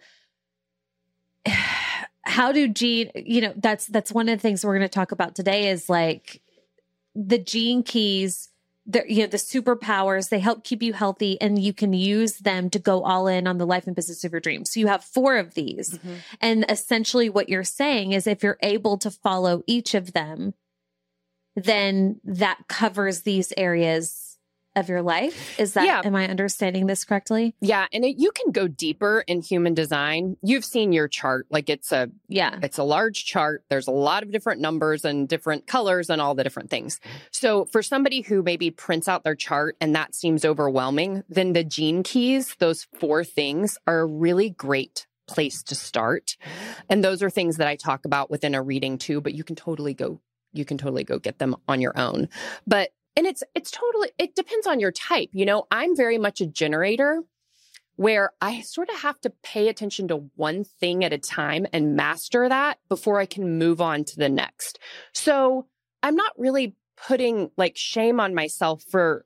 how 2.23 2.51
do 2.51 2.67
gene, 2.67 3.11
you 3.15 3.41
know, 3.41 3.53
that's 3.55 3.87
that's 3.87 4.11
one 4.11 4.29
of 4.29 4.37
the 4.37 4.41
things 4.41 4.65
we're 4.65 4.77
going 4.77 4.87
to 4.87 4.93
talk 4.93 5.11
about 5.11 5.35
today 5.35 5.69
is 5.69 5.89
like 5.89 6.41
the 7.15 7.37
gene 7.37 7.83
keys 7.83 8.49
the 8.85 9.03
you 9.07 9.21
know 9.21 9.27
the 9.27 9.37
superpowers 9.37 10.29
they 10.29 10.39
help 10.39 10.63
keep 10.63 10.81
you 10.81 10.93
healthy 10.93 11.39
and 11.39 11.61
you 11.61 11.73
can 11.73 11.93
use 11.93 12.37
them 12.37 12.69
to 12.69 12.79
go 12.79 13.03
all 13.03 13.27
in 13.27 13.45
on 13.45 13.57
the 13.57 13.65
life 13.65 13.85
and 13.85 13.95
business 13.95 14.23
of 14.23 14.31
your 14.31 14.41
dreams 14.41 14.71
so 14.71 14.79
you 14.79 14.87
have 14.87 15.03
four 15.03 15.37
of 15.37 15.53
these 15.53 15.97
mm-hmm. 15.97 16.15
and 16.39 16.65
essentially 16.67 17.29
what 17.29 17.47
you're 17.47 17.63
saying 17.63 18.11
is 18.11 18.25
if 18.25 18.41
you're 18.41 18.57
able 18.63 18.97
to 18.97 19.11
follow 19.11 19.61
each 19.67 19.93
of 19.93 20.13
them 20.13 20.53
then 21.55 22.19
that 22.23 22.59
covers 22.67 23.21
these 23.21 23.53
areas 23.57 24.31
of 24.75 24.87
your 24.87 25.01
life. 25.01 25.59
Is 25.59 25.73
that, 25.73 25.85
yeah. 25.85 26.01
am 26.03 26.15
I 26.15 26.27
understanding 26.27 26.85
this 26.85 27.03
correctly? 27.03 27.53
Yeah. 27.59 27.87
And 27.91 28.05
it, 28.05 28.17
you 28.17 28.31
can 28.31 28.51
go 28.51 28.69
deeper 28.69 29.23
in 29.27 29.41
human 29.41 29.73
design. 29.73 30.37
You've 30.41 30.63
seen 30.63 30.93
your 30.93 31.09
chart. 31.09 31.47
Like 31.49 31.69
it's 31.69 31.91
a, 31.91 32.09
yeah, 32.29 32.57
it's 32.63 32.77
a 32.77 32.83
large 32.83 33.25
chart. 33.25 33.65
There's 33.69 33.87
a 33.87 33.91
lot 33.91 34.23
of 34.23 34.31
different 34.31 34.61
numbers 34.61 35.03
and 35.03 35.27
different 35.27 35.67
colors 35.67 36.09
and 36.09 36.21
all 36.21 36.35
the 36.35 36.43
different 36.43 36.69
things. 36.69 37.01
So 37.31 37.65
for 37.65 37.83
somebody 37.83 38.21
who 38.21 38.43
maybe 38.43 38.71
prints 38.71 39.09
out 39.09 39.25
their 39.25 39.35
chart 39.35 39.75
and 39.81 39.93
that 39.95 40.15
seems 40.15 40.45
overwhelming, 40.45 41.23
then 41.27 41.51
the 41.51 41.65
gene 41.65 42.03
keys, 42.03 42.55
those 42.59 42.87
four 42.97 43.25
things 43.25 43.77
are 43.87 43.99
a 43.99 44.05
really 44.05 44.51
great 44.51 45.05
place 45.27 45.63
to 45.63 45.75
start. 45.75 46.37
And 46.89 47.03
those 47.03 47.21
are 47.21 47.29
things 47.29 47.57
that 47.57 47.67
I 47.67 47.75
talk 47.75 48.05
about 48.05 48.31
within 48.31 48.55
a 48.55 48.61
reading 48.61 48.97
too, 48.97 49.19
but 49.19 49.33
you 49.33 49.43
can 49.43 49.55
totally 49.55 49.93
go 49.93 50.21
you 50.53 50.65
can 50.65 50.77
totally 50.77 51.03
go 51.03 51.19
get 51.19 51.39
them 51.39 51.55
on 51.67 51.81
your 51.81 51.97
own. 51.97 52.29
But 52.67 52.91
and 53.15 53.25
it's 53.25 53.43
it's 53.55 53.71
totally 53.71 54.09
it 54.17 54.35
depends 54.35 54.67
on 54.67 54.79
your 54.79 54.91
type. 54.91 55.29
You 55.33 55.45
know, 55.45 55.67
I'm 55.71 55.95
very 55.95 56.17
much 56.17 56.41
a 56.41 56.45
generator 56.45 57.21
where 57.97 58.31
I 58.41 58.61
sort 58.61 58.89
of 58.89 59.01
have 59.01 59.19
to 59.21 59.33
pay 59.43 59.67
attention 59.67 60.07
to 60.07 60.29
one 60.35 60.63
thing 60.63 61.03
at 61.03 61.13
a 61.13 61.17
time 61.17 61.67
and 61.73 61.95
master 61.95 62.47
that 62.49 62.79
before 62.89 63.19
I 63.19 63.25
can 63.25 63.59
move 63.59 63.81
on 63.81 64.05
to 64.05 64.17
the 64.17 64.29
next. 64.29 64.79
So, 65.13 65.67
I'm 66.01 66.15
not 66.15 66.31
really 66.37 66.75
putting 66.97 67.51
like 67.57 67.77
shame 67.77 68.19
on 68.19 68.33
myself 68.33 68.83
for 68.89 69.25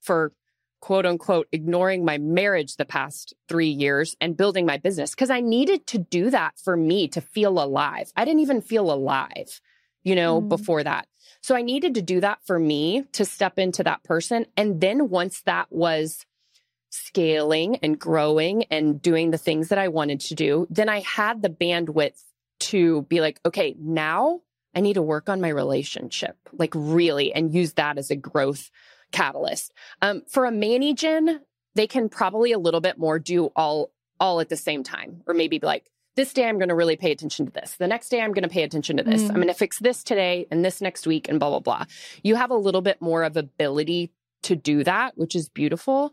for 0.00 0.32
quote 0.80 1.06
unquote 1.06 1.48
ignoring 1.52 2.04
my 2.04 2.18
marriage 2.18 2.76
the 2.76 2.84
past 2.84 3.34
3 3.48 3.68
years 3.68 4.16
and 4.20 4.36
building 4.36 4.66
my 4.66 4.78
business 4.78 5.10
because 5.10 5.30
I 5.30 5.40
needed 5.40 5.86
to 5.88 5.98
do 5.98 6.30
that 6.30 6.58
for 6.62 6.76
me 6.76 7.08
to 7.08 7.20
feel 7.20 7.62
alive. 7.62 8.12
I 8.16 8.24
didn't 8.24 8.40
even 8.40 8.60
feel 8.60 8.90
alive 8.92 9.60
you 10.06 10.14
know, 10.14 10.40
mm. 10.40 10.48
before 10.48 10.84
that. 10.84 11.08
So 11.42 11.56
I 11.56 11.62
needed 11.62 11.94
to 11.94 12.02
do 12.02 12.20
that 12.20 12.38
for 12.44 12.60
me 12.60 13.04
to 13.12 13.24
step 13.24 13.58
into 13.58 13.82
that 13.82 14.04
person. 14.04 14.46
And 14.56 14.80
then 14.80 15.10
once 15.10 15.42
that 15.42 15.66
was 15.70 16.24
scaling 16.90 17.76
and 17.82 17.98
growing 17.98 18.62
and 18.70 19.02
doing 19.02 19.32
the 19.32 19.38
things 19.38 19.68
that 19.68 19.78
I 19.78 19.88
wanted 19.88 20.20
to 20.20 20.36
do, 20.36 20.68
then 20.70 20.88
I 20.88 21.00
had 21.00 21.42
the 21.42 21.50
bandwidth 21.50 22.22
to 22.60 23.02
be 23.02 23.20
like, 23.20 23.40
okay, 23.44 23.74
now 23.80 24.42
I 24.76 24.80
need 24.80 24.94
to 24.94 25.02
work 25.02 25.28
on 25.28 25.40
my 25.40 25.48
relationship, 25.48 26.36
like 26.52 26.72
really, 26.74 27.32
and 27.32 27.52
use 27.52 27.72
that 27.72 27.98
as 27.98 28.12
a 28.12 28.16
growth 28.16 28.70
catalyst. 29.10 29.72
Um, 30.00 30.22
for 30.28 30.44
a 30.44 30.52
Manny-Gen, 30.52 31.40
they 31.74 31.88
can 31.88 32.08
probably 32.08 32.52
a 32.52 32.58
little 32.58 32.80
bit 32.80 32.96
more 32.96 33.18
do 33.18 33.50
all 33.56 33.90
all 34.18 34.40
at 34.40 34.48
the 34.48 34.56
same 34.56 34.82
time, 34.82 35.22
or 35.26 35.34
maybe 35.34 35.58
like 35.62 35.90
this 36.16 36.32
day 36.32 36.48
I'm 36.48 36.58
going 36.58 36.70
to 36.70 36.74
really 36.74 36.96
pay 36.96 37.12
attention 37.12 37.46
to 37.46 37.52
this. 37.52 37.76
The 37.76 37.86
next 37.86 38.08
day 38.08 38.20
I'm 38.20 38.32
going 38.32 38.42
to 38.42 38.48
pay 38.48 38.62
attention 38.62 38.96
to 38.96 39.02
this. 39.02 39.22
Mm. 39.22 39.28
I'm 39.28 39.34
going 39.36 39.46
to 39.48 39.54
fix 39.54 39.78
this 39.78 40.02
today 40.02 40.46
and 40.50 40.64
this 40.64 40.80
next 40.80 41.06
week 41.06 41.28
and 41.28 41.38
blah, 41.38 41.50
blah, 41.50 41.60
blah. 41.60 41.84
You 42.22 42.34
have 42.36 42.50
a 42.50 42.56
little 42.56 42.82
bit 42.82 43.00
more 43.00 43.22
of 43.22 43.36
ability 43.36 44.10
to 44.42 44.56
do 44.56 44.82
that, 44.84 45.16
which 45.16 45.36
is 45.36 45.48
beautiful. 45.48 46.12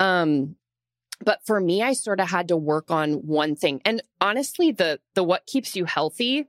Um, 0.00 0.56
but 1.24 1.40
for 1.46 1.60
me, 1.60 1.82
I 1.82 1.92
sort 1.92 2.20
of 2.20 2.28
had 2.28 2.48
to 2.48 2.56
work 2.56 2.90
on 2.90 3.14
one 3.26 3.54
thing. 3.56 3.80
And 3.84 4.02
honestly, 4.20 4.72
the, 4.72 5.00
the 5.14 5.22
what 5.22 5.46
keeps 5.46 5.76
you 5.76 5.84
healthy 5.84 6.48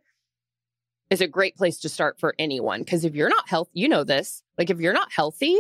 is 1.12 1.22
a 1.22 1.28
great 1.28 1.56
place 1.56 1.80
to 1.82 1.90
start 1.90 2.20
for 2.20 2.34
anyone. 2.40 2.80
Because 2.82 3.06
if 3.06 3.14
you're 3.16 3.30
not 3.30 3.48
healthy, 3.48 3.72
you 3.74 3.88
know 3.88 4.04
this. 4.04 4.42
Like 4.58 4.72
if 4.72 4.80
you're 4.80 4.94
not 4.94 5.12
healthy, 5.12 5.60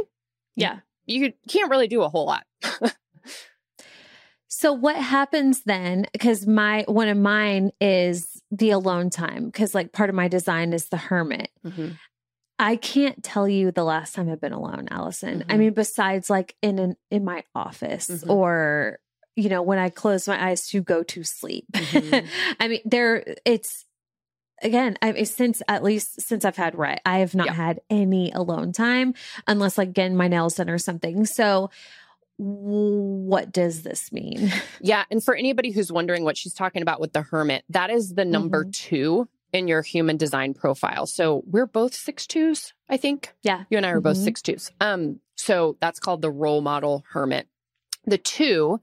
Yeah. 0.56 0.80
you 1.06 1.34
can't 1.48 1.70
really 1.70 1.88
do 1.88 2.02
a 2.02 2.10
whole 2.10 2.26
lot. 2.26 2.46
So 4.58 4.72
what 4.72 4.96
happens 4.96 5.64
then? 5.64 6.06
Because 6.14 6.48
my 6.48 6.86
one 6.88 7.10
of 7.10 7.18
mine 7.18 7.72
is 7.82 8.42
the 8.52 8.70
alone 8.70 9.10
time. 9.10 9.48
Because 9.48 9.76
like 9.76 9.92
part 9.92 10.10
of 10.10 10.16
my 10.16 10.30
design 10.30 10.72
is 10.72 10.86
the 10.88 10.96
hermit. 10.98 11.50
I 12.58 12.78
can't 12.78 13.22
tell 13.22 13.50
you 13.50 13.72
the 13.72 13.84
last 13.84 14.16
time 14.16 14.30
I've 14.32 14.40
been 14.40 14.54
alone, 14.54 14.88
Allison. 14.90 15.44
I 15.50 15.56
Mhm. 15.56 15.60
mean, 15.60 15.74
besides 15.74 16.30
like 16.30 16.56
in 16.62 16.80
an 16.80 16.96
in 17.12 17.26
my 17.26 17.44
office 17.54 18.08
Mhm. 18.10 18.30
or 18.30 19.00
you 19.36 19.50
know 19.50 19.62
when 19.62 19.78
I 19.78 19.90
close 19.90 20.26
my 20.26 20.42
eyes 20.42 20.68
to 20.68 20.80
go 20.82 21.04
to 21.04 21.24
sleep. 21.26 21.66
Mhm. 21.74 22.26
I 22.62 22.68
mean, 22.70 22.80
there 22.86 23.36
it's 23.44 23.84
again. 24.64 24.96
I 25.02 25.12
mean, 25.12 25.26
since 25.26 25.62
at 25.68 25.84
least 25.84 26.22
since 26.22 26.46
I've 26.46 26.56
had 26.56 26.76
Rhett, 26.78 27.02
I 27.06 27.18
have 27.20 27.36
not 27.36 27.48
Yeah. 27.48 27.54
had 27.56 27.82
any 27.90 28.32
alone 28.32 28.72
time 28.72 29.16
unless 29.48 29.78
like 29.78 29.92
getting 29.92 30.16
my 30.16 30.30
nails 30.30 30.56
done 30.56 30.70
or 30.70 30.78
something. 30.78 31.26
So, 31.26 31.70
what 32.38 33.52
does 33.52 33.84
this 33.84 34.12
mean? 34.12 34.52
Yeah. 34.82 35.04
And 35.10 35.24
for 35.24 35.36
anybody 35.36 35.72
who's 35.72 35.92
wondering 35.92 36.24
what 36.24 36.38
she's 36.38 36.54
talking 36.54 36.82
about 36.82 37.00
with 37.00 37.14
the 37.14 37.22
hermit, 37.24 37.64
that 37.70 37.90
is 37.90 38.14
the 38.14 38.26
number 38.26 38.66
Mhm. 38.66 38.74
two 38.74 39.28
in 39.54 39.68
your 39.68 39.82
human 39.82 40.18
design 40.18 40.54
profile. 40.54 41.06
So 41.08 41.44
we're 41.48 41.66
both 41.66 41.94
six 41.96 42.28
twos, 42.28 42.74
I 42.90 42.98
think. 42.98 43.34
Yeah. 43.42 43.64
You 43.70 43.78
and 43.78 43.86
I 43.86 43.90
are 43.92 44.02
both 44.02 44.18
Mhm. 44.18 44.24
six 44.26 44.42
twos. 44.42 44.70
Um, 44.82 45.22
so 45.36 45.78
that's 45.80 46.00
called 46.00 46.22
the 46.22 46.30
role 46.30 46.62
model 46.62 47.04
hermit. 47.10 47.48
The 48.06 48.18
two 48.18 48.80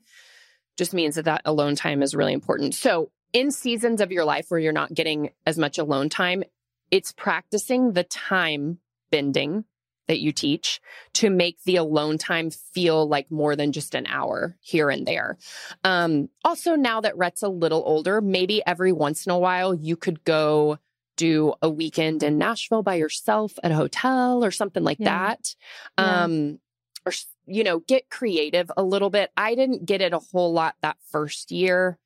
just 0.77 0.93
means 0.95 1.15
that 1.17 1.27
that 1.27 1.43
alone 1.45 1.77
time 1.77 2.03
is 2.03 2.15
really 2.15 2.33
important. 2.33 2.75
So 2.75 3.11
in 3.33 3.51
seasons 3.51 4.01
of 4.01 4.11
your 4.11 4.25
life 4.25 4.47
where 4.49 4.59
you're 4.61 4.73
not 4.73 4.95
getting 4.95 5.31
as 5.47 5.59
much 5.59 5.79
alone 5.79 6.09
time, 6.09 6.43
it's 6.91 7.13
practicing 7.13 7.93
the 7.93 8.05
time 8.05 8.79
bending 9.11 9.65
that 10.09 10.21
you 10.21 10.33
teach 10.33 10.81
to 11.15 11.31
make 11.31 11.63
the 11.65 11.77
alone 11.77 12.19
time 12.19 12.51
feel 12.51 13.07
like 13.09 13.31
more 13.31 13.55
than 13.57 13.73
just 13.73 13.95
an 13.95 14.07
hour 14.07 14.57
here 14.61 14.91
and 14.91 15.07
there. 15.07 15.39
Um, 15.85 16.29
also, 16.45 16.75
now 16.75 17.01
that 17.01 17.17
Rhett's 17.17 17.43
a 17.43 17.49
little 17.49 17.83
older, 17.87 18.21
maybe 18.21 18.63
every 18.67 18.93
once 18.93 19.27
in 19.27 19.33
a 19.33 19.39
while 19.39 19.75
you 19.75 19.97
could 19.97 20.25
go 20.25 20.79
do 21.17 21.55
a 21.63 21.69
weekend 21.69 22.23
in 22.23 22.39
Nashville 22.39 22.83
by 22.83 22.95
yourself 22.95 23.53
at 23.63 23.71
a 23.71 23.75
hotel 23.77 24.43
or 24.45 24.51
something 24.51 24.83
like 24.83 24.99
Yeah. 24.99 25.35
that. 25.35 25.55
Yeah. 25.99 26.25
Um, 26.25 26.59
or, 27.05 27.13
you 27.47 27.65
know, 27.65 27.81
get 27.81 28.11
creative 28.11 28.71
a 28.77 28.83
little 28.83 29.11
bit. 29.11 29.31
I 29.37 29.55
didn't 29.55 29.85
get 29.87 30.01
it 30.01 30.13
a 30.13 30.19
whole 30.19 30.53
lot 30.53 30.77
that 30.83 30.97
first 31.11 31.51
year 31.53 31.99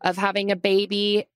of 0.00 0.16
having 0.16 0.50
a 0.50 0.56
baby, 0.56 1.26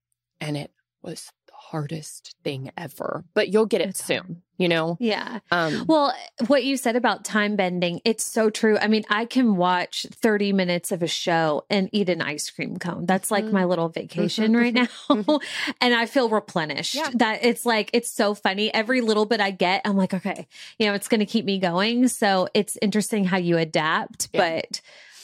and 0.41 0.57
it 0.57 0.71
was 1.03 1.31
hardest 1.73 2.37
thing 2.45 2.71
ever, 2.77 3.25
but 3.35 3.49
you'll 3.49 3.67
get 3.67 3.81
it 3.81 3.89
It's 3.89 4.05
soon, 4.05 4.17
hard. 4.19 4.37
you 4.59 4.69
know? 4.69 4.97
Yeah. 5.01 5.41
Um, 5.51 5.87
Well, 5.89 6.15
what 6.47 6.63
you 6.65 6.77
said 6.77 6.95
about 6.97 7.25
time 7.25 7.57
bending, 7.57 8.01
it's 8.05 8.25
so 8.25 8.51
true. 8.51 8.77
I 8.79 8.87
mean, 8.89 9.05
I 9.09 9.25
can 9.25 9.57
watch 9.57 10.07
30 10.13 10.53
minutes 10.53 10.93
of 10.93 11.03
a 11.03 11.07
show 11.09 11.65
and 11.71 11.89
eat 11.93 12.09
an 12.09 12.21
ice 12.23 12.51
cream 12.51 12.77
cone. 12.77 13.07
That's 13.07 13.31
like 13.31 13.45
Mhm. 13.45 13.53
my 13.53 13.65
little 13.65 13.89
vacation 13.89 14.53
Mhm, 14.53 14.59
right 14.61 14.75
now. 14.75 14.89
mhm, 15.11 15.43
and 15.81 15.95
I 15.95 16.07
feel 16.07 16.29
replenished. 16.29 16.95
Yeah. 16.95 17.11
That 17.15 17.45
it's 17.45 17.65
like, 17.67 17.91
it's 17.93 18.11
so 18.13 18.35
funny. 18.35 18.73
Every 18.73 19.01
little 19.01 19.25
bit 19.27 19.41
I 19.41 19.51
get, 19.51 19.81
I'm 19.85 19.97
like, 19.97 20.15
okay, 20.15 20.47
you 20.79 20.87
know, 20.87 20.93
it's 20.95 21.09
going 21.09 21.21
to 21.21 21.27
keep 21.27 21.45
me 21.45 21.59
going. 21.59 22.09
So 22.09 22.49
it's 22.55 22.77
interesting 22.83 23.25
how 23.25 23.39
you 23.39 23.57
adapt, 23.59 24.29
Yeah. 24.33 24.61
but 24.61 24.81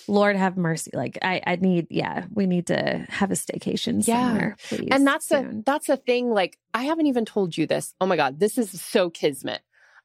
Lord 0.09 0.37
have 0.37 0.57
mercy. 0.57 0.90
Like 0.94 1.18
I, 1.23 1.40
I 1.47 1.57
need, 1.57 1.87
yeah, 1.90 2.25
we 2.33 2.47
need 2.47 2.66
to 2.68 3.07
have 3.09 3.31
a 3.31 3.35
staycation 3.35 4.07
Yeah. 4.07 4.29
somewhere, 4.29 4.57
please. 4.68 4.88
and 4.90 5.07
that's 5.07 5.27
soon. 5.29 5.59
a 5.61 5.62
that's 5.64 5.88
a 5.88 5.97
thing 5.97 6.31
like 6.31 6.59
i 6.75 6.85
haven't 6.85 7.07
even 7.07 7.25
told 7.25 7.57
you 7.57 7.66
this 7.66 7.94
oh 8.01 8.07
my 8.07 8.16
god 8.16 8.40
this 8.40 8.57
is 8.59 8.71
so 8.81 9.11
kismet 9.11 9.61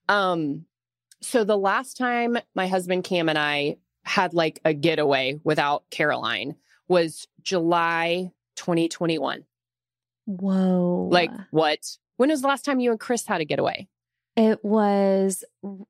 um 0.10 0.66
so 1.22 1.44
the 1.44 1.58
last 1.58 1.96
time 1.98 2.38
my 2.56 2.68
husband 2.68 3.04
cam 3.04 3.30
and 3.30 3.38
i 3.38 3.78
had 4.04 4.34
like 4.34 4.60
a 4.66 4.74
getaway 4.74 5.40
without 5.44 5.84
caroline 5.90 6.56
was 6.88 7.28
july 7.42 8.32
2021 8.56 9.44
Whoa. 10.26 11.10
like 11.12 11.32
what 11.52 11.80
when 12.18 12.30
was 12.30 12.42
the 12.42 12.48
last 12.48 12.66
time 12.66 12.80
you 12.80 12.92
and 12.92 13.00
chris 13.00 13.26
had 13.26 13.42
a 13.42 13.46
getaway 13.46 13.88
It 14.36 14.64
was, 14.66 15.44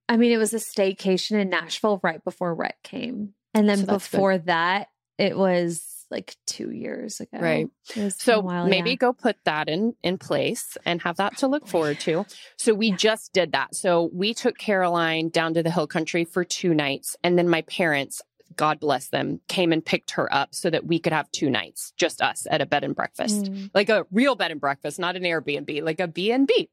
I 0.10 0.17
mean, 0.17 0.32
it 0.34 0.38
was 0.38 0.54
a 0.54 0.58
staycation 0.58 1.39
in 1.39 1.49
Nashville 1.49 1.99
right 2.04 2.21
before 2.23 2.54
Rhett 2.54 2.76
came. 2.84 3.34
And 3.53 3.69
then 3.69 3.79
So 3.79 3.85
before 3.85 4.37
that, 4.39 4.89
it 5.17 5.37
was 5.37 5.93
like 6.13 6.35
two 6.45 6.71
years 6.71 7.19
ago. 7.19 7.39
Right. 7.39 7.69
So 8.17 8.39
while, 8.39 8.67
maybe 8.67 8.91
yeah. 8.91 8.95
go 8.95 9.13
put 9.13 9.35
that 9.45 9.67
in 9.67 9.95
in 10.03 10.17
place 10.17 10.77
and 10.85 11.01
have 11.01 11.17
that 11.17 11.37
to 11.37 11.47
look 11.47 11.67
forward 11.67 11.99
to. 12.01 12.25
So 12.57 12.73
we 12.73 12.91
just 12.91 13.33
did 13.33 13.51
that. 13.53 13.75
So 13.75 14.09
we 14.13 14.33
took 14.33 14.57
Caroline 14.57 15.29
down 15.29 15.55
to 15.55 15.63
the 15.63 15.71
hill 15.71 15.87
country 15.87 16.23
for 16.23 16.45
two 16.45 16.73
nights 16.73 17.17
and 17.23 17.37
then 17.37 17.49
my 17.49 17.63
parents, 17.63 18.21
God 18.55 18.79
bless 18.79 19.09
them, 19.09 19.41
came 19.47 19.73
and 19.73 19.83
picked 19.83 20.11
her 20.11 20.31
up 20.33 20.53
so 20.53 20.69
that 20.69 20.85
we 20.85 20.99
could 20.99 21.13
have 21.13 21.31
two 21.31 21.49
nights, 21.49 21.91
just 21.97 22.21
us 22.21 22.45
at 22.49 22.61
a 22.61 22.67
bed 22.67 22.83
and 22.83 22.95
breakfast. 22.95 23.45
Mm. 23.45 23.71
Like 23.73 23.89
a 23.89 24.05
real 24.11 24.35
bed 24.35 24.51
and 24.51 24.61
breakfast, 24.61 24.99
not 24.99 25.15
an 25.15 25.23
Airbnb, 25.23 25.81
like 25.83 25.99
a 25.99 26.07
B&B. 26.07 26.69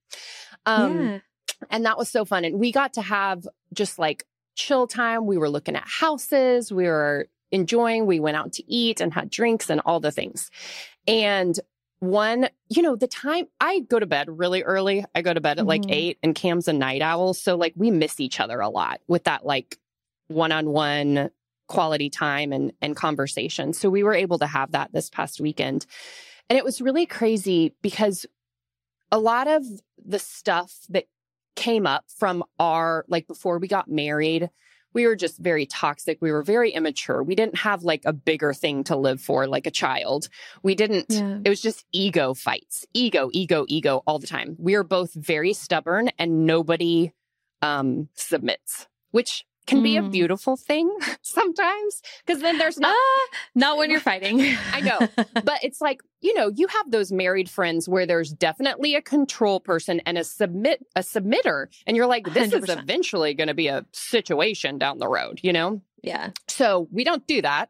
Um 0.67 1.01
yeah. 1.01 1.19
and 1.71 1.87
that 1.87 1.97
was 1.97 2.11
so 2.11 2.27
fun. 2.27 2.45
And 2.45 2.61
we 2.61 2.73
got 2.73 2.93
to 2.95 3.03
have 3.03 3.49
just 3.73 3.99
like 3.99 4.27
chill 4.55 4.87
time. 4.87 5.27
We 5.27 5.39
were 5.39 5.49
looking 5.51 5.77
at 5.77 5.87
houses. 5.87 6.73
We 6.73 6.85
were 6.85 7.29
enjoying. 7.53 8.07
We 8.07 8.21
went 8.21 8.37
out 8.37 8.53
to 8.55 8.71
eat 8.71 9.01
and 9.01 9.13
had 9.13 9.31
drinks 9.31 9.71
and 9.71 9.81
all 9.85 10.01
the 10.01 10.13
things. 10.13 10.51
And 11.07 11.59
one, 11.99 12.49
you 12.69 12.83
know, 12.83 12.97
the 12.97 13.09
time 13.09 13.47
I 13.61 13.81
go 13.81 13.99
to 13.99 14.07
bed 14.07 14.29
really 14.29 14.63
early. 14.63 15.05
I 15.15 15.23
go 15.23 15.35
to 15.35 15.41
bed 15.41 15.59
at 15.59 15.67
like 15.67 15.83
Mhm. 15.83 15.93
eight 15.93 16.19
and 16.23 16.35
Cam's 16.35 16.69
a 16.69 16.73
night 16.73 17.03
owl. 17.03 17.35
So 17.35 17.57
like 17.57 17.75
we 17.77 17.91
miss 17.91 18.21
each 18.21 18.41
other 18.41 18.61
a 18.61 18.69
lot 18.69 19.01
with 19.07 19.25
that 19.25 19.45
like 19.45 19.79
one 20.29 20.53
on 20.53 20.71
one 20.71 21.31
quality 21.67 22.09
time 22.09 22.53
and, 22.53 22.73
and 22.81 22.97
conversation. 22.97 23.73
So 23.73 23.91
we 23.91 24.03
were 24.03 24.15
able 24.15 24.39
to 24.39 24.47
have 24.47 24.73
that 24.73 24.93
this 24.93 25.11
past 25.11 25.41
weekend. 25.41 25.87
And 26.49 26.57
it 26.59 26.65
was 26.65 26.81
really 26.81 27.07
crazy 27.07 27.75
because 27.83 28.27
a 29.13 29.19
lot 29.19 29.47
of 29.47 29.65
the 30.05 30.19
stuff 30.19 30.73
that 30.89 31.07
came 31.57 31.87
up 31.87 32.05
from 32.17 32.43
our 32.59 33.05
like 33.09 33.27
before 33.27 33.59
we 33.59 33.69
got 33.69 33.89
married 33.91 34.51
we 34.93 35.07
were 35.07 35.15
just 35.15 35.39
very 35.39 35.67
toxic. 35.67 36.19
We 36.21 36.33
were 36.33 36.43
very 36.43 36.73
immature. 36.73 37.23
We 37.23 37.37
didn't 37.37 37.59
have 37.59 37.85
like 37.85 38.03
a 38.05 38.13
bigger 38.13 38.53
thing 38.53 38.83
to 38.85 38.97
live 38.97 39.21
for 39.21 39.47
like 39.47 39.69
a 39.69 39.71
child. 39.71 40.29
We 40.65 40.75
didn't 40.75 41.07
Yeah. 41.11 41.39
it 41.45 41.49
was 41.49 41.61
just 41.61 41.85
ego 41.93 42.35
fights. 42.35 42.87
Ego 42.93 43.31
ego 43.33 43.65
ego 43.69 44.03
all 44.05 44.19
the 44.19 44.27
time. 44.27 44.57
We 44.59 44.75
are 44.75 44.83
both 44.83 45.15
very 45.15 45.53
stubborn 45.53 46.11
and 46.19 46.45
nobody 46.45 47.13
um 47.63 48.09
submits 48.15 48.89
which 49.13 49.45
can 49.71 49.83
be 49.83 49.97
a 49.97 50.03
Mm. 50.03 50.11
beautiful 50.13 50.57
thing 50.57 50.91
sometimes 51.23 52.03
because 52.27 52.43
then 52.43 52.59
there's 52.59 52.79
not 52.79 52.95
Ah, 52.95 53.27
not 53.55 53.79
when 53.79 53.91
you're 53.91 54.01
fighting. 54.13 54.41
I 54.73 54.81
know. 54.81 54.99
but 55.45 55.63
it's 55.63 55.81
like 55.81 56.01
you 56.21 56.35
know 56.35 56.51
you 56.55 56.67
have 56.67 56.91
those 56.91 57.11
married 57.13 57.49
friends 57.49 57.89
where 57.89 58.05
there's 58.07 58.31
definitely 58.33 58.95
a 58.95 59.03
control 59.03 59.61
person 59.61 60.01
and 60.07 60.19
a 60.19 60.25
submit 60.25 60.85
a 60.97 61.01
submitter 61.01 61.67
and 61.87 61.97
you're 61.97 62.07
like 62.07 62.33
this 62.35 62.53
is 62.53 62.65
100%. 62.65 62.83
eventually 62.83 63.33
going 63.35 63.49
to 63.49 63.55
be 63.55 63.69
a 63.69 63.87
situation 63.93 64.79
down 64.79 64.99
the 64.99 65.09
road 65.09 65.41
you 65.43 65.53
know 65.53 65.81
yeah. 66.03 66.31
so 66.49 66.89
we 66.91 67.05
don't 67.05 67.27
do 67.27 67.41
that 67.43 67.69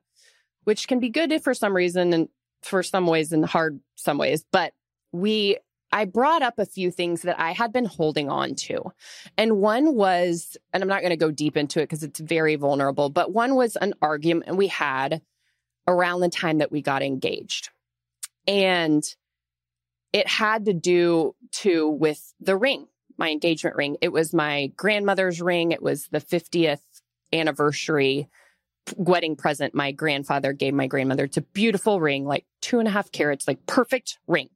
which 0.64 0.88
can 0.88 1.00
be 1.00 1.08
good 1.10 1.30
if 1.32 1.42
for 1.44 1.54
some 1.54 1.74
reason 1.74 2.12
and 2.12 2.28
for 2.62 2.82
some 2.82 3.06
ways 3.06 3.32
and 3.32 3.44
hard 3.44 3.80
some 3.96 4.18
ways 4.18 4.44
but 4.52 4.72
we 5.12 5.56
I 5.92 6.05
brought 6.05 6.42
up 6.42 6.59
a 6.59 6.66
few 6.66 6.90
things 6.90 7.22
that 7.22 7.40
I 7.40 7.53
had 7.53 7.72
been 7.72 7.85
holding 7.85 8.29
on 8.29 8.55
to. 8.57 8.92
And 9.37 9.59
one 9.59 9.94
was, 9.94 10.57
and 10.72 10.83
I'm 10.83 10.88
not 10.88 11.00
going 11.00 11.11
to 11.11 11.16
go 11.16 11.31
deep 11.31 11.57
into 11.57 11.81
it 11.81 11.85
because 11.85 12.03
it's 12.03 12.20
very 12.20 12.57
vulnerable, 12.57 13.11
but 13.11 13.33
one 13.33 13.55
was 13.55 13.76
an 13.76 13.94
argument 14.00 14.57
we 14.57 14.68
had 14.68 15.22
around 15.87 16.20
the 16.20 16.29
time 16.29 16.59
that 16.59 16.70
we 16.70 16.83
got 16.83 17.03
engaged. 17.03 17.70
And 18.46 19.03
it 20.12 20.29
had 20.29 20.64
to 20.66 20.72
do 20.72 21.35
to 21.53 21.88
with 21.88 22.35
the 22.40 22.57
ring, 22.57 22.87
my 23.16 23.31
engagement 23.31 23.76
ring. 23.76 23.96
It 24.00 24.12
was 24.12 24.33
my 24.33 24.72
grandmother's 24.76 25.40
ring. 25.40 25.72
It 25.72 25.83
was 25.83 26.09
the 26.09 26.20
50th 26.20 26.81
anniversary 27.33 28.29
wedding 28.96 29.36
present 29.36 29.74
my 29.74 29.92
grandfather 29.92 30.52
gave 30.52 30.74
my 30.74 30.86
grandmother. 30.86 31.24
It's 31.24 31.36
a 31.36 31.42
beautiful 31.42 32.00
ring, 32.00 32.24
like 32.24 32.44
two 32.60 32.78
and 32.78 32.88
a 32.88 32.90
half 32.90 33.12
carats, 33.12 33.46
like 33.46 33.64
perfect 33.66 34.18
ring. 34.26 34.48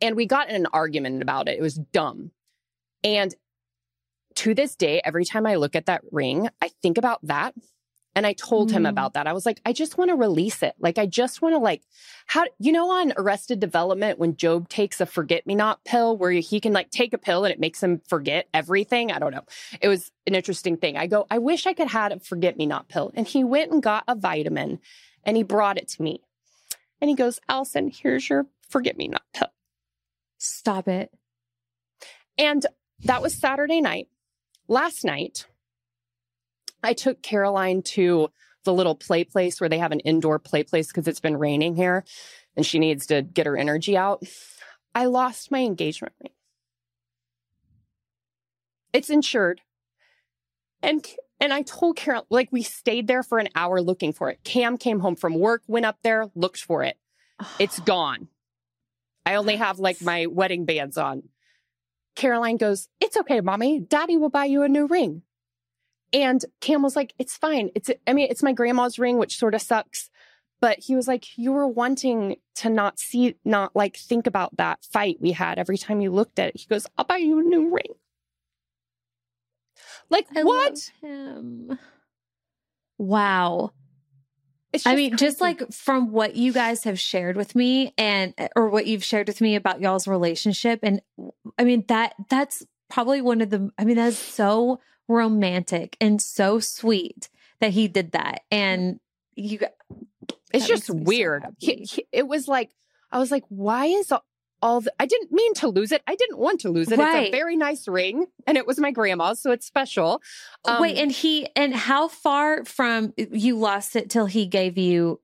And 0.00 0.16
we 0.16 0.26
got 0.26 0.48
in 0.48 0.56
an 0.56 0.66
argument 0.72 1.22
about 1.22 1.48
it. 1.48 1.58
It 1.58 1.62
was 1.62 1.74
dumb. 1.74 2.30
And 3.04 3.34
to 4.36 4.54
this 4.54 4.76
day, 4.76 5.00
every 5.04 5.24
time 5.24 5.46
I 5.46 5.56
look 5.56 5.74
at 5.74 5.86
that 5.86 6.02
ring, 6.12 6.48
I 6.62 6.70
think 6.82 6.98
about 6.98 7.20
that. 7.26 7.54
And 8.14 8.26
I 8.26 8.32
told 8.32 8.72
him 8.72 8.82
Mm. 8.82 8.88
about 8.88 9.12
that. 9.14 9.28
I 9.28 9.32
was 9.32 9.46
like, 9.46 9.60
I 9.64 9.72
just 9.72 9.96
want 9.96 10.08
to 10.10 10.16
release 10.16 10.62
it. 10.64 10.74
Like, 10.80 10.98
I 10.98 11.06
just 11.06 11.40
want 11.40 11.54
to, 11.54 11.58
like, 11.58 11.82
how, 12.26 12.46
you 12.58 12.72
know, 12.72 12.90
on 12.90 13.12
Arrested 13.16 13.60
Development, 13.60 14.18
when 14.18 14.32
GOB 14.32 14.68
takes 14.68 15.00
a 15.00 15.06
forget 15.06 15.46
me 15.46 15.54
not 15.54 15.84
pill 15.84 16.16
where 16.16 16.32
he 16.32 16.58
can, 16.58 16.72
like, 16.72 16.90
take 16.90 17.12
a 17.12 17.18
pill 17.18 17.44
and 17.44 17.52
it 17.52 17.60
makes 17.60 17.80
him 17.80 18.00
forget 18.08 18.48
everything. 18.52 19.12
I 19.12 19.18
don't 19.20 19.32
know. 19.32 19.44
It 19.80 19.86
was 19.88 20.10
an 20.26 20.34
interesting 20.34 20.76
thing. 20.76 20.96
I 20.96 21.06
go, 21.06 21.26
I 21.30 21.38
wish 21.38 21.66
I 21.66 21.74
could 21.74 21.88
have 21.88 22.10
a 22.10 22.18
forget 22.18 22.56
me 22.56 22.66
not 22.66 22.88
pill. 22.88 23.12
And 23.14 23.26
he 23.26 23.44
went 23.44 23.70
and 23.70 23.82
got 23.82 24.02
a 24.08 24.16
vitamin 24.16 24.80
and 25.22 25.36
he 25.36 25.42
brought 25.44 25.78
it 25.78 25.86
to 25.88 26.02
me. 26.02 26.20
And 27.00 27.08
he 27.08 27.14
goes, 27.14 27.38
Allison, 27.48 27.88
here's 27.88 28.28
your 28.28 28.46
forget 28.68 28.96
me 28.96 29.06
not 29.08 29.22
pill. 29.32 29.48
Stop 30.38 30.88
it. 30.88 31.12
And 32.36 32.66
that 33.04 33.22
was 33.22 33.34
Saturday 33.34 33.80
night. 33.80 34.08
Last 34.66 35.04
night, 35.04 35.46
I 36.82 36.92
took 36.92 37.22
Caroline 37.22 37.82
to 37.82 38.28
the 38.64 38.74
little 38.74 38.94
play 38.94 39.24
place 39.24 39.60
where 39.60 39.68
they 39.68 39.78
have 39.78 39.92
an 39.92 40.00
indoor 40.00 40.38
play 40.38 40.62
place 40.62 40.88
because 40.88 41.08
it's 41.08 41.20
been 41.20 41.36
raining 41.36 41.74
here 41.74 42.04
and 42.56 42.66
she 42.66 42.78
needs 42.78 43.06
to 43.06 43.22
get 43.22 43.46
her 43.46 43.56
energy 43.56 43.96
out. 43.96 44.22
I 44.94 45.06
lost 45.06 45.50
my 45.50 45.60
engagement 45.60 46.12
ring. 46.22 46.32
It's 48.92 49.10
insured. 49.10 49.60
And 50.82 51.06
and 51.40 51.52
I 51.52 51.62
told 51.62 51.96
Carol, 51.96 52.26
like 52.30 52.50
we 52.50 52.62
stayed 52.62 53.06
there 53.06 53.22
for 53.22 53.38
an 53.38 53.48
hour 53.54 53.80
looking 53.80 54.12
for 54.12 54.28
it. 54.28 54.42
Cam 54.42 54.76
came 54.76 55.00
home 55.00 55.14
from 55.14 55.38
work, 55.38 55.62
went 55.68 55.86
up 55.86 55.98
there, 56.02 56.26
looked 56.34 56.62
for 56.62 56.82
it. 56.82 56.98
It's 57.58 57.78
gone. 57.80 58.28
I 59.24 59.36
only 59.36 59.56
have 59.56 59.78
like 59.78 60.02
my 60.02 60.26
wedding 60.26 60.64
bands 60.64 60.98
on. 60.98 61.28
Caroline 62.16 62.56
goes, 62.56 62.88
It's 63.00 63.16
okay, 63.16 63.40
mommy. 63.40 63.78
Daddy 63.78 64.16
will 64.16 64.30
buy 64.30 64.46
you 64.46 64.62
a 64.62 64.68
new 64.68 64.86
ring. 64.86 65.22
And 66.12 66.44
Cam 66.60 66.82
was 66.82 66.96
like, 66.96 67.14
It's 67.18 67.36
fine. 67.36 67.70
It's, 67.74 67.90
I 68.06 68.12
mean, 68.12 68.28
it's 68.30 68.42
my 68.42 68.52
grandma's 68.52 68.98
ring, 68.98 69.18
which 69.18 69.36
sort 69.36 69.54
of 69.54 69.62
sucks. 69.62 70.10
But 70.60 70.80
he 70.80 70.94
was 70.96 71.06
like, 71.06 71.36
You 71.36 71.52
were 71.52 71.68
wanting 71.68 72.36
to 72.56 72.70
not 72.70 72.98
see, 72.98 73.36
not 73.44 73.74
like 73.76 73.96
think 73.96 74.26
about 74.26 74.56
that 74.56 74.84
fight 74.84 75.18
we 75.20 75.32
had 75.32 75.58
every 75.58 75.78
time 75.78 76.00
you 76.00 76.10
looked 76.10 76.38
at 76.38 76.50
it. 76.50 76.60
He 76.60 76.66
goes, 76.66 76.86
I'll 76.96 77.04
buy 77.04 77.18
you 77.18 77.38
a 77.38 77.42
new 77.42 77.72
ring. 77.72 77.94
Like, 80.10 80.26
I 80.34 80.42
what? 80.44 80.90
him. 81.02 81.78
Wow. 82.96 83.72
It's 84.72 84.86
I 84.86 84.96
mean, 84.96 85.16
just 85.16 85.40
like 85.40 85.72
from 85.72 86.12
what 86.12 86.36
you 86.36 86.52
guys 86.52 86.84
have 86.84 87.00
shared 87.00 87.36
with 87.36 87.54
me 87.54 87.94
and 87.96 88.34
or 88.54 88.68
what 88.68 88.86
you've 88.86 89.04
shared 89.04 89.26
with 89.26 89.40
me 89.40 89.56
about 89.56 89.80
y'all's 89.80 90.06
relationship 90.06 90.80
and 90.82 91.00
I 91.56 91.64
mean 91.64 91.84
that 91.88 92.14
that's 92.28 92.66
probably 92.90 93.22
one 93.22 93.40
of 93.40 93.48
the 93.48 93.70
I 93.78 93.84
mean 93.84 93.96
that's 93.96 94.18
so 94.18 94.80
romantic 95.08 95.96
and 96.00 96.20
so 96.22 96.60
sweet 96.60 97.28
that 97.60 97.70
he 97.72 97.88
did 97.88 98.12
that 98.12 98.42
and 98.50 99.00
you 99.34 99.58
it's 100.52 100.66
just 100.66 100.88
me 100.92 100.98
so 100.98 101.04
weird. 101.04 101.44
He- 101.58 101.84
he- 101.84 102.06
it 102.12 102.26
was 102.28 102.46
like, 102.48 102.70
I 103.12 103.18
was 103.18 103.30
like, 103.30 103.44
why 103.48 103.86
is 103.86 104.10
all, 104.12 104.24
all 104.62 104.80
the, 104.80 104.92
I 104.98 105.06
didn't 105.06 105.30
mean 105.32 105.54
to 105.54 105.68
lose 105.68 105.92
it. 105.92 106.02
I 106.06 106.14
didn't 106.14 106.38
want 106.38 106.60
to 106.62 106.70
lose 106.70 106.90
it. 106.90 106.98
It's 106.98 107.28
a 107.28 107.30
very 107.30 107.56
nice 107.56 107.86
ring 107.86 108.26
and 108.46 108.56
it 108.56 108.66
was 108.66 108.78
my 108.78 108.90
grandma's, 108.90 109.40
so 109.40 109.50
it's 109.50 109.66
special. 109.66 110.20
Um, 110.64 110.80
Wait, 110.82 110.96
and 110.98 111.10
he 111.12 111.48
and 111.54 111.74
how 111.74 112.08
far 112.08 112.64
from 112.64 113.12
you 113.16 113.56
lost 113.58 113.94
it 113.96 114.10
till 114.10 114.26
he 114.26 114.46
gave 114.46 114.76
you 114.78 115.20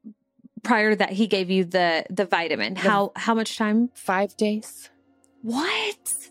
prior 0.62 0.90
to 0.90 0.96
that 0.96 1.10
he 1.12 1.26
gave 1.26 1.50
you 1.50 1.64
the 1.64 2.04
the 2.10 2.24
vitamin. 2.24 2.76
How 2.76 3.12
how 3.16 3.34
much 3.34 3.56
time? 3.58 3.90
five 3.94 4.36
days. 4.36 4.88
What? 5.42 6.28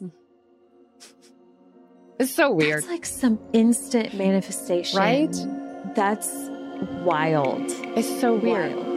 It's 2.23 2.35
so 2.35 2.51
weird. 2.51 2.79
It's 2.79 2.87
like 2.87 3.05
some 3.05 3.37
instant 3.51 4.13
manifestation. 4.13 4.97
Right? 4.97 5.35
That's 5.93 6.31
wild. 7.03 7.63
It's 7.97 8.21
so 8.21 8.35
weird. 8.35 8.73
Wild. 8.73 8.92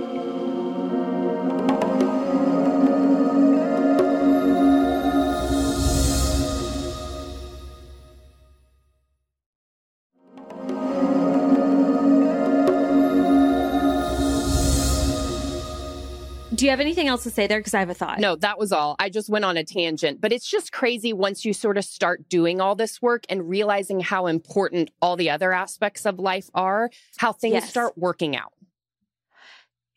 You 16.66 16.70
have 16.70 16.80
anything 16.80 17.08
else 17.08 17.22
to 17.22 17.30
say 17.30 17.46
there? 17.46 17.58
Because 17.58 17.72
I 17.74 17.80
have 17.80 17.90
a 17.90 17.94
thought. 17.94 18.18
No, 18.20 18.36
that 18.36 18.58
was 18.58 18.70
all. 18.72 18.94
I 18.98 19.08
just 19.08 19.28
went 19.30 19.44
on 19.44 19.56
a 19.56 19.64
tangent, 19.64 20.20
but 20.20 20.32
it's 20.32 20.48
just 20.48 20.70
crazy 20.72 21.12
once 21.12 21.44
you 21.44 21.52
sort 21.52 21.78
of 21.78 21.84
start 21.84 22.28
doing 22.28 22.60
all 22.60 22.74
this 22.74 23.00
work 23.00 23.24
and 23.28 23.48
realizing 23.48 24.00
how 24.00 24.26
important 24.26 24.90
all 25.00 25.16
the 25.16 25.30
other 25.30 25.52
aspects 25.52 26.04
of 26.04 26.18
life 26.18 26.50
are, 26.54 26.90
how 27.16 27.32
things 27.32 27.54
Yes. 27.54 27.70
start 27.70 27.96
working 27.96 28.36
out. 28.36 28.52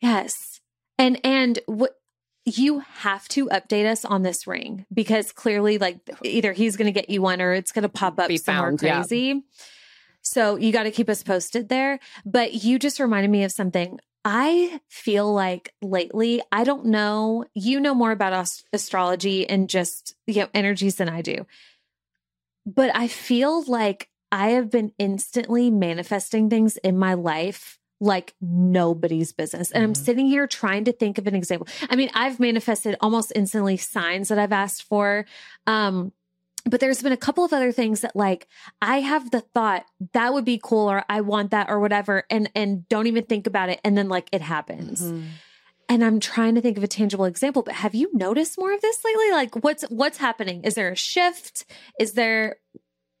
Yes. 0.00 0.60
And 0.98 1.20
and 1.24 1.58
what 1.66 1.96
you 2.46 2.80
have 2.80 3.28
to 3.28 3.46
update 3.48 3.86
us 3.86 4.04
on 4.04 4.22
this 4.22 4.46
ring 4.46 4.86
because 4.92 5.30
clearly 5.30 5.76
like 5.78 5.98
either 6.24 6.52
he's 6.52 6.76
going 6.76 6.86
to 6.86 6.98
get 7.00 7.10
you 7.10 7.20
one 7.20 7.40
or 7.42 7.52
it's 7.52 7.70
going 7.70 7.82
to 7.82 7.88
pop 7.88 8.18
up 8.18 8.28
Be 8.28 8.38
somewhere 8.38 8.70
found, 8.70 8.82
yeah. 8.82 9.00
crazy. 9.00 9.42
So 10.22 10.56
you 10.56 10.72
got 10.72 10.84
to 10.84 10.90
keep 10.90 11.08
us 11.08 11.22
posted 11.22 11.68
there, 11.68 11.98
but 12.24 12.64
you 12.64 12.78
just 12.78 12.98
reminded 13.00 13.30
me 13.30 13.44
of 13.44 13.52
something. 13.52 13.98
I 14.24 14.80
feel 14.88 15.32
like 15.32 15.72
lately, 15.80 16.42
I 16.52 16.64
don't 16.64 16.86
know, 16.86 17.44
you 17.54 17.80
know 17.80 17.94
more 17.94 18.12
about 18.12 18.32
ast- 18.32 18.66
astrology 18.72 19.48
and 19.48 19.68
just, 19.68 20.14
you 20.26 20.42
know, 20.42 20.48
energies 20.52 20.96
than 20.96 21.08
I 21.08 21.22
do. 21.22 21.46
But 22.66 22.94
I 22.94 23.08
feel 23.08 23.64
like 23.64 24.08
I 24.30 24.50
have 24.50 24.70
been 24.70 24.92
instantly 24.98 25.70
manifesting 25.70 26.50
things 26.50 26.76
in 26.78 26.98
my 26.98 27.14
life 27.14 27.78
like 28.02 28.34
nobody's 28.40 29.32
business. 29.32 29.70
And 29.70 29.84
I'm 29.84 29.92
Mhm. 29.92 29.96
sitting 30.04 30.26
here 30.26 30.46
trying 30.46 30.84
to 30.84 30.92
think 30.92 31.18
of 31.18 31.26
an 31.26 31.34
example. 31.34 31.68
I 31.90 31.96
mean, 31.96 32.10
I've 32.14 32.40
manifested 32.40 32.96
almost 33.00 33.32
instantly 33.34 33.76
signs 33.76 34.28
that 34.28 34.38
I've 34.38 34.52
asked 34.52 34.84
for. 34.84 35.26
Um, 35.66 36.12
but 36.66 36.80
there's 36.80 37.02
been 37.02 37.12
a 37.12 37.16
couple 37.16 37.44
of 37.44 37.52
other 37.52 37.72
things 37.72 38.00
that 38.00 38.14
like 38.14 38.46
I 38.82 39.00
have 39.00 39.30
the 39.30 39.40
thought 39.40 39.84
that 40.12 40.32
would 40.32 40.44
be 40.44 40.60
cool 40.62 40.90
or 40.90 41.04
I 41.08 41.20
want 41.20 41.50
that 41.52 41.70
or 41.70 41.80
whatever 41.80 42.24
and 42.30 42.50
and 42.54 42.88
don't 42.88 43.06
even 43.06 43.24
think 43.24 43.46
about 43.46 43.68
it 43.68 43.80
and 43.84 43.96
then 43.96 44.08
like 44.08 44.28
it 44.32 44.42
happens. 44.42 45.02
Mm-hmm. 45.02 45.26
And 45.88 46.04
I'm 46.04 46.20
trying 46.20 46.54
to 46.54 46.60
think 46.60 46.76
of 46.76 46.84
a 46.84 46.88
tangible 46.88 47.24
example, 47.24 47.62
but 47.62 47.74
have 47.74 47.96
you 47.96 48.10
noticed 48.12 48.58
more 48.58 48.72
of 48.72 48.80
this 48.80 49.04
lately? 49.04 49.30
Like 49.32 49.56
what's 49.64 49.82
what's 49.84 50.18
happening? 50.18 50.62
Is 50.64 50.74
there 50.74 50.90
a 50.90 50.96
shift? 50.96 51.64
Is 51.98 52.12
there 52.12 52.56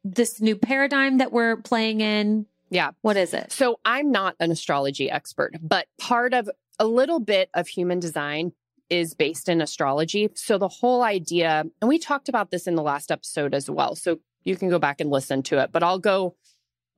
this 0.04 0.40
new 0.40 0.56
paradigm 0.56 1.18
that 1.18 1.32
we're 1.32 1.56
playing 1.56 2.00
in? 2.00 2.46
Yeah. 2.70 2.92
What 3.02 3.16
is 3.16 3.34
it? 3.34 3.50
So 3.52 3.80
I'm 3.84 4.12
not 4.12 4.36
an 4.38 4.50
astrology 4.50 5.10
expert, 5.10 5.56
but 5.60 5.86
part 5.98 6.32
of 6.34 6.48
a 6.78 6.86
little 6.86 7.20
bit 7.20 7.50
of 7.54 7.68
human 7.68 7.98
design 7.98 8.52
is 8.90 9.14
based 9.14 9.48
in 9.48 9.60
astrology. 9.60 10.28
So 10.34 10.58
the 10.58 10.68
whole 10.68 11.02
idea, 11.02 11.64
and 11.80 11.88
we 11.88 11.98
talked 11.98 12.28
about 12.28 12.50
this 12.50 12.66
in 12.66 12.74
the 12.74 12.82
last 12.82 13.10
episode 13.10 13.54
as 13.54 13.70
well. 13.70 13.94
So 13.94 14.18
you 14.42 14.56
can 14.56 14.68
go 14.68 14.78
back 14.78 15.00
and 15.00 15.10
listen 15.10 15.42
to 15.44 15.58
it, 15.62 15.70
but 15.72 15.82
I'll 15.82 15.98
go 16.00 16.36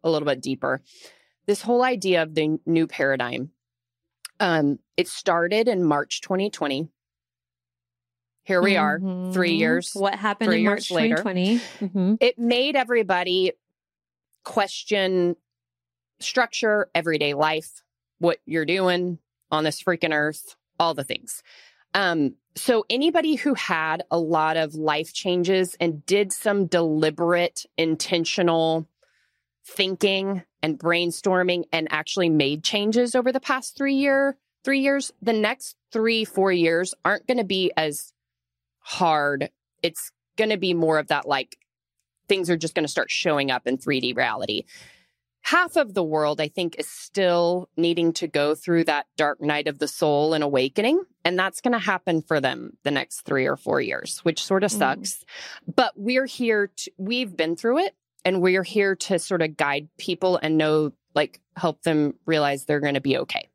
a 0.03 0.11
little 0.11 0.27
bit 0.27 0.41
deeper. 0.41 0.83
This 1.47 1.61
whole 1.63 1.83
idea 1.83 2.23
of 2.23 2.35
the 2.35 2.59
new 2.67 2.87
paradigm, 2.87 3.51
um, 4.41 4.79
it 4.97 5.07
started 5.09 5.69
in 5.69 5.85
March 5.85 6.21
2020. 6.23 6.89
Here 8.45 8.61
we 8.63 8.77
are, 8.77 8.99
three 9.33 9.55
Mhm. 9.55 9.59
years. 9.59 9.91
What 9.95 10.15
happened 10.17 10.51
three 10.51 10.61
in 10.61 10.65
March 10.65 10.91
later. 10.91 11.17
2020? 11.17 11.59
Mhm. 11.81 12.17
it 12.21 12.39
made 12.39 12.75
everybody 12.75 13.53
question 14.45 15.37
structure, 16.21 16.91
everyday 16.95 17.35
life, 17.35 17.83
what 18.19 18.39
you're 18.47 18.65
doing 18.65 19.19
on 19.51 19.63
this 19.65 19.83
freaking 19.83 20.13
earth, 20.15 20.57
all 20.81 20.95
the 20.95 21.05
things. 21.05 21.43
Um, 21.95 22.35
so 22.55 22.85
anybody 22.91 23.35
who 23.37 23.55
had 23.55 24.05
a 24.11 24.19
lot 24.19 24.57
of 24.57 24.75
life 24.75 25.13
changes 25.13 25.77
and 25.81 26.05
did 26.05 26.33
some 26.33 26.67
deliberate, 26.67 27.65
intentional 27.79 28.87
thinking 29.65 30.43
and 30.63 30.79
brainstorming 30.79 31.65
and 31.73 31.89
actually 31.91 32.29
made 32.29 32.63
changes 32.63 33.15
over 33.15 33.33
the 33.33 33.41
past 33.41 33.77
three 33.77 33.95
year, 33.95 34.37
three 34.65 34.81
years, 34.81 35.13
the 35.23 35.33
next 35.33 35.77
three, 35.93 36.25
four 36.25 36.53
years 36.53 36.95
aren't 37.05 37.27
going 37.27 37.39
to 37.39 37.45
be 37.45 37.73
as 37.77 38.13
hard. 38.81 39.51
It's 39.83 40.13
going 40.37 40.51
to 40.51 40.57
be 40.57 40.75
more 40.75 40.99
of 40.99 41.09
that 41.09 41.27
like 41.27 41.57
things 42.29 42.51
are 42.51 42.57
just 42.57 42.75
going 42.75 42.85
to 42.85 42.91
start 42.91 43.11
showing 43.11 43.51
up 43.51 43.67
in 43.67 43.79
3D 43.79 44.17
reality. 44.17 44.65
Half 45.43 45.77
of 45.77 45.95
the 45.95 46.03
world, 46.05 46.41
I 46.41 46.49
think, 46.49 46.77
is 46.79 46.89
still 46.89 47.69
needing 47.77 48.13
to 48.15 48.27
go 48.29 48.55
through 48.55 48.85
that 48.85 49.07
dark 49.17 49.41
night 49.41 49.67
of 49.67 49.79
the 49.79 49.89
soul 49.89 50.35
and 50.35 50.43
awakening. 50.45 51.03
And 51.25 51.39
that's 51.39 51.61
going 51.61 51.73
to 51.73 51.79
happen 51.79 52.23
for 52.23 52.41
them 52.41 52.77
the 52.85 52.91
next 52.91 53.23
three 53.23 53.47
or 53.47 53.57
four 53.57 53.81
years, 53.81 54.21
which 54.21 54.43
sort 54.43 54.65
of 54.65 54.71
Mm. 54.71 54.79
sucks. 54.79 55.25
But 55.67 55.93
we're 55.97 56.27
here, 56.27 56.71
to, 56.77 56.93
we've 56.97 57.37
been 57.37 57.57
through 57.57 57.79
it 57.79 57.95
and 58.25 58.41
we're 58.41 58.63
here 58.63 58.95
to 58.95 59.19
sort 59.19 59.43
of 59.43 59.57
guide 59.57 59.89
people 59.99 60.37
and 60.43 60.57
know, 60.57 60.93
like, 61.15 61.41
help 61.57 61.83
them 61.83 62.15
realize 62.25 62.65
they're 62.65 62.81
going 62.81 62.95
to 62.95 63.01
be 63.01 63.19
okay. 63.19 63.49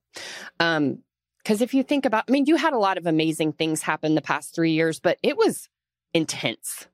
Um, 0.60 1.00
because 1.44 1.62
if 1.62 1.74
you 1.74 1.82
think 1.84 2.06
about, 2.06 2.26
I 2.28 2.32
mean, 2.32 2.46
you 2.46 2.58
had 2.58 2.74
a 2.74 2.78
lot 2.78 2.98
of 2.98 3.06
amazing 3.08 3.54
things 3.54 3.82
happen 3.82 4.16
the 4.16 4.22
past 4.22 4.54
three 4.54 4.72
years, 4.72 5.00
but 5.00 5.18
it 5.24 5.38
was 5.38 5.70
intense 6.14 6.88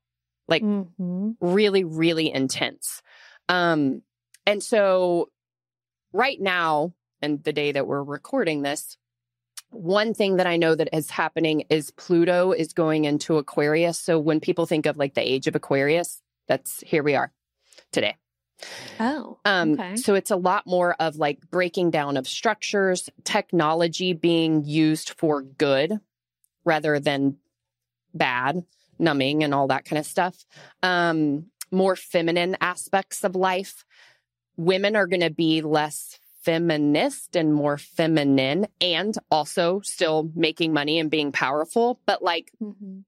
like 0.48 0.62
Mhm. 0.64 1.36
really 1.40 1.84
really 1.84 2.34
intense 2.34 3.02
um 3.48 4.02
and 4.46 4.64
so 4.64 5.30
right 6.12 6.40
now 6.40 6.94
and 7.22 7.44
the 7.44 7.54
day 7.54 7.72
that 7.72 7.88
we're 7.88 8.04
recording 8.04 8.62
this 8.62 8.98
one 9.72 10.14
thing 10.14 10.38
that 10.38 10.48
i 10.48 10.58
know 10.58 10.76
that 10.76 10.90
is 10.94 11.10
happening 11.10 11.62
is 11.70 11.92
pluto 11.92 12.52
is 12.52 12.74
going 12.74 13.06
into 13.06 13.38
aquarius 13.38 14.00
so 14.00 14.20
when 14.20 14.40
people 14.40 14.66
think 14.66 14.86
of 14.86 14.98
like 14.98 15.14
the 15.14 15.22
age 15.22 15.48
of 15.48 15.56
aquarius 15.56 16.22
that's 16.48 16.82
here 16.82 17.04
we 17.04 17.16
are 17.16 17.32
today 17.92 18.16
Oh. 19.00 19.40
um, 19.46 19.74
okay. 19.74 19.96
So 19.96 20.16
it's 20.16 20.32
a 20.32 20.36
lot 20.36 20.66
more 20.66 20.96
of 21.00 21.18
like 21.18 21.40
breaking 21.50 21.92
down 21.92 22.18
of 22.18 22.28
structures, 22.28 23.10
technology 23.24 24.14
being 24.14 24.64
used 24.64 25.10
for 25.18 25.42
good 25.42 26.00
rather 26.64 27.00
than 27.00 27.38
bad, 28.14 28.64
numbing 29.00 29.44
and 29.44 29.54
all 29.54 29.68
that 29.68 29.86
kind 29.86 30.00
of 30.00 30.06
stuff. 30.06 30.46
Um, 30.82 31.48
more 31.72 31.96
feminine 31.96 32.56
aspects 32.62 33.24
of 33.24 33.36
life. 33.36 33.84
Women 34.58 34.96
are 34.96 35.08
going 35.08 35.22
to 35.22 35.30
be 35.30 35.62
less 35.62 36.20
feminist 36.44 37.36
and 37.36 37.54
more 37.54 37.78
feminine 37.78 38.68
and 38.82 39.18
also 39.32 39.82
still 39.84 40.30
making 40.36 40.74
money 40.74 41.00
and 41.00 41.10
being 41.10 41.32
powerful, 41.32 42.00
but 42.06 42.22
like 42.22 42.52
mm-hmm. 42.62 43.00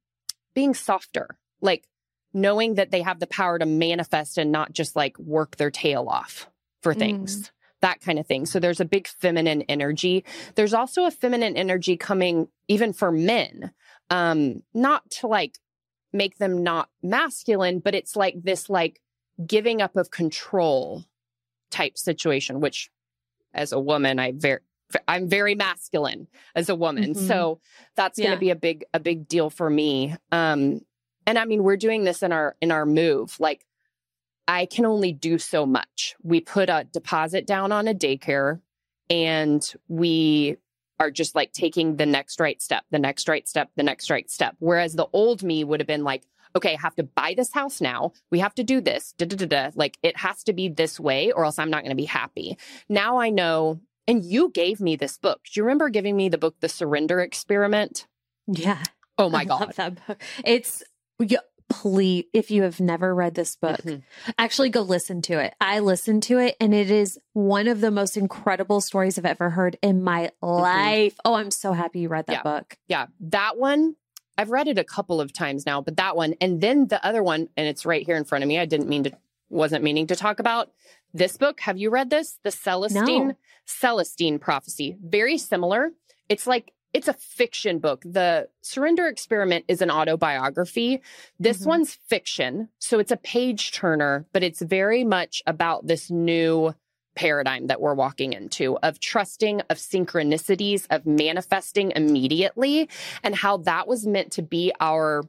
being 0.53 0.73
softer, 0.73 1.37
like 1.61 1.87
knowing 2.33 2.75
that 2.75 2.91
they 2.91 3.01
have 3.01 3.19
the 3.19 3.27
power 3.27 3.59
to 3.59 3.65
manifest 3.65 4.37
and 4.37 4.51
not 4.51 4.71
just 4.71 4.95
like 4.95 5.17
work 5.19 5.57
their 5.57 5.71
tail 5.71 6.07
off 6.07 6.49
for 6.81 6.93
things. 6.93 7.37
Mm. 7.37 7.51
That 7.81 8.01
kind 8.01 8.19
of 8.19 8.25
thing. 8.25 8.45
So 8.45 8.59
there's 8.59 8.79
a 8.79 8.85
big 8.85 9.07
feminine 9.07 9.63
energy. 9.63 10.23
There's 10.55 10.73
also 10.73 11.05
a 11.05 11.11
feminine 11.11 11.55
energy 11.55 11.97
coming 11.97 12.47
even 12.67 12.93
for 12.93 13.11
men. 13.11 13.71
Um, 14.09 14.63
not 14.73 15.09
to 15.19 15.27
like 15.27 15.57
make 16.13 16.37
them 16.37 16.63
not 16.63 16.89
masculine, 17.03 17.79
but 17.79 17.95
it's 17.95 18.15
like 18.15 18.35
this 18.41 18.69
like 18.69 19.01
giving 19.45 19.81
up 19.81 19.95
of 19.97 20.09
control 20.09 21.03
type 21.75 21.97
situation, 21.97 22.61
which 22.61 22.89
as 23.53 23.71
a 23.71 23.79
woman, 23.79 24.19
I 24.19 24.31
very 24.31 24.59
I'm 25.07 25.27
very 25.27 25.55
masculine 25.55 26.27
as 26.55 26.69
a 26.69 26.75
woman. 26.75 27.13
Mm-hmm. 27.13 27.27
So 27.27 27.59
that's 27.95 28.17
going 28.19 28.29
to 28.29 28.35
yeah. 28.35 28.39
be 28.39 28.49
a 28.51 28.55
big 28.55 28.85
a 28.93 28.99
big 28.99 29.27
deal 29.27 29.49
for 29.49 29.69
me. 29.69 30.15
Um 30.31 30.81
and 31.25 31.37
I 31.37 31.45
mean 31.45 31.63
we're 31.63 31.77
doing 31.77 32.03
this 32.03 32.23
in 32.23 32.31
our 32.31 32.55
in 32.61 32.71
our 32.71 32.85
move. 32.85 33.35
Like 33.39 33.65
I 34.47 34.67
can 34.67 34.85
only 34.85 35.11
do 35.11 35.39
so 35.39 35.65
much. 35.65 36.15
We 36.21 36.39
put 36.39 36.69
a 36.69 36.87
deposit 36.91 37.47
down 37.47 37.71
on 37.71 37.87
a 37.87 37.95
daycare 37.95 38.61
and 39.09 39.73
we 39.87 40.57
are 40.99 41.11
just 41.11 41.35
like 41.35 41.51
taking 41.51 41.97
the 41.97 42.05
next 42.05 42.39
right 42.39 42.61
step, 42.61 42.83
the 42.91 42.99
next 42.99 43.27
right 43.27 43.47
step, 43.47 43.69
the 43.75 43.83
next 43.83 44.09
right 44.09 44.29
step. 44.29 44.55
Whereas 44.59 44.93
the 44.93 45.07
old 45.11 45.43
me 45.43 45.63
would 45.63 45.79
have 45.79 45.87
been 45.87 46.03
like, 46.03 46.23
okay, 46.55 46.73
I 46.73 46.81
have 46.81 46.95
to 46.95 47.03
buy 47.03 47.33
this 47.35 47.51
house 47.51 47.81
now. 47.81 48.13
We 48.31 48.39
have 48.39 48.55
to 48.55 48.63
do 48.63 48.81
this. 48.81 49.13
Da, 49.17 49.25
da, 49.25 49.35
da, 49.35 49.45
da. 49.45 49.71
Like 49.75 49.97
it 50.01 50.17
has 50.17 50.43
to 50.45 50.53
be 50.53 50.69
this 50.69 50.99
way 50.99 51.31
or 51.31 51.45
else 51.45 51.59
I'm 51.59 51.69
not 51.69 51.81
going 51.83 51.91
to 51.91 51.95
be 51.95 52.05
happy. 52.05 52.57
Now 52.89 53.17
I 53.17 53.29
know. 53.29 53.79
And 54.07 54.23
you 54.23 54.51
gave 54.51 54.79
me 54.79 54.95
this 54.95 55.17
book. 55.17 55.41
Do 55.45 55.59
you 55.59 55.63
remember 55.63 55.89
giving 55.89 56.15
me 56.15 56.29
the 56.29 56.37
book, 56.37 56.55
The 56.59 56.69
Surrender 56.69 57.21
Experiment? 57.21 58.05
Yeah. 58.47 58.83
Oh 59.17 59.29
my 59.29 59.39
I 59.39 59.45
God. 59.45 59.73
that 59.77 60.05
book. 60.05 60.21
It's, 60.43 60.83
please, 61.69 62.25
if 62.31 62.51
you 62.51 62.61
have 62.63 62.79
never 62.79 63.15
read 63.15 63.33
this 63.33 63.55
book, 63.55 63.81
mm-hmm. 63.81 64.31
actually 64.37 64.69
go 64.69 64.81
listen 64.81 65.23
to 65.23 65.39
it. 65.39 65.55
I 65.59 65.79
listened 65.79 66.21
to 66.23 66.37
it 66.37 66.55
and 66.59 66.73
it 66.73 66.91
is 66.91 67.17
one 67.33 67.67
of 67.67 67.81
the 67.81 67.89
most 67.89 68.15
incredible 68.15 68.79
stories 68.79 69.17
I've 69.17 69.25
ever 69.25 69.49
heard 69.49 69.77
in 69.81 70.03
my 70.03 70.31
mm-hmm. 70.43 70.47
life. 70.47 71.13
Mm-hmm. 71.13 71.27
Oh, 71.31 71.33
I'm 71.33 71.51
so 71.51 71.73
happy 71.73 72.01
you 72.01 72.09
read 72.09 72.27
that 72.27 72.33
yeah. 72.33 72.43
book. 72.43 72.77
Yeah. 72.87 73.07
That 73.21 73.57
one 73.57 73.95
I've 74.37 74.51
read 74.51 74.67
it 74.67 74.77
a 74.77 74.83
couple 74.83 75.21
of 75.21 75.33
times 75.33 75.65
now, 75.65 75.81
but 75.81 75.97
that 75.97 76.15
one 76.15 76.35
and 76.41 76.61
then 76.61 76.87
the 76.87 77.03
other 77.05 77.23
one, 77.23 77.49
and 77.55 77.67
it's 77.67 77.85
right 77.85 78.05
here 78.05 78.17
in 78.17 78.25
front 78.25 78.43
of 78.43 78.47
me. 78.47 78.59
I 78.59 78.65
didn't 78.65 78.89
mean 78.89 79.03
to, 79.03 79.11
wasn't 79.49 79.83
meaning 79.83 80.07
to 80.07 80.15
talk 80.15 80.39
about 80.39 80.71
this 81.13 81.37
book. 81.37 81.61
Have 81.61 81.77
you 81.77 81.89
read 81.89 82.09
this? 82.09 82.39
The 82.43 82.51
Celestine, 82.51 83.27
no. 83.27 83.33
Celestine 83.65 84.39
prophecy. 84.39 84.97
Very 85.01 85.37
similar. 85.37 85.91
It's 86.27 86.45
like, 86.45 86.73
it's 86.93 87.07
a 87.07 87.13
fiction 87.13 87.79
book. 87.79 88.03
The 88.05 88.47
Surrender 88.61 89.07
Experiment 89.07 89.65
is 89.67 89.81
an 89.81 89.91
autobiography. 89.91 91.01
This 91.39 91.59
mm-hmm. 91.59 91.69
one's 91.69 91.93
fiction. 92.07 92.69
So 92.79 92.99
it's 92.99 93.11
a 93.11 93.17
page 93.17 93.73
turner, 93.73 94.25
but 94.31 94.43
it's 94.43 94.61
very 94.61 95.03
much 95.03 95.43
about 95.45 95.87
this 95.87 96.09
new 96.09 96.73
paradigm 97.15 97.67
that 97.67 97.81
we're 97.81 97.93
walking 97.93 98.33
into 98.33 98.77
of 98.77 98.99
trusting, 98.99 99.61
of 99.69 99.77
synchronicities, 99.77 100.85
of 100.89 101.05
manifesting 101.05 101.91
immediately, 101.95 102.89
and 103.23 103.35
how 103.35 103.57
that 103.57 103.87
was 103.87 104.05
meant 104.05 104.33
to 104.33 104.41
be 104.41 104.71
our 104.79 105.23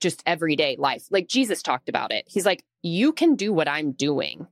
just 0.00 0.22
everyday 0.26 0.76
life. 0.76 1.06
Like 1.10 1.28
Jesus 1.28 1.62
talked 1.62 1.88
about 1.88 2.12
it. 2.12 2.24
He's 2.26 2.44
like, 2.44 2.64
you 2.82 3.12
can 3.12 3.36
do 3.36 3.52
what 3.52 3.68
I'm 3.68 3.92
doing. 3.92 4.46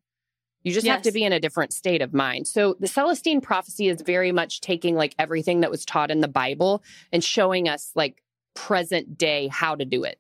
You 0.63 0.73
just 0.73 0.87
yes. 0.87 0.97
have 0.97 1.03
to 1.03 1.13
be 1.13 1.25
in 1.25 1.33
a 1.33 1.41
different 1.41 1.73
state 1.73 2.03
of 2.03 2.13
mind. 2.13 2.47
So 2.47 2.77
the 2.79 2.87
Celestine 2.87 3.41
prophecy 3.41 3.89
is 3.89 4.03
very 4.03 4.31
much 4.31 4.61
taking 4.61 4.95
like 4.95 5.15
everything 5.19 5.61
that 5.61 5.71
was 5.71 5.85
taught 5.85 6.11
in 6.11 6.21
the 6.21 6.29
Bible 6.29 6.83
and 7.13 7.25
showing 7.25 7.69
us 7.69 7.93
like 7.95 8.23
present 8.55 9.17
day 9.17 9.49
how 9.49 9.75
to 9.75 9.85
do 9.85 10.05
it. 10.05 10.19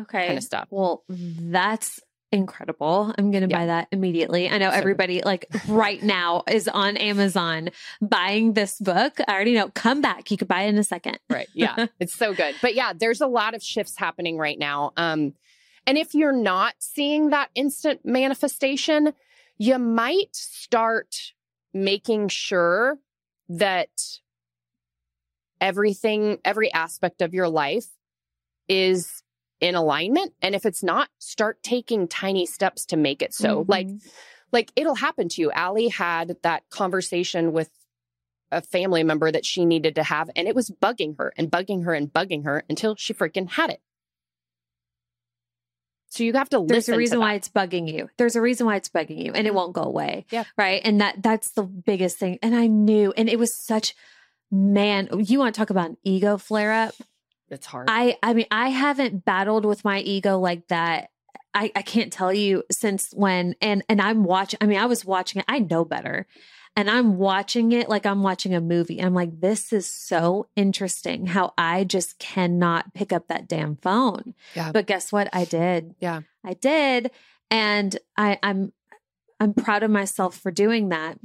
Okay. 0.00 0.26
Kind 0.26 0.38
of 0.38 0.44
stuff. 0.44 0.68
Well, 0.70 1.04
that's 1.08 2.00
incredible. 2.34 3.14
I'm 3.16 3.30
going 3.30 3.42
to 3.42 3.50
yeah. 3.50 3.58
buy 3.58 3.66
that 3.66 3.88
immediately. 3.92 4.48
I 4.48 4.58
know 4.58 4.70
everybody 4.70 5.22
like 5.22 5.46
right 5.68 6.02
now 6.02 6.42
is 6.48 6.68
on 6.68 6.96
Amazon 6.96 7.70
buying 8.00 8.52
this 8.52 8.78
book. 8.78 9.18
I 9.26 9.32
already 9.32 9.54
know. 9.54 9.70
Come 9.70 10.00
back. 10.00 10.30
You 10.30 10.36
could 10.36 10.48
buy 10.48 10.62
it 10.62 10.68
in 10.68 10.78
a 10.78 10.84
second. 10.84 11.18
Right. 11.30 11.48
Yeah. 11.54 11.86
it's 12.00 12.14
so 12.14 12.34
good. 12.34 12.54
But 12.60 12.74
yeah, 12.74 12.92
there's 12.94 13.20
a 13.20 13.26
lot 13.26 13.54
of 13.54 13.62
shifts 13.62 13.96
happening 13.96 14.38
right 14.38 14.58
now. 14.58 14.92
Um 14.96 15.34
and 15.86 15.98
if 15.98 16.14
you're 16.14 16.32
not 16.32 16.74
seeing 16.78 17.30
that 17.30 17.50
instant 17.54 18.00
manifestation, 18.04 19.12
you 19.58 19.78
might 19.78 20.34
start 20.34 21.16
making 21.74 22.28
sure 22.28 22.98
that 23.48 23.90
everything 25.60 26.38
every 26.44 26.72
aspect 26.72 27.22
of 27.22 27.34
your 27.34 27.48
life 27.48 27.88
is 28.68 29.23
in 29.64 29.74
alignment. 29.74 30.34
And 30.42 30.54
if 30.54 30.66
it's 30.66 30.82
not, 30.82 31.08
start 31.18 31.62
taking 31.62 32.06
tiny 32.06 32.44
steps 32.44 32.84
to 32.86 32.96
make 32.96 33.22
it 33.22 33.32
so. 33.32 33.62
Mm-hmm. 33.62 33.70
Like, 33.70 33.88
like 34.52 34.72
it'll 34.76 34.94
happen 34.94 35.28
to 35.30 35.40
you. 35.40 35.50
Allie 35.52 35.88
had 35.88 36.36
that 36.42 36.68
conversation 36.68 37.52
with 37.52 37.70
a 38.52 38.60
family 38.60 39.02
member 39.02 39.32
that 39.32 39.46
she 39.46 39.64
needed 39.64 39.94
to 39.94 40.02
have, 40.02 40.30
and 40.36 40.46
it 40.46 40.54
was 40.54 40.70
bugging 40.70 41.16
her 41.18 41.32
and 41.38 41.50
bugging 41.50 41.84
her 41.84 41.94
and 41.94 42.12
bugging 42.12 42.44
her 42.44 42.62
until 42.68 42.94
she 42.94 43.14
freaking 43.14 43.48
had 43.48 43.70
it. 43.70 43.80
So 46.10 46.22
you 46.22 46.34
have 46.34 46.50
to 46.50 46.58
listen. 46.58 46.74
There's 46.74 46.88
a 46.90 46.96
reason 46.96 47.18
why 47.18 47.34
it's 47.34 47.48
bugging 47.48 47.92
you. 47.92 48.10
There's 48.18 48.36
a 48.36 48.40
reason 48.42 48.66
why 48.66 48.76
it's 48.76 48.90
bugging 48.90 49.24
you, 49.24 49.32
and 49.32 49.46
it 49.46 49.54
won't 49.54 49.72
go 49.72 49.82
away. 49.82 50.26
Yeah. 50.30 50.44
Right. 50.58 50.82
And 50.84 51.00
that 51.00 51.22
that's 51.22 51.52
the 51.52 51.64
biggest 51.64 52.18
thing. 52.18 52.38
And 52.42 52.54
I 52.54 52.66
knew, 52.66 53.12
and 53.16 53.30
it 53.30 53.38
was 53.38 53.54
such 53.54 53.96
man. 54.52 55.08
You 55.18 55.38
want 55.38 55.54
to 55.54 55.58
talk 55.58 55.70
about 55.70 55.90
an 55.90 55.96
ego 56.04 56.36
flare 56.36 56.70
up? 56.70 56.94
It's 57.54 57.66
hard. 57.66 57.88
I 57.90 58.18
I 58.22 58.34
mean, 58.34 58.46
I 58.50 58.68
haven't 58.68 59.24
battled 59.24 59.64
with 59.64 59.84
my 59.84 60.00
ego 60.00 60.38
like 60.38 60.68
that. 60.68 61.10
I, 61.56 61.70
I 61.76 61.82
can't 61.82 62.12
tell 62.12 62.32
you 62.32 62.64
since 62.70 63.12
when 63.12 63.54
and 63.60 63.84
and 63.88 64.00
I'm 64.00 64.24
watching 64.24 64.58
I 64.60 64.66
mean, 64.66 64.78
I 64.78 64.86
was 64.86 65.04
watching 65.04 65.40
it, 65.40 65.46
I 65.48 65.60
know 65.60 65.84
better. 65.84 66.26
And 66.76 66.90
I'm 66.90 67.18
watching 67.18 67.70
it 67.70 67.88
like 67.88 68.04
I'm 68.04 68.24
watching 68.24 68.52
a 68.52 68.60
movie. 68.60 69.00
I'm 69.00 69.14
like, 69.14 69.40
this 69.40 69.72
is 69.72 69.86
so 69.86 70.48
interesting 70.56 71.26
how 71.26 71.54
I 71.56 71.84
just 71.84 72.18
cannot 72.18 72.92
pick 72.94 73.12
up 73.12 73.28
that 73.28 73.46
damn 73.46 73.76
phone. 73.76 74.34
Yeah. 74.56 74.72
But 74.72 74.86
guess 74.86 75.12
what? 75.12 75.28
I 75.32 75.44
did. 75.44 75.94
Yeah. 76.00 76.22
I 76.44 76.54
did. 76.54 77.12
And 77.48 77.96
I, 78.16 78.40
I'm 78.42 78.72
I'm 79.38 79.54
proud 79.54 79.84
of 79.84 79.90
myself 79.90 80.36
for 80.36 80.50
doing 80.50 80.88
that. 80.88 81.18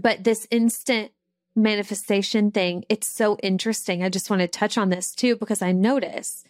But 0.00 0.24
this 0.24 0.46
instant 0.50 1.12
manifestation 1.54 2.50
thing, 2.50 2.84
it's 2.88 3.06
so 3.06 3.36
interesting. 3.42 4.02
I 4.02 4.08
just 4.08 4.30
want 4.30 4.40
to 4.40 4.48
touch 4.48 4.78
on 4.78 4.88
this 4.88 5.14
too, 5.14 5.36
because 5.36 5.62
I 5.62 5.72
notice 5.72 6.44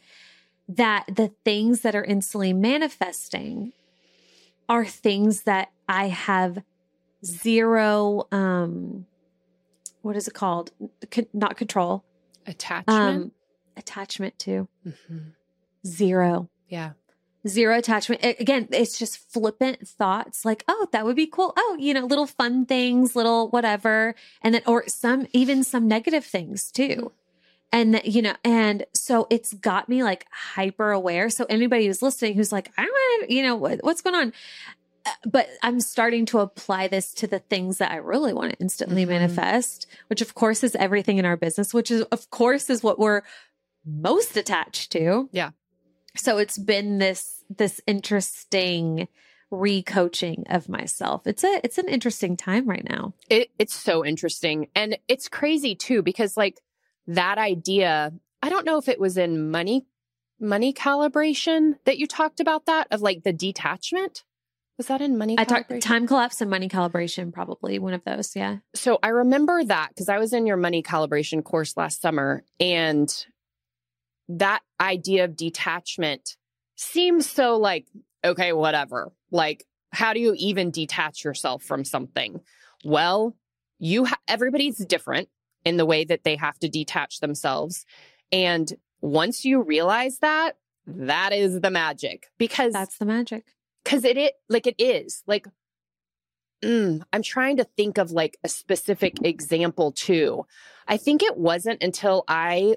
that 0.69 1.05
the 1.07 1.33
things 1.45 1.81
that 1.81 1.95
are 1.95 2.05
instantly 2.05 2.53
manifesting 2.53 3.73
are 4.69 4.85
things 4.85 5.43
that 5.43 5.71
I 5.89 6.09
have 6.09 6.63
zero, 7.25 8.27
um, 8.31 9.07
what 10.03 10.17
is 10.17 10.29
it 10.29 10.35
called? 10.35 10.71
C- 11.13 11.27
not 11.33 11.57
control. 11.57 12.05
Attachment. 12.47 13.25
Um, 13.25 13.33
attachment 13.77 14.39
to. 14.41 14.69
Mm-hmm. 14.87 15.19
Zero. 15.87 16.49
Yeah 16.69 16.93
zero 17.47 17.77
attachment. 17.77 18.23
Again, 18.23 18.69
it's 18.71 18.99
just 18.99 19.19
flippant 19.33 19.87
thoughts 19.87 20.45
like, 20.45 20.65
oh, 20.69 20.89
that 20.93 21.05
would 21.05 21.17
be 21.17 21.27
cool. 21.27 21.53
Oh, 21.57 21.77
you 21.79 21.95
know, 21.95 22.07
little 22.07 22.27
fun 22.27 22.67
things, 22.67 23.17
little 23.17 23.49
whatever. 23.51 24.15
And 24.43 24.55
then, 24.55 24.63
or 24.67 24.89
some, 24.89 25.27
even 25.33 25.65
some 25.65 25.89
negative 25.89 26.25
things 26.25 26.71
too. 26.71 27.13
And, 27.73 28.01
you 28.05 28.23
know, 28.23 28.35
and 28.45 28.85
so 28.93 29.27
it's 29.31 29.55
got 29.55 29.89
me 29.89 30.03
like 30.03 30.27
hyper 30.31 30.91
aware. 30.91 31.31
So 31.31 31.47
anybody 31.49 31.87
who's 31.87 32.03
listening 32.03 32.35
who's 32.35 32.53
like, 32.53 32.71
I 32.77 32.83
want 32.83 33.29
to, 33.29 33.35
you 33.35 33.43
know, 33.43 33.57
what, 33.57 33.81
what's 33.83 34.03
going 34.03 34.15
on? 34.15 34.33
Uh, 35.05 35.11
but 35.27 35.49
I'm 35.63 35.81
starting 35.81 36.27
to 36.27 36.41
apply 36.41 36.89
this 36.89 37.13
to 37.15 37.27
the 37.27 37.41
things 37.41 37.79
that 37.79 37.91
I 37.91 37.97
really 37.97 38.35
want 38.35 38.53
to 38.53 38.59
instantly 38.61 39.03
mm-hmm. 39.03 39.13
manifest, 39.13 39.87
which 40.09 40.21
of 40.21 40.35
course 40.35 40.63
is 40.63 40.77
everything 40.77 41.19
in 41.19 41.25
our 41.25 41.37
business, 41.37 41.75
which 41.75 41.91
is, 41.91 42.03
of 42.03 42.31
course, 42.31 42.71
is 42.71 42.85
what 42.85 43.01
we're 43.01 43.23
most 43.85 44.37
attached 44.37 44.93
to. 44.93 45.29
Yeah 45.33 45.51
so 46.17 46.39
it's 46.39 46.59
been 46.59 46.99
this 46.99 47.45
this 47.49 47.81
interesting 47.87 49.09
recoaching 49.51 50.45
of 50.49 50.69
myself. 50.69 51.27
It's 51.27 51.45
a 51.45 51.61
it's 51.63 51.79
an 51.79 51.89
interesting 51.89 52.37
time 52.37 52.69
right 52.69 52.87
now. 52.89 53.15
It, 53.29 53.51
it's 53.59 53.75
so 53.75 54.05
interesting 54.05 54.69
and 54.75 54.99
it's 55.09 55.29
crazy 55.29 55.75
too 55.75 56.03
because 56.03 56.37
like 56.37 56.61
that 57.07 57.39
idea, 57.39 58.13
I 58.43 58.49
don't 58.49 58.67
know 58.67 58.79
if 58.79 58.89
it 58.89 59.01
was 59.01 59.17
in 59.17 59.51
money 59.51 59.87
money 60.41 60.73
calibration 60.73 61.75
that 61.85 61.99
you 61.99 62.07
talked 62.07 62.41
about 62.41 62.67
that 62.67 62.89
of 62.91 63.01
like 63.01 63.23
the 63.23 63.33
detachment. 63.33 64.25
Was 64.79 64.89
that 64.89 65.01
in 65.01 65.19
money? 65.19 65.37
I 65.39 65.45
talked 65.45 65.81
time 65.81 66.07
collapse 66.07 66.41
and 66.41 66.51
money 66.51 66.69
calibration, 66.69 67.33
probably 67.33 67.79
one 67.79 67.93
of 67.93 68.03
those. 68.05 68.35
Yeah. 68.35 68.59
So 68.75 68.99
I 69.03 69.09
remember 69.09 69.63
that 69.65 69.91
because 69.91 70.09
I 70.09 70.19
was 70.19 70.33
in 70.33 70.47
your 70.47 70.57
money 70.57 70.83
calibration 70.83 71.45
course 71.45 71.77
last 71.77 72.01
summer 72.01 72.43
and 72.59 73.27
that 74.29 74.61
idea 74.81 75.25
of 75.25 75.37
detachment 75.37 76.37
seems 76.77 77.29
so 77.29 77.57
like, 77.57 77.87
okay, 78.25 78.53
whatever. 78.53 79.13
Like, 79.31 79.65
how 79.93 80.13
do 80.15 80.21
you 80.21 80.35
even 80.39 80.71
detach 80.71 81.25
yourself 81.25 81.63
from 81.63 81.85
something? 81.85 82.41
Well, 82.85 83.37
you 83.79 84.07
ha- 84.07 84.19
everybody's 84.29 84.79
different 84.79 85.29
in 85.65 85.77
the 85.77 85.87
way 85.87 86.05
that 86.05 86.25
they 86.25 86.37
have 86.37 86.59
to 86.61 86.69
detach 86.69 87.21
themselves. 87.21 87.85
And 88.31 88.73
once 89.01 89.45
you 89.45 89.63
realize 89.63 90.19
that, 90.21 90.57
that 90.87 91.33
is 91.33 91.61
the 91.61 91.71
magic 91.71 92.27
because 92.39 92.73
That's 92.73 92.99
the 92.99 93.05
magic. 93.05 93.45
because 93.85 94.05
it, 94.05 94.17
it 94.17 94.35
like 94.49 94.67
it 94.67 94.75
is 94.81 95.23
like 95.29 95.47
mm, 96.65 97.01
i'm 97.13 97.23
trying 97.23 97.57
to 97.59 97.65
think 97.77 97.99
of 97.99 98.11
like 98.11 98.37
a 98.43 98.49
specific 98.49 99.15
example 99.25 99.93
too 99.93 100.45
i 100.89 100.97
think 100.97 101.23
it 101.23 101.37
wasn't 101.37 101.81
until 101.85 102.25
i 102.27 102.75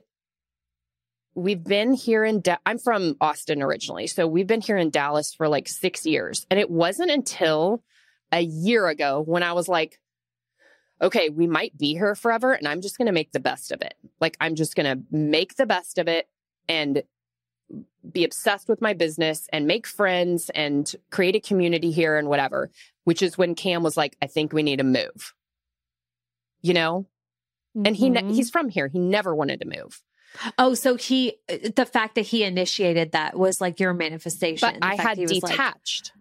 we've 1.36 1.64
been 1.64 1.94
here 1.94 2.24
in 2.24 2.40
da- 2.42 2.58
i'm 2.66 2.80
from 2.80 3.16
austin 3.22 3.62
originally 3.62 4.08
so 4.08 4.26
we've 4.26 4.48
been 4.48 4.62
here 4.62 4.78
in 4.78 4.90
dallas 4.90 5.34
for 5.34 5.48
like 5.48 5.68
six 5.68 6.06
years 6.06 6.48
and 6.50 6.60
it 6.60 6.70
wasn't 6.70 7.12
until 7.12 7.84
a 8.32 8.40
year 8.42 8.88
ago 8.88 9.22
when 9.22 9.44
i 9.44 9.52
was 9.54 9.68
like 9.68 10.00
okay 11.02 11.30
we 11.30 11.46
might 11.46 11.78
be 11.78 11.94
here 11.94 12.16
forever 12.16 12.54
and 12.54 12.68
i'm 12.68 12.82
just 12.82 12.98
going 12.98 13.06
to 13.06 13.12
make 13.12 13.32
the 13.34 13.40
best 13.40 13.72
of 13.74 13.82
it 13.82 13.96
like 14.22 14.38
i'm 14.40 14.56
just 14.56 14.76
going 14.76 14.86
to 14.86 15.04
make 15.16 15.56
the 15.56 15.66
best 15.66 15.98
of 15.98 16.08
it 16.08 16.28
and 16.70 17.04
be 18.10 18.24
obsessed 18.24 18.70
with 18.70 18.80
my 18.82 18.94
business 18.94 19.48
and 19.52 19.66
make 19.68 19.88
friends 19.88 20.50
and 20.52 20.96
create 21.10 21.36
a 21.36 21.40
community 21.40 21.90
here 21.90 22.16
and 22.16 22.28
whatever, 22.28 22.70
which 23.06 23.24
is 23.24 23.40
when 23.40 23.56
Cam 23.56 23.82
was 23.82 23.98
like, 23.98 24.16
I 24.22 24.28
think 24.28 24.54
we 24.54 24.62
need 24.62 24.78
to 24.78 24.84
move. 24.84 25.34
You 26.62 26.76
know? 26.76 27.08
And 27.74 27.96
he 27.96 28.12
ne- 28.12 28.22
Mhm. 28.22 28.36
he's 28.36 28.52
from 28.52 28.70
here. 28.70 28.88
He 28.88 29.00
never 29.00 29.34
wanted 29.34 29.62
to 29.62 29.68
move. 29.68 30.00
Oh, 30.58 30.74
so 30.74 30.96
he, 30.96 31.38
the 31.48 31.86
fact 31.86 32.16
that 32.16 32.26
he 32.26 32.44
initiated 32.44 33.12
that 33.14 33.38
was 33.38 33.62
like 33.62 33.80
your 33.80 33.94
manifestation. 33.94 34.70
But 34.80 34.80
I 34.82 34.96
had 34.96 35.18
he 35.18 35.24
was 35.24 35.44
like- 35.44 35.52
detached 35.52 36.12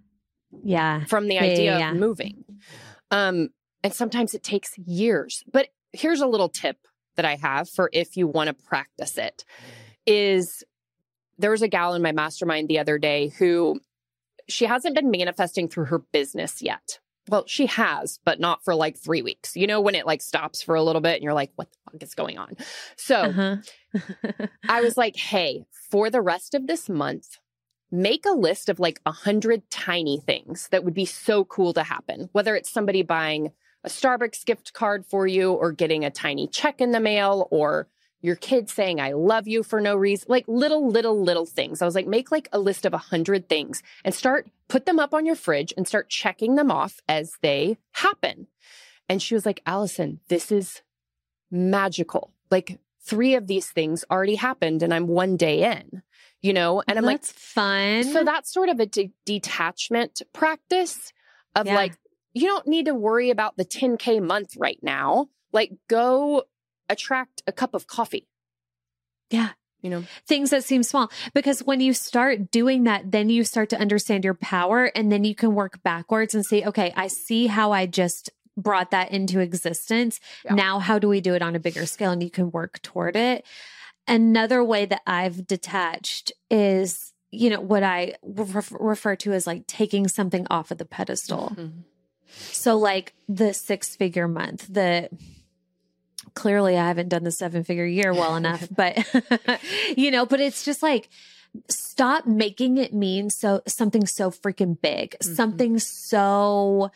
yeah. 0.62 1.04
from 1.04 1.28
the 1.28 1.38
idea 1.38 1.78
yeah. 1.78 1.90
of 1.90 1.96
moving. 1.96 2.44
Um 3.10 3.50
and 3.82 3.92
sometimes 3.92 4.34
it 4.34 4.42
takes 4.42 4.78
years. 4.78 5.44
But 5.52 5.68
here's 5.92 6.20
a 6.20 6.26
little 6.26 6.48
tip 6.48 6.78
that 7.16 7.24
I 7.24 7.36
have 7.36 7.68
for 7.68 7.90
if 7.92 8.16
you 8.16 8.26
want 8.26 8.48
to 8.48 8.54
practice 8.54 9.18
it 9.18 9.44
is 10.06 10.64
there 11.38 11.50
was 11.50 11.62
a 11.62 11.68
gal 11.68 11.94
in 11.94 12.02
my 12.02 12.12
mastermind 12.12 12.68
the 12.68 12.78
other 12.78 12.98
day 12.98 13.28
who 13.38 13.80
she 14.48 14.66
hasn't 14.66 14.94
been 14.94 15.10
manifesting 15.10 15.68
through 15.68 15.86
her 15.86 15.98
business 15.98 16.62
yet. 16.62 16.98
Well, 17.28 17.44
she 17.46 17.66
has, 17.66 18.18
but 18.24 18.38
not 18.38 18.64
for 18.64 18.74
like 18.74 18.98
three 18.98 19.22
weeks. 19.22 19.56
You 19.56 19.66
know, 19.66 19.80
when 19.80 19.94
it 19.94 20.06
like 20.06 20.20
stops 20.20 20.62
for 20.62 20.74
a 20.74 20.82
little 20.82 21.00
bit 21.00 21.14
and 21.14 21.22
you're 21.22 21.32
like, 21.32 21.52
what 21.56 21.70
the 21.70 21.78
fuck 21.90 22.02
is 22.02 22.14
going 22.14 22.38
on? 22.38 22.56
So 22.96 23.16
Uh-huh. 23.16 23.56
I 24.68 24.80
was 24.80 24.96
like, 24.96 25.16
hey, 25.16 25.64
for 25.90 26.10
the 26.10 26.20
rest 26.20 26.54
of 26.54 26.66
this 26.66 26.88
month, 26.88 27.38
make 27.90 28.26
a 28.26 28.32
list 28.32 28.68
of 28.68 28.80
like 28.80 29.00
a 29.06 29.12
hundred 29.12 29.68
tiny 29.70 30.18
things 30.20 30.68
that 30.70 30.84
would 30.84 30.94
be 30.94 31.04
so 31.06 31.44
cool 31.44 31.72
to 31.74 31.82
happen, 31.82 32.28
whether 32.32 32.54
it's 32.56 32.70
somebody 32.70 33.02
buying 33.02 33.52
a 33.84 33.88
Starbucks 33.88 34.44
gift 34.44 34.72
card 34.72 35.04
for 35.06 35.26
you 35.26 35.52
or 35.52 35.70
getting 35.72 36.04
a 36.04 36.10
tiny 36.10 36.48
check 36.48 36.80
in 36.80 36.92
the 36.92 37.00
mail 37.00 37.48
or 37.50 37.86
your 38.24 38.36
kid 38.36 38.70
saying, 38.70 39.00
I 39.00 39.12
love 39.12 39.46
you 39.46 39.62
for 39.62 39.80
no 39.82 39.94
reason, 39.94 40.26
like 40.30 40.46
little, 40.48 40.88
little, 40.88 41.22
little 41.22 41.44
things. 41.44 41.82
I 41.82 41.84
was 41.84 41.94
like, 41.94 42.06
make 42.06 42.30
like 42.32 42.48
a 42.52 42.58
list 42.58 42.86
of 42.86 42.94
a 42.94 42.98
hundred 42.98 43.50
things 43.50 43.82
and 44.02 44.14
start, 44.14 44.48
put 44.66 44.86
them 44.86 44.98
up 44.98 45.12
on 45.12 45.26
your 45.26 45.34
fridge 45.36 45.74
and 45.76 45.86
start 45.86 46.08
checking 46.08 46.54
them 46.54 46.70
off 46.70 47.00
as 47.06 47.32
they 47.42 47.76
happen. 47.92 48.46
And 49.10 49.20
she 49.20 49.34
was 49.34 49.44
like, 49.44 49.60
Allison, 49.66 50.20
this 50.28 50.50
is 50.50 50.80
magical. 51.50 52.32
Like 52.50 52.78
three 53.02 53.34
of 53.34 53.46
these 53.46 53.68
things 53.68 54.04
already 54.10 54.36
happened 54.36 54.82
and 54.82 54.94
I'm 54.94 55.06
one 55.06 55.36
day 55.36 55.70
in, 55.70 56.02
you 56.40 56.52
know? 56.52 56.82
And 56.88 56.98
I'm 56.98 57.04
like, 57.04 57.20
That's 57.20 57.32
fun. 57.32 58.04
so 58.04 58.24
that's 58.24 58.52
sort 58.52 58.68
of 58.68 58.80
a 58.80 58.86
de- 58.86 59.12
detachment 59.24 60.22
practice 60.32 61.12
of 61.54 61.66
Yeah. 61.66 61.74
like, 61.74 61.96
you 62.32 62.46
don't 62.48 62.66
need 62.66 62.86
to 62.86 62.94
worry 62.94 63.30
about 63.30 63.56
the 63.56 63.64
10K 63.64 64.20
month 64.22 64.56
right 64.56 64.78
now. 64.82 65.28
Like, 65.52 65.72
go 65.88 66.44
attract 66.94 67.42
a 67.46 67.52
cup 67.52 67.74
of 67.74 67.86
coffee. 67.86 68.26
Yeah. 69.30 69.50
You 69.82 69.90
know? 69.90 70.04
things 70.26 70.48
that 70.48 70.64
seem 70.64 70.82
small 70.82 71.10
because 71.34 71.60
when 71.62 71.80
you 71.80 71.92
start 71.92 72.50
doing 72.50 72.84
that 72.84 73.10
then 73.12 73.28
you 73.28 73.44
start 73.44 73.68
to 73.68 73.78
understand 73.78 74.24
your 74.24 74.32
power 74.32 74.86
and 74.96 75.12
then 75.12 75.24
you 75.24 75.34
can 75.34 75.54
work 75.54 75.82
backwards 75.82 76.34
and 76.34 76.42
say 76.46 76.64
okay 76.64 76.90
i 76.96 77.06
see 77.06 77.48
how 77.48 77.70
i 77.72 77.84
just 77.84 78.30
brought 78.56 78.90
that 78.92 79.10
into 79.12 79.40
existence 79.40 80.20
Yeah. 80.42 80.54
now 80.54 80.78
how 80.78 80.98
do 80.98 81.06
we 81.06 81.20
do 81.20 81.34
it 81.34 81.42
on 81.42 81.54
a 81.54 81.60
bigger 81.60 81.84
scale 81.84 82.12
and 82.12 82.22
you 82.22 82.30
can 82.30 82.50
work 82.50 82.80
toward 82.80 83.14
it 83.14 83.44
another 84.08 84.64
way 84.64 84.86
that 84.86 85.02
i've 85.06 85.46
detached 85.46 86.32
is 86.50 87.12
you 87.30 87.50
know 87.50 87.60
what 87.60 87.82
i 87.82 88.14
re- 88.22 88.62
refer 88.80 89.16
to 89.16 89.32
as 89.34 89.46
like 89.46 89.66
taking 89.66 90.08
something 90.08 90.46
off 90.48 90.70
of 90.70 90.78
the 90.78 90.86
pedestal 90.86 91.52
Mhm. 91.58 91.82
so 92.30 92.78
like 92.78 93.12
the 93.28 93.52
six 93.52 93.94
figure 93.96 94.28
month, 94.28 94.66
the 94.72 95.10
clearly 96.34 96.76
I 96.78 96.86
haven't 96.88 97.08
done 97.10 97.24
the 97.24 97.30
seven 97.30 97.64
figure 97.64 97.86
year 97.86 98.12
well 98.14 98.36
enough, 98.36 98.66
but 98.76 98.98
you 99.96 100.10
know, 100.10 100.24
but 100.26 100.40
it's 100.40 100.64
just 100.64 100.82
like 100.82 101.08
stop 101.68 102.26
making 102.26 102.78
it 102.78 102.92
mean 102.92 103.30
so 103.30 103.60
something 103.66 104.06
so 104.06 104.30
freaking 104.30 104.80
big, 104.80 105.16
Mhm. 105.22 105.36
something 105.36 105.78
so 105.78 106.90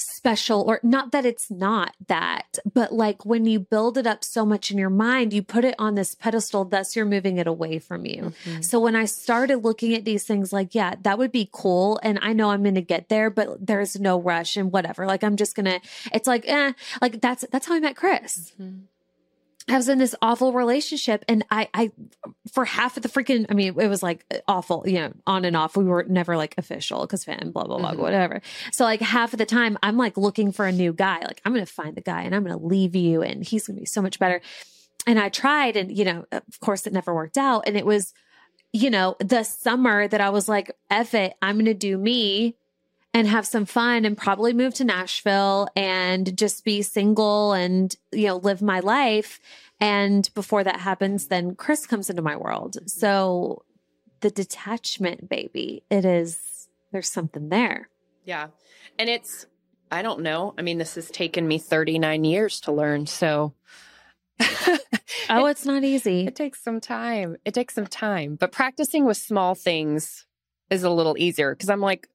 special 0.00 0.62
or 0.62 0.80
not 0.82 1.12
that 1.12 1.24
it's 1.26 1.50
not 1.50 1.94
that, 2.08 2.58
but 2.72 2.92
like 2.92 3.24
when 3.24 3.44
you 3.44 3.60
build 3.60 3.98
it 3.98 4.06
up 4.06 4.24
so 4.24 4.44
much 4.46 4.70
in 4.70 4.78
your 4.78 4.90
mind, 4.90 5.32
you 5.32 5.42
put 5.42 5.64
it 5.64 5.74
on 5.78 5.94
this 5.94 6.14
pedestal, 6.14 6.64
thus 6.64 6.96
you're 6.96 7.04
moving 7.06 7.38
it 7.38 7.46
away 7.46 7.78
from 7.78 8.06
you. 8.06 8.32
Mhm. 8.44 8.64
So 8.64 8.80
when 8.80 8.96
I 8.96 9.04
started 9.04 9.58
looking 9.58 9.94
at 9.94 10.04
these 10.04 10.24
things, 10.24 10.52
like, 10.52 10.74
yeah, 10.74 10.94
that 11.02 11.18
would 11.18 11.32
be 11.32 11.48
cool. 11.52 12.00
And 12.02 12.18
I 12.22 12.32
know 12.32 12.50
I'm 12.50 12.62
going 12.62 12.74
to 12.74 12.82
get 12.82 13.08
there, 13.08 13.30
but 13.30 13.66
there's 13.66 13.98
no 13.98 14.20
rush 14.20 14.56
and 14.56 14.72
whatever. 14.72 15.06
Like, 15.06 15.22
I'm 15.22 15.36
just 15.36 15.54
going 15.54 15.66
to, 15.66 15.80
it's 16.12 16.26
like, 16.26 16.44
eh, 16.48 16.72
like 17.00 17.20
that's, 17.20 17.44
that's 17.50 17.66
how 17.66 17.74
I 17.74 17.80
met 17.80 17.96
Chris. 17.96 18.52
Mhm. 18.60 18.82
I 19.68 19.76
was 19.76 19.88
in 19.88 19.98
this 19.98 20.14
awful 20.20 20.52
relationship 20.52 21.24
and 21.28 21.44
I, 21.50 21.68
I, 21.74 21.92
for 22.52 22.64
half 22.64 22.96
of 22.96 23.02
the 23.02 23.08
freaking, 23.08 23.46
I 23.48 23.54
mean, 23.54 23.78
it 23.78 23.88
was 23.88 24.02
like 24.02 24.24
awful, 24.48 24.82
you 24.86 24.98
know, 24.98 25.12
on 25.26 25.44
and 25.44 25.56
off. 25.56 25.76
We 25.76 25.84
were 25.84 26.04
never 26.08 26.36
like 26.36 26.54
official 26.58 27.02
because 27.02 27.24
fan, 27.24 27.52
blah, 27.52 27.64
blah, 27.64 27.78
blah, 27.78 27.92
Mhm. 27.92 27.98
whatever. 27.98 28.40
So 28.72 28.84
like 28.84 29.00
half 29.00 29.32
of 29.32 29.38
the 29.38 29.46
time 29.46 29.78
I'm 29.82 29.96
like 29.96 30.16
looking 30.16 30.50
for 30.50 30.66
a 30.66 30.72
new 30.72 30.92
guy. 30.92 31.20
Like 31.20 31.40
I'm 31.44 31.52
going 31.52 31.64
to 31.64 31.72
find 31.72 31.94
the 31.94 32.00
guy 32.00 32.22
and 32.22 32.34
I'm 32.34 32.42
going 32.42 32.58
to 32.58 32.64
leave 32.64 32.96
you 32.96 33.22
and 33.22 33.44
he's 33.44 33.66
going 33.66 33.76
to 33.76 33.80
be 33.80 33.86
so 33.86 34.02
much 34.02 34.18
better. 34.18 34.40
And 35.06 35.18
I 35.20 35.28
tried 35.28 35.76
and, 35.76 35.96
you 35.96 36.04
know, 36.04 36.24
of 36.32 36.60
course 36.60 36.86
it 36.86 36.92
never 36.92 37.14
worked 37.14 37.38
out. 37.38 37.64
And 37.66 37.76
it 37.76 37.86
was, 37.86 38.12
you 38.72 38.90
know, 38.90 39.16
the 39.20 39.44
summer 39.44 40.08
that 40.08 40.20
I 40.20 40.30
was 40.30 40.48
like, 40.48 40.72
F 40.90 41.14
it, 41.14 41.34
I'm 41.42 41.56
going 41.56 41.66
to 41.66 41.74
do 41.74 41.96
me 41.96 42.56
and 43.12 43.26
have 43.26 43.46
some 43.46 43.64
fun 43.64 44.04
and 44.04 44.16
probably 44.16 44.52
move 44.52 44.74
to 44.74 44.84
Nashville 44.84 45.68
and 45.74 46.36
just 46.36 46.64
be 46.64 46.82
single 46.82 47.52
and, 47.52 47.94
you 48.12 48.26
know, 48.26 48.36
live 48.36 48.62
my 48.62 48.80
life. 48.80 49.40
And 49.80 50.28
before 50.34 50.62
that 50.64 50.80
happens, 50.80 51.26
then 51.26 51.54
Chris 51.54 51.86
comes 51.86 52.10
into 52.10 52.22
my 52.22 52.36
world. 52.36 52.78
So 52.86 53.64
the 54.20 54.30
detachment, 54.30 55.28
baby, 55.28 55.82
it 55.90 56.04
is, 56.04 56.68
there's 56.92 57.10
something 57.10 57.48
there. 57.48 57.88
Yeah. 58.24 58.48
And 58.98 59.08
it's, 59.08 59.46
I 59.90 60.02
don't 60.02 60.20
know. 60.20 60.54
I 60.56 60.62
mean, 60.62 60.78
this 60.78 60.94
has 60.94 61.10
taken 61.10 61.48
me 61.48 61.58
39 61.58 62.24
years 62.24 62.60
to 62.60 62.72
learn. 62.72 63.06
So 63.06 63.54
Oh, 65.28 65.46
it's 65.46 65.64
not 65.64 65.84
easy. 65.84 66.26
it 66.26 66.34
takes 66.34 66.62
some 66.62 66.80
time. 66.80 67.36
It 67.44 67.54
takes 67.54 67.74
some 67.74 67.86
time. 67.86 68.36
But 68.36 68.52
practicing 68.52 69.04
with 69.04 69.16
small 69.16 69.54
things 69.54 70.26
is 70.70 70.82
a 70.82 70.90
little 70.90 71.16
easier 71.18 71.54
because 71.54 71.70
I'm 71.70 71.80
like, 71.80 72.08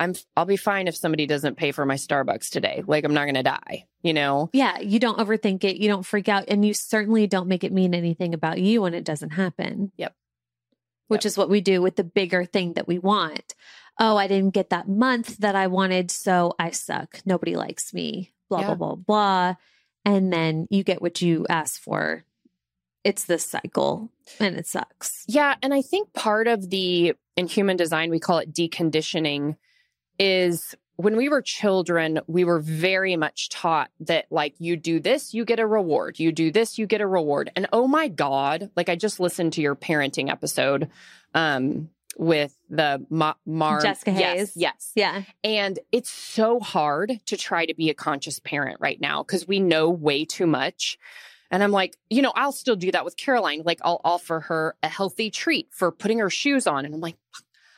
I'm 0.00 0.14
I'll 0.36 0.44
be 0.44 0.56
fine 0.56 0.88
if 0.88 0.96
somebody 0.96 1.26
doesn't 1.26 1.56
pay 1.56 1.72
for 1.72 1.86
my 1.86 1.94
Starbucks 1.94 2.50
today. 2.50 2.82
Like 2.86 3.04
I'm 3.04 3.14
not 3.14 3.26
gonna 3.26 3.42
die, 3.42 3.86
you 4.02 4.12
know? 4.12 4.50
Yeah, 4.52 4.78
you 4.80 4.98
don't 4.98 5.18
overthink 5.18 5.64
it. 5.64 5.76
You 5.76 5.88
don't 5.88 6.04
freak 6.04 6.28
out. 6.28 6.44
And 6.48 6.64
you 6.64 6.74
certainly 6.74 7.26
don't 7.26 7.48
make 7.48 7.62
it 7.64 7.72
mean 7.72 7.94
anything 7.94 8.34
about 8.34 8.60
you 8.60 8.82
when 8.82 8.94
it 8.94 9.04
doesn't 9.04 9.30
happen. 9.30 9.92
Yep. 9.96 10.14
Which 11.08 11.26
is 11.26 11.36
what 11.36 11.50
we 11.50 11.60
do 11.60 11.82
with 11.82 11.96
the 11.96 12.04
bigger 12.04 12.44
thing 12.44 12.72
that 12.74 12.88
we 12.88 12.98
want. 12.98 13.54
Oh, 14.00 14.16
I 14.16 14.26
didn't 14.26 14.54
get 14.54 14.70
that 14.70 14.88
month 14.88 15.36
that 15.38 15.54
I 15.54 15.66
wanted, 15.66 16.10
so 16.10 16.54
I 16.58 16.70
suck. 16.70 17.20
Nobody 17.26 17.54
likes 17.54 17.92
me, 17.92 18.32
blah, 18.48 18.60
Yeah. 18.60 18.74
blah, 18.74 18.74
blah, 18.74 18.94
blah. 18.94 19.54
And 20.04 20.32
then 20.32 20.66
you 20.70 20.82
get 20.82 21.02
what 21.02 21.20
you 21.20 21.46
asked 21.48 21.80
for. 21.80 22.24
It's 23.04 23.24
this 23.24 23.44
cycle 23.44 24.10
and 24.40 24.56
it 24.56 24.66
sucks. 24.66 25.24
Yeah. 25.28 25.56
And 25.62 25.74
I 25.74 25.82
think 25.82 26.12
part 26.12 26.48
of 26.48 26.70
the 26.70 27.14
in 27.36 27.46
human 27.46 27.76
design, 27.76 28.10
we 28.10 28.20
call 28.20 28.38
it 28.38 28.52
deconditioning, 28.52 29.56
is 30.18 30.74
when 30.96 31.16
we 31.16 31.28
were 31.28 31.42
children, 31.42 32.20
we 32.26 32.44
were 32.44 32.60
very 32.60 33.16
much 33.16 33.48
taught 33.48 33.90
that, 34.00 34.26
like, 34.30 34.54
you 34.58 34.76
do 34.76 35.00
this, 35.00 35.34
you 35.34 35.44
get 35.44 35.58
a 35.58 35.66
reward. 35.66 36.18
You 36.18 36.32
do 36.32 36.50
this, 36.52 36.78
you 36.78 36.86
get 36.86 37.00
a 37.00 37.06
reward. 37.06 37.50
And 37.56 37.66
oh 37.72 37.88
my 37.88 38.08
God, 38.08 38.70
like, 38.76 38.88
I 38.88 38.96
just 38.96 39.18
listened 39.18 39.54
to 39.54 39.62
your 39.62 39.74
parenting 39.74 40.30
episode 40.30 40.90
um, 41.34 41.88
with 42.16 42.54
the 42.68 43.04
Ma- 43.08 43.34
Mar 43.46 43.80
Jessica 43.80 44.12
Yes, 44.12 44.36
Hayes. 44.38 44.52
yes. 44.56 44.92
Yeah. 44.94 45.22
And 45.42 45.78
it's 45.90 46.10
so 46.10 46.60
hard 46.60 47.20
to 47.26 47.36
try 47.36 47.64
to 47.66 47.74
be 47.74 47.88
a 47.88 47.94
conscious 47.94 48.38
parent 48.38 48.76
right 48.80 49.00
now 49.00 49.22
because 49.22 49.48
we 49.48 49.60
know 49.60 49.88
way 49.88 50.24
too 50.26 50.46
much. 50.46 50.98
And 51.50 51.62
I'm 51.62 51.72
like, 51.72 51.96
you 52.10 52.22
know, 52.22 52.32
I'll 52.36 52.52
still 52.52 52.76
do 52.76 52.92
that 52.92 53.04
with 53.04 53.16
Caroline. 53.16 53.62
Like, 53.64 53.80
I'll 53.82 54.00
offer 54.04 54.40
her 54.40 54.76
a 54.82 54.88
healthy 54.88 55.30
treat 55.30 55.68
for 55.70 55.90
putting 55.90 56.18
her 56.18 56.30
shoes 56.30 56.66
on. 56.66 56.84
And 56.84 56.94
I'm 56.94 57.00
like, 57.00 57.16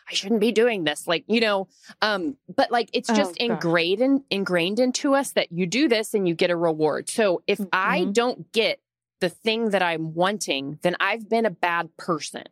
I 0.09 0.15
shouldn't 0.15 0.41
be 0.41 0.53
doing 0.53 0.85
this. 0.85 1.07
Like, 1.07 1.25
you 1.29 1.41
know, 1.41 1.69
um, 2.03 2.37
but 2.55 2.71
like 2.71 2.91
it's 2.93 3.09
just 3.09 3.37
Oh, 3.41 3.45
ingrained 3.45 4.01
in, 4.03 4.25
ingrained 4.31 4.79
into 4.79 5.15
us 5.15 5.33
that 5.33 5.51
you 5.53 5.67
do 5.67 5.89
this 5.89 6.13
and 6.15 6.29
you 6.29 6.35
get 6.35 6.51
a 6.51 6.57
reward. 6.57 7.09
So 7.09 7.43
if 7.47 7.61
I 7.73 8.01
Mhm. 8.01 8.13
don't 8.13 8.53
get 8.53 8.81
the 9.21 9.31
thing 9.31 9.71
that 9.71 9.83
I'm 9.83 10.13
wanting, 10.15 10.79
then 10.83 10.97
I've 11.01 11.29
been 11.29 11.47
a 11.47 11.51
bad 11.51 11.97
person. 11.97 12.45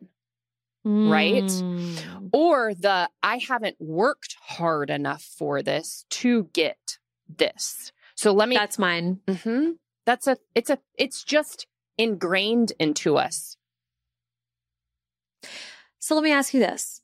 Right? 0.83 1.45
Mm. 1.45 2.29
Or 2.33 2.73
the 2.73 3.09
I 3.21 3.37
haven't 3.37 3.77
worked 3.79 4.35
hard 4.41 4.89
enough 4.89 5.21
for 5.23 5.61
this 5.61 6.05
to 6.09 6.49
get 6.53 6.97
this. 7.29 7.91
So 8.15 8.31
let 8.33 8.49
me 8.49 8.55
That's 8.55 8.79
mine. 8.79 9.21
Mhm. 9.27 9.77
That's 10.05 10.27
a 10.27 10.37
it's 10.55 10.69
a 10.69 10.79
it's 10.97 11.23
just 11.23 11.67
ingrained 11.97 12.73
into 12.79 13.15
us. 13.17 13.57
So 15.99 16.15
let 16.15 16.23
me 16.23 16.31
ask 16.31 16.53
you 16.53 16.59
this. 16.59 17.01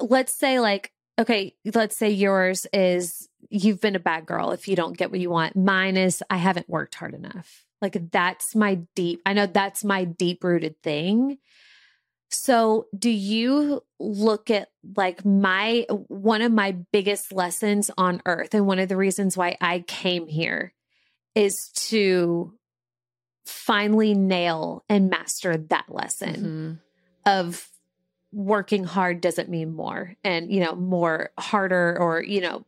Let's 0.00 0.32
say, 0.32 0.60
like, 0.60 0.92
okay, 1.18 1.54
let's 1.74 1.96
say 1.96 2.10
yours 2.10 2.66
is 2.72 3.28
you've 3.50 3.80
been 3.80 3.96
a 3.96 4.00
bad 4.00 4.26
girl 4.26 4.52
if 4.52 4.68
you 4.68 4.76
don't 4.76 4.96
get 4.96 5.10
what 5.10 5.20
you 5.20 5.30
want. 5.30 5.56
Mine 5.56 5.96
is 5.96 6.22
I 6.30 6.36
haven't 6.36 6.68
worked 6.68 6.94
hard 6.94 7.14
enough. 7.14 7.64
Like, 7.80 8.10
that's 8.10 8.54
my 8.54 8.80
deep, 8.94 9.20
I 9.24 9.32
know 9.32 9.46
that's 9.46 9.84
my 9.84 10.04
deep 10.04 10.42
rooted 10.42 10.82
thing. 10.82 11.38
So, 12.30 12.86
do 12.96 13.08
you 13.08 13.82
look 13.98 14.50
at 14.50 14.68
like 14.96 15.24
my 15.24 15.86
one 15.88 16.42
of 16.42 16.52
my 16.52 16.72
biggest 16.92 17.32
lessons 17.32 17.90
on 17.96 18.20
earth, 18.26 18.52
and 18.52 18.66
one 18.66 18.78
of 18.78 18.88
the 18.88 18.98
reasons 18.98 19.36
why 19.36 19.56
I 19.60 19.80
came 19.80 20.26
here 20.26 20.74
is 21.34 21.70
to 21.88 22.52
finally 23.46 24.12
nail 24.12 24.84
and 24.90 25.08
master 25.08 25.56
that 25.56 25.86
lesson 25.88 26.34
mm-hmm. 26.34 26.72
of 27.24 27.66
working 28.32 28.84
hard 28.84 29.20
doesn't 29.20 29.48
mean 29.48 29.74
more 29.74 30.14
and 30.22 30.52
you 30.52 30.60
know 30.60 30.74
more 30.74 31.30
harder 31.38 31.96
or 31.98 32.22
you 32.22 32.40
know 32.40 32.64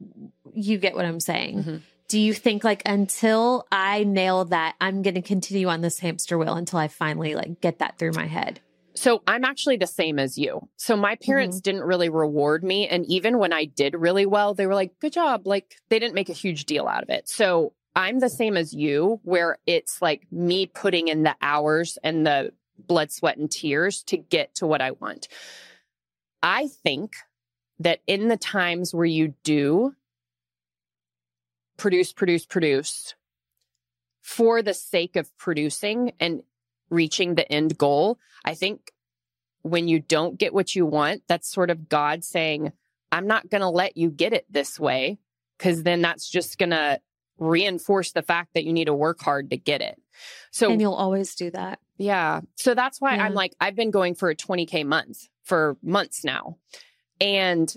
you 0.54 0.78
get 0.78 0.94
what 0.94 1.04
i'm 1.04 1.20
saying 1.20 1.62
Mhm. 1.62 1.82
do 2.08 2.18
you 2.18 2.32
think 2.32 2.64
like 2.64 2.82
until 2.86 3.66
i 3.70 4.04
nail 4.04 4.46
that 4.46 4.74
i'm 4.80 5.02
going 5.02 5.14
to 5.16 5.22
continue 5.22 5.68
on 5.68 5.82
this 5.82 5.98
hamster 5.98 6.38
wheel 6.38 6.54
until 6.54 6.78
i 6.78 6.88
finally 6.88 7.34
like 7.34 7.60
get 7.60 7.78
that 7.80 7.98
through 7.98 8.12
my 8.12 8.26
head 8.26 8.60
So 8.94 9.22
I'm 9.26 9.44
actually 9.44 9.76
the 9.76 9.86
same 9.86 10.18
as 10.18 10.36
you. 10.36 10.68
So 10.76 10.96
my 10.96 11.14
parents 11.24 11.60
didn't 11.60 11.84
really 11.84 12.08
reward 12.08 12.64
me. 12.64 12.88
And 12.88 13.06
even 13.06 13.38
when 13.38 13.52
I 13.52 13.64
did 13.64 13.94
really 13.94 14.26
well, 14.26 14.52
they 14.52 14.66
were 14.66 14.74
like, 14.74 14.98
good 14.98 15.12
job. 15.12 15.46
Like 15.46 15.76
they 15.88 15.98
didn't 16.00 16.14
make 16.16 16.28
a 16.28 16.34
huge 16.34 16.64
deal 16.66 16.86
out 16.88 17.04
of 17.04 17.08
it. 17.08 17.28
So 17.28 17.72
I'm 17.94 18.18
the 18.18 18.28
same 18.28 18.56
as 18.56 18.74
you, 18.74 19.20
where 19.22 19.58
it's 19.64 20.02
like 20.02 20.26
me 20.32 20.66
putting 20.66 21.06
in 21.08 21.22
the 21.22 21.36
hours 21.40 21.98
and 22.02 22.26
the 22.26 22.52
blood, 22.86 23.10
sweat, 23.10 23.36
and 23.36 23.50
tears 23.50 24.02
to 24.04 24.16
get 24.16 24.54
to 24.56 24.66
what 24.66 24.80
I 24.80 24.92
want. 24.92 25.28
I 26.42 26.68
think 26.68 27.14
that 27.78 28.00
in 28.06 28.28
the 28.28 28.36
times 28.36 28.94
where 28.94 29.06
you 29.06 29.34
do 29.42 29.94
produce, 31.76 32.12
produce, 32.12 32.44
produce 32.46 33.14
for 34.22 34.62
the 34.62 34.74
sake 34.74 35.16
of 35.16 35.36
producing 35.38 36.12
and 36.20 36.42
reaching 36.90 37.34
the 37.34 37.50
end 37.50 37.78
goal, 37.78 38.18
I 38.44 38.54
think 38.54 38.92
when 39.62 39.88
you 39.88 40.00
don't 40.00 40.38
get 40.38 40.54
what 40.54 40.74
you 40.74 40.86
want, 40.86 41.22
that's 41.28 41.48
sort 41.48 41.70
of 41.70 41.88
God 41.88 42.24
saying, 42.24 42.72
I'm 43.12 43.26
not 43.26 43.50
going 43.50 43.60
to 43.60 43.68
let 43.68 43.96
you 43.96 44.10
get 44.10 44.32
it 44.32 44.46
this 44.50 44.78
way, 44.78 45.18
because 45.58 45.82
then 45.82 46.00
that's 46.00 46.28
just 46.28 46.58
going 46.58 46.70
to 46.70 47.00
reinforce 47.38 48.12
the 48.12 48.22
fact 48.22 48.50
that 48.54 48.64
you 48.64 48.72
need 48.72 48.84
to 48.84 48.94
work 48.94 49.20
hard 49.20 49.50
to 49.50 49.56
get 49.56 49.80
it. 49.80 50.00
So, 50.50 50.70
and 50.70 50.80
you'll 50.80 50.94
always 50.94 51.34
do 51.34 51.50
that 51.50 51.78
yeah. 52.00 52.40
So 52.56 52.74
that's 52.74 52.98
why 52.98 53.16
I'm 53.16 53.34
like, 53.34 53.54
I've 53.60 53.76
been 53.76 53.90
going 53.90 54.14
for 54.14 54.30
a 54.30 54.34
20K 54.34 54.86
month 54.86 55.28
for 55.44 55.76
months 55.82 56.24
now. 56.24 56.56
And 57.20 57.70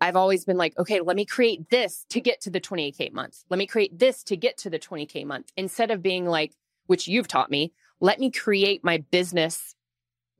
I've 0.00 0.16
always 0.16 0.44
been 0.44 0.56
like, 0.56 0.76
okay, 0.76 1.00
let 1.00 1.14
me 1.14 1.24
create 1.24 1.70
this 1.70 2.04
to 2.10 2.20
get 2.20 2.40
to 2.42 2.50
the 2.50 2.60
28K 2.60 3.12
month. 3.12 3.44
Let 3.48 3.58
me 3.58 3.66
create 3.66 3.96
this 3.96 4.24
to 4.24 4.36
get 4.36 4.58
to 4.58 4.70
the 4.70 4.78
20K 4.78 5.24
month 5.24 5.52
instead 5.56 5.92
of 5.92 6.02
being 6.02 6.26
like, 6.26 6.52
which 6.86 7.06
you've 7.06 7.28
taught 7.28 7.48
me, 7.48 7.72
let 8.00 8.18
me 8.18 8.32
create 8.32 8.82
my 8.82 9.04
business 9.10 9.76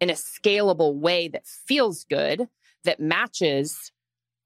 in 0.00 0.10
a 0.10 0.14
scalable 0.14 0.94
way 0.94 1.28
that 1.28 1.46
feels 1.46 2.04
good, 2.04 2.48
that 2.82 2.98
matches 2.98 3.92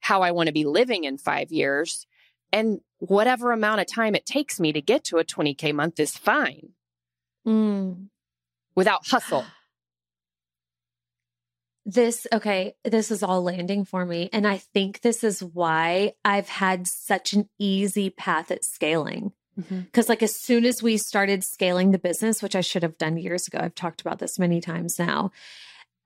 how 0.01 0.21
I 0.21 0.31
want 0.33 0.49
to 0.49 0.53
be 0.53 0.65
living 0.65 1.05
in 1.05 1.17
five 1.17 1.51
years. 1.51 2.07
And 2.53 2.81
whatever 2.99 3.53
amount 3.53 3.81
of 3.81 3.87
time 3.87 4.15
it 4.15 4.27
takes 4.27 4.61
me 4.61 4.73
to 4.73 4.83
get 4.83 5.05
to 5.05 5.17
a 5.17 5.25
20K 5.25 5.75
month 5.75 5.99
is 5.99 6.19
fine 6.19 6.75
Mm. 7.47 8.09
Without 8.75 9.07
hustle. 9.07 9.45
this 11.85 12.27
okay 12.33 12.75
this 12.85 13.11
is 13.11 13.23
all 13.25 13.43
landing 13.43 13.85
for 13.85 14.07
me 14.07 14.31
and 14.33 14.47
i 14.47 14.57
think 14.57 15.01
this 15.01 15.25
is 15.25 15.43
why 15.43 16.13
i've 16.25 16.49
had 16.49 16.87
such 16.87 17.33
an 17.33 17.49
easy 17.59 18.09
path 18.09 18.51
at 18.53 18.65
scaling 18.65 19.33
because 19.57 20.09
like 20.09 20.23
as 20.23 20.35
soon 20.35 20.65
as 20.65 20.81
we 20.83 20.97
started 20.97 21.43
scaling 21.43 21.91
the 21.91 21.99
business 21.99 22.41
which 22.41 22.55
i 22.55 22.61
should 22.61 22.85
have 22.85 22.97
done 22.99 23.17
years 23.19 23.49
ago 23.49 23.59
i've 23.61 23.75
talked 23.75 24.01
about 24.01 24.21
this 24.21 24.39
many 24.39 24.61
times 24.61 24.97
now 24.99 25.33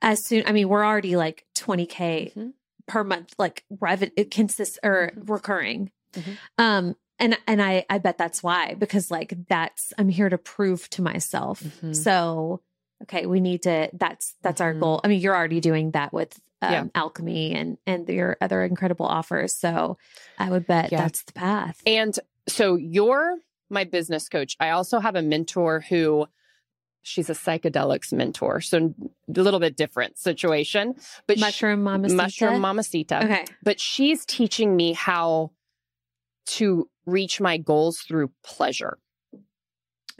as 0.01 0.25
soon 0.25 0.43
i 0.47 0.53
mean 0.53 0.67
we're 0.69 0.85
already 0.85 1.15
like 1.15 1.45
20k 1.55 2.33
Mhm. 2.35 2.53
per 2.87 3.05
month 3.05 3.35
like 3.39 3.63
revenue 3.79 4.13
it 4.17 4.31
consists 4.31 4.79
or 4.83 5.13
Mhm. 5.15 5.29
recurring 5.29 5.91
Mhm. 6.15 6.37
um 6.57 6.97
and 7.19 7.39
and 7.47 7.63
i 7.63 7.85
i 7.91 7.99
bet 7.99 8.19
that's 8.19 8.43
why 8.43 8.75
because 8.75 9.11
like 9.11 9.35
that's 9.49 9.93
i'm 9.99 10.09
here 10.09 10.29
to 10.29 10.39
prove 10.39 10.89
to 10.91 11.03
myself 11.03 11.63
Mhm. 11.63 11.95
so 11.97 12.61
okay 13.03 13.27
we 13.27 13.41
need 13.41 13.63
to 13.63 13.91
that's 13.95 14.35
that's 14.43 14.61
our 14.61 14.75
Mhm. 14.75 14.81
goal 14.81 15.01
i 15.05 15.09
mean 15.09 15.21
you're 15.21 15.37
already 15.37 15.61
doing 15.61 15.93
that 15.93 16.13
with 16.13 16.39
um, 16.63 16.73
Yeah. 16.73 16.85
alchemy 16.95 17.53
and 17.55 17.79
and 17.87 18.09
your 18.09 18.37
other 18.41 18.65
incredible 18.65 19.07
offers 19.07 19.55
so 19.55 19.99
i 20.39 20.51
would 20.51 20.67
bet 20.67 20.91
Yeah. 20.93 21.03
that's 21.03 21.23
the 21.25 21.33
path 21.33 21.83
And 21.87 22.19
so 22.49 22.77
you're 22.77 23.37
my 23.69 23.83
business 23.83 24.29
coach. 24.29 24.57
I 24.61 24.71
also 24.71 25.01
have 25.01 25.17
a 25.17 25.23
mentor 25.23 25.81
who 25.81 26.27
she's 27.03 27.29
a 27.29 27.33
psychedelics 27.35 28.13
mentor. 28.13 28.61
So 28.61 28.95
a 29.37 29.41
little 29.43 29.59
bit 29.59 29.77
different 29.77 30.19
situation. 30.19 30.95
But 31.27 31.39
mushroom 31.41 31.83
mama 31.83 32.09
mushroom 32.09 32.61
mamacita. 32.61 33.25
okay 33.25 33.45
But 33.65 33.81
she's 33.81 34.25
teaching 34.25 34.77
me 34.77 34.93
how 34.93 35.51
to 36.47 36.89
reach 37.05 37.41
my 37.41 37.57
goals 37.57 37.99
through 37.99 38.31
pleasure. 38.45 38.99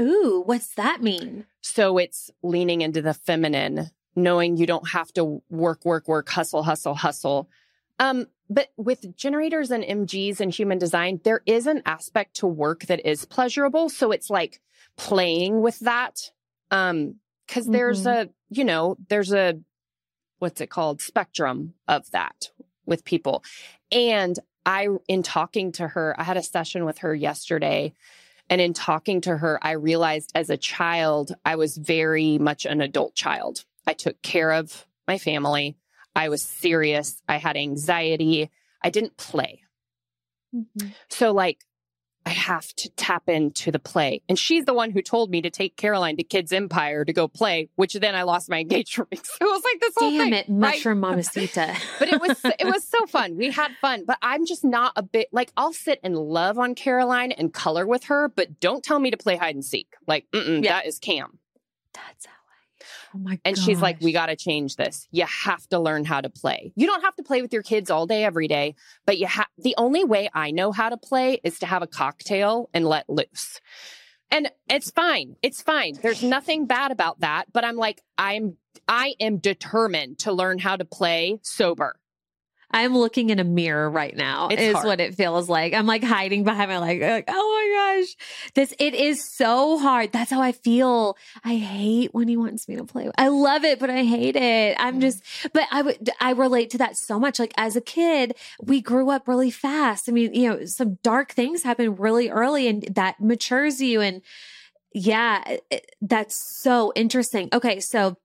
ooh 0.01 0.43
what's 0.47 0.75
that 0.75 1.03
mean 1.03 1.47
So 1.61 1.99
it's 1.99 2.31
leaning 2.43 2.81
into 2.81 3.03
the 3.03 3.15
feminine, 3.15 3.91
knowing 4.15 4.57
you 4.57 4.67
don't 4.67 4.91
have 4.91 5.13
to 5.15 5.43
work, 5.51 5.85
work, 5.85 6.07
work, 6.07 6.29
hustle, 6.29 6.63
hustle, 6.63 6.95
hustle. 6.95 7.49
Um, 7.99 8.27
but 8.49 8.69
with 8.77 9.17
generators 9.17 9.71
and 9.71 9.83
MGs 9.83 10.41
and 10.41 10.53
human 10.53 10.79
design, 10.79 11.21
there 11.25 11.43
is 11.47 11.67
an 11.67 11.83
aspect 11.85 12.37
to 12.37 12.47
work 12.47 12.87
that 12.87 13.05
is 13.05 13.25
pleasurable. 13.25 13.89
So 13.89 14.13
it's 14.13 14.31
like 14.31 14.61
playing 14.97 15.61
with 15.61 15.81
that. 15.81 16.31
Um, 16.71 17.17
cause 17.49 17.67
there's 17.67 18.07
a, 18.07 18.29
you 18.49 18.65
know, 18.65 18.97
there's 19.09 19.33
a, 19.33 19.59
what's 20.39 20.61
it 20.61 20.71
called? 20.71 21.01
Spectrum 21.01 21.75
of 21.89 22.11
that 22.13 22.51
with 22.85 23.05
people. 23.05 23.43
And 23.91 24.39
I, 24.67 24.89
in 25.07 25.23
talking 25.23 25.73
to 25.73 25.87
her, 25.87 26.15
I 26.19 26.25
had 26.25 26.37
a 26.37 26.43
session 26.43 26.85
with 26.85 26.99
her 26.99 27.15
yesterday. 27.15 27.95
And 28.51 28.61
in 28.61 28.75
talking 28.75 29.23
to 29.23 29.37
her, 29.37 29.59
I 29.63 29.73
realized 29.73 30.33
as 30.35 30.51
a 30.51 30.57
child, 30.57 31.35
I 31.45 31.57
was 31.57 31.77
very 31.77 32.37
much 32.39 32.67
an 32.67 32.81
adult 32.81 33.15
child. 33.15 33.65
I 33.87 33.93
took 33.93 34.21
care 34.23 34.53
of 34.53 34.87
my 35.09 35.19
family. 35.19 35.77
I 36.15 36.29
was 36.29 36.43
serious. 36.43 37.23
I 37.29 37.39
had 37.39 37.57
anxiety. 37.57 38.51
I 38.83 38.91
didn't 38.91 39.17
play. 39.17 39.63
Mhm. 40.55 40.95
So, 41.09 41.33
like, 41.33 41.65
I 42.27 42.31
have 42.31 42.67
to 42.75 42.91
tap 42.91 43.29
into 43.29 43.71
the 43.71 43.79
play. 43.79 44.21
And 44.29 44.37
she's 44.39 44.65
the 44.65 44.75
one 44.75 44.91
who 44.91 45.01
told 45.01 45.31
me 45.31 45.41
to 45.43 45.49
take 45.51 45.77
Caroline 45.77 46.17
to 46.17 46.25
Kids 46.25 46.53
Empire 46.53 47.05
to 47.05 47.13
go 47.13 47.29
play, 47.29 47.69
which 47.77 47.95
then 47.95 48.15
I 48.17 48.25
lost 48.25 48.51
my 48.51 48.59
engagement 48.63 49.09
ring. 49.13 49.21
So 49.23 49.37
it 49.41 49.45
was 49.45 49.63
like 49.65 49.81
this 49.81 49.95
whole 49.97 50.11
damn 50.11 50.19
thing. 50.21 50.33
it 50.33 50.47
right? 50.49 50.73
mushroom 50.73 51.01
mamacita 51.01 51.75
but 52.01 52.09
it 52.09 52.21
was 52.21 52.39
it 52.59 52.65
was 52.67 52.83
so 52.87 53.07
fun. 53.07 53.37
We 53.37 53.51
had 53.53 53.71
fun, 53.81 54.05
but 54.07 54.19
I'm 54.23 54.45
just 54.45 54.65
not 54.65 54.93
a 54.97 55.03
bit 55.03 55.29
like 55.33 55.53
I'll 55.57 55.73
sit 55.73 56.01
and 56.03 56.17
love 56.19 56.59
on 56.59 56.75
Caroline 56.75 57.31
and 57.33 57.55
color 57.55 57.87
with 57.87 58.05
her, 58.05 58.29
but 58.29 58.59
don't 58.61 58.83
tell 58.83 58.99
me 58.99 59.11
to 59.13 59.17
play 59.17 59.37
hide 59.37 59.55
and 59.55 59.65
seek. 59.65 59.95
Like, 60.07 60.27
Yeah. 60.35 60.61
that 60.63 60.87
is 60.87 60.99
Cam. 60.99 61.39
that's 61.95 62.27
oh 63.17 63.23
my 63.23 63.41
And 63.45 63.57
she's 63.57 63.81
like, 63.81 64.01
we 64.01 64.13
got 64.13 64.27
to 64.27 64.37
change 64.37 64.77
this. 64.77 65.09
You 65.11 65.27
have 65.45 65.67
to 65.69 65.79
learn 65.79 66.05
how 66.05 66.21
to 66.21 66.29
play. 66.29 66.73
You 66.77 66.87
don't 66.87 67.03
have 67.03 67.17
to 67.17 67.23
play 67.23 67.43
with 67.43 67.53
your 67.53 67.63
kids 67.63 67.91
all 67.91 68.07
day, 68.07 68.25
every 68.25 68.49
day, 68.49 68.75
but 69.07 69.19
you 69.19 69.27
have 69.27 69.47
the 69.59 69.75
only 69.79 70.05
way 70.05 70.29
I 70.33 70.51
know 70.51 70.73
how 70.73 70.89
to 70.89 70.97
play 70.97 71.41
is 71.43 71.59
to 71.61 71.67
have 71.67 71.83
a 71.83 71.87
cocktail 71.87 72.71
and 72.75 72.87
let 72.87 73.09
loose. 73.09 73.61
And 74.31 74.51
it's 74.69 74.91
fine. 74.91 75.37
It's 75.43 75.63
fine. 75.63 75.95
There's 76.03 76.23
nothing 76.23 76.67
bad 76.67 76.91
about 76.91 77.21
that. 77.21 77.53
But 77.53 77.65
I'm 77.65 77.77
like, 77.77 78.03
I'm, 78.19 78.57
I 78.89 79.15
am 79.21 79.39
determined 79.39 80.19
to 80.21 80.33
learn 80.33 80.59
how 80.59 80.77
to 80.77 80.85
play 80.85 81.39
sober. 81.43 81.97
I'm 82.71 82.97
looking 82.97 83.31
in 83.31 83.39
a 83.39 83.45
mirror 83.45 83.89
right 83.89 84.15
now. 84.17 84.49
It's 84.49 84.61
is 84.61 84.75
hard. 84.75 84.87
what 84.87 85.01
it 85.01 85.15
feels 85.15 85.49
like. 85.49 85.73
I'm 85.73 85.87
like 85.87 86.03
hiding 86.03 86.45
behind 86.45 86.71
my 86.71 86.79
like, 86.79 87.01
like, 87.01 87.25
oh 87.29 87.33
my 87.33 88.03
gosh, 88.03 88.17
this 88.55 88.75
it 88.79 88.95
is 88.95 89.25
so 89.25 89.79
hard. 89.79 90.13
That's 90.13 90.31
how 90.31 90.43
I 90.43 90.53
feel. 90.53 91.17
I 91.45 91.57
hate 91.57 92.13
when 92.13 92.29
he 92.29 92.37
wants 92.37 92.69
me 92.69 92.77
to 92.77 92.85
play. 92.85 93.11
I 93.17 93.29
love 93.29 93.65
it, 93.65 93.79
but 93.79 93.89
I 93.89 94.03
hate 94.03 94.37
it. 94.37 94.77
I'm 94.79 94.99
mm. 94.99 95.01
just, 95.01 95.23
but 95.53 95.65
I 95.71 95.83
would, 95.83 96.11
I 96.21 96.33
relate 96.33 96.71
to 96.71 96.79
that 96.79 96.97
so 96.97 97.21
much. 97.21 97.39
Like 97.39 97.55
as 97.57 97.77
a 97.77 97.81
kid, 97.81 98.35
we 98.61 98.81
grew 98.81 99.11
up 99.11 99.29
really 99.29 99.51
fast. 99.51 100.09
I 100.09 100.13
mean, 100.13 100.35
you 100.35 100.51
know, 100.51 100.65
some 100.67 100.99
dark 101.03 101.33
things 101.33 101.63
happen 101.63 101.97
really 101.97 102.31
early, 102.31 102.67
and 102.67 102.83
that 102.95 103.21
matures 103.21 103.81
you. 103.81 104.01
And 104.01 104.23
yeah, 104.93 105.59
it- 105.71 105.95
that's 106.01 106.35
so 106.35 106.93
interesting. 106.97 107.49
Okay, 107.53 107.81
so. 107.81 108.17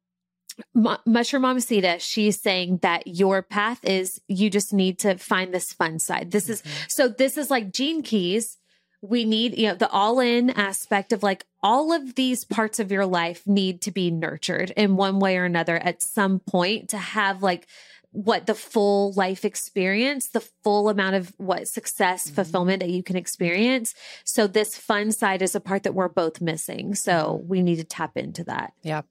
Mu- 0.73 0.97
Mushroom 1.05 1.43
Mamacita, 1.43 1.99
she's 1.99 2.39
saying 2.39 2.79
that 2.81 3.07
your 3.07 3.41
path 3.41 3.83
is 3.83 4.21
you 4.27 4.49
just 4.49 4.73
need 4.73 4.99
to 4.99 5.17
find 5.17 5.53
this 5.53 5.73
fun 5.73 5.99
side. 5.99 6.31
This 6.31 6.49
is 6.49 6.61
mm-hmm. 6.61 6.85
so 6.87 7.07
this 7.07 7.37
is 7.37 7.49
like 7.49 7.71
Gene 7.71 8.03
Keys. 8.03 8.57
We 9.03 9.25
need, 9.25 9.57
you 9.57 9.67
know, 9.67 9.75
the 9.75 9.89
all 9.89 10.19
in 10.19 10.51
aspect 10.51 11.11
of 11.11 11.23
like 11.23 11.45
all 11.63 11.91
of 11.91 12.13
these 12.15 12.43
parts 12.43 12.79
of 12.79 12.91
your 12.91 13.05
life 13.05 13.41
need 13.47 13.81
to 13.81 13.91
be 13.91 14.11
nurtured 14.11 14.71
in 14.77 14.95
one 14.95 15.19
way 15.19 15.37
or 15.37 15.45
another 15.45 15.77
at 15.77 16.03
some 16.03 16.39
point 16.39 16.89
to 16.89 16.97
have 16.97 17.41
like 17.41 17.67
what 18.11 18.45
the 18.45 18.53
full 18.53 19.13
life 19.13 19.45
experience, 19.45 20.27
the 20.27 20.45
full 20.63 20.89
amount 20.89 21.15
of 21.15 21.33
what 21.37 21.67
success, 21.67 22.25
mm-hmm. 22.25 22.35
fulfillment 22.35 22.81
that 22.81 22.89
you 22.89 23.01
can 23.01 23.15
experience. 23.15 23.95
So 24.23 24.47
this 24.47 24.77
fun 24.77 25.11
side 25.11 25.41
is 25.41 25.55
a 25.55 25.61
part 25.61 25.83
that 25.83 25.95
we're 25.95 26.09
both 26.09 26.41
missing. 26.41 26.93
So 26.93 27.39
mm-hmm. 27.39 27.47
we 27.47 27.63
need 27.63 27.77
to 27.77 27.83
tap 27.83 28.17
into 28.17 28.43
that. 28.43 28.73
Yeah. 28.83 29.01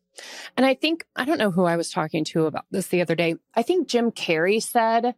And 0.56 0.66
I 0.66 0.74
think, 0.74 1.04
I 1.16 1.24
don't 1.24 1.38
know 1.38 1.50
who 1.50 1.64
I 1.64 1.76
was 1.76 1.90
talking 1.90 2.24
to 2.24 2.46
about 2.46 2.66
this 2.70 2.88
the 2.88 3.00
other 3.00 3.14
day. 3.14 3.36
I 3.54 3.62
think 3.62 3.88
Jim 3.88 4.10
Carrey 4.10 4.62
said, 4.62 5.14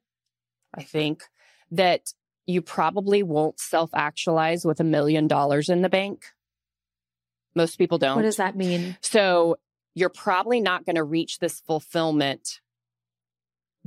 I 0.75 0.83
think, 0.83 1.25
that 1.71 2.13
you 2.47 2.63
probably 2.63 3.23
won't 3.23 3.59
self 3.59 3.91
actualize 3.95 4.65
with 4.65 4.81
a 4.81 4.85
million 4.85 5.29
dollars 5.29 5.69
in 5.69 5.83
the 5.83 5.89
bank. 5.89 6.27
Most 7.55 7.77
people 7.77 7.99
don't. 7.99 8.17
What 8.17 8.23
does 8.23 8.37
that 8.37 8.57
mean? 8.57 8.97
So 9.01 9.57
you're 9.95 10.09
probably 10.09 10.61
not 10.61 10.87
going 10.87 10.97
to 10.97 11.05
reach 11.05 11.39
this 11.39 11.61
fulfillment 11.61 12.61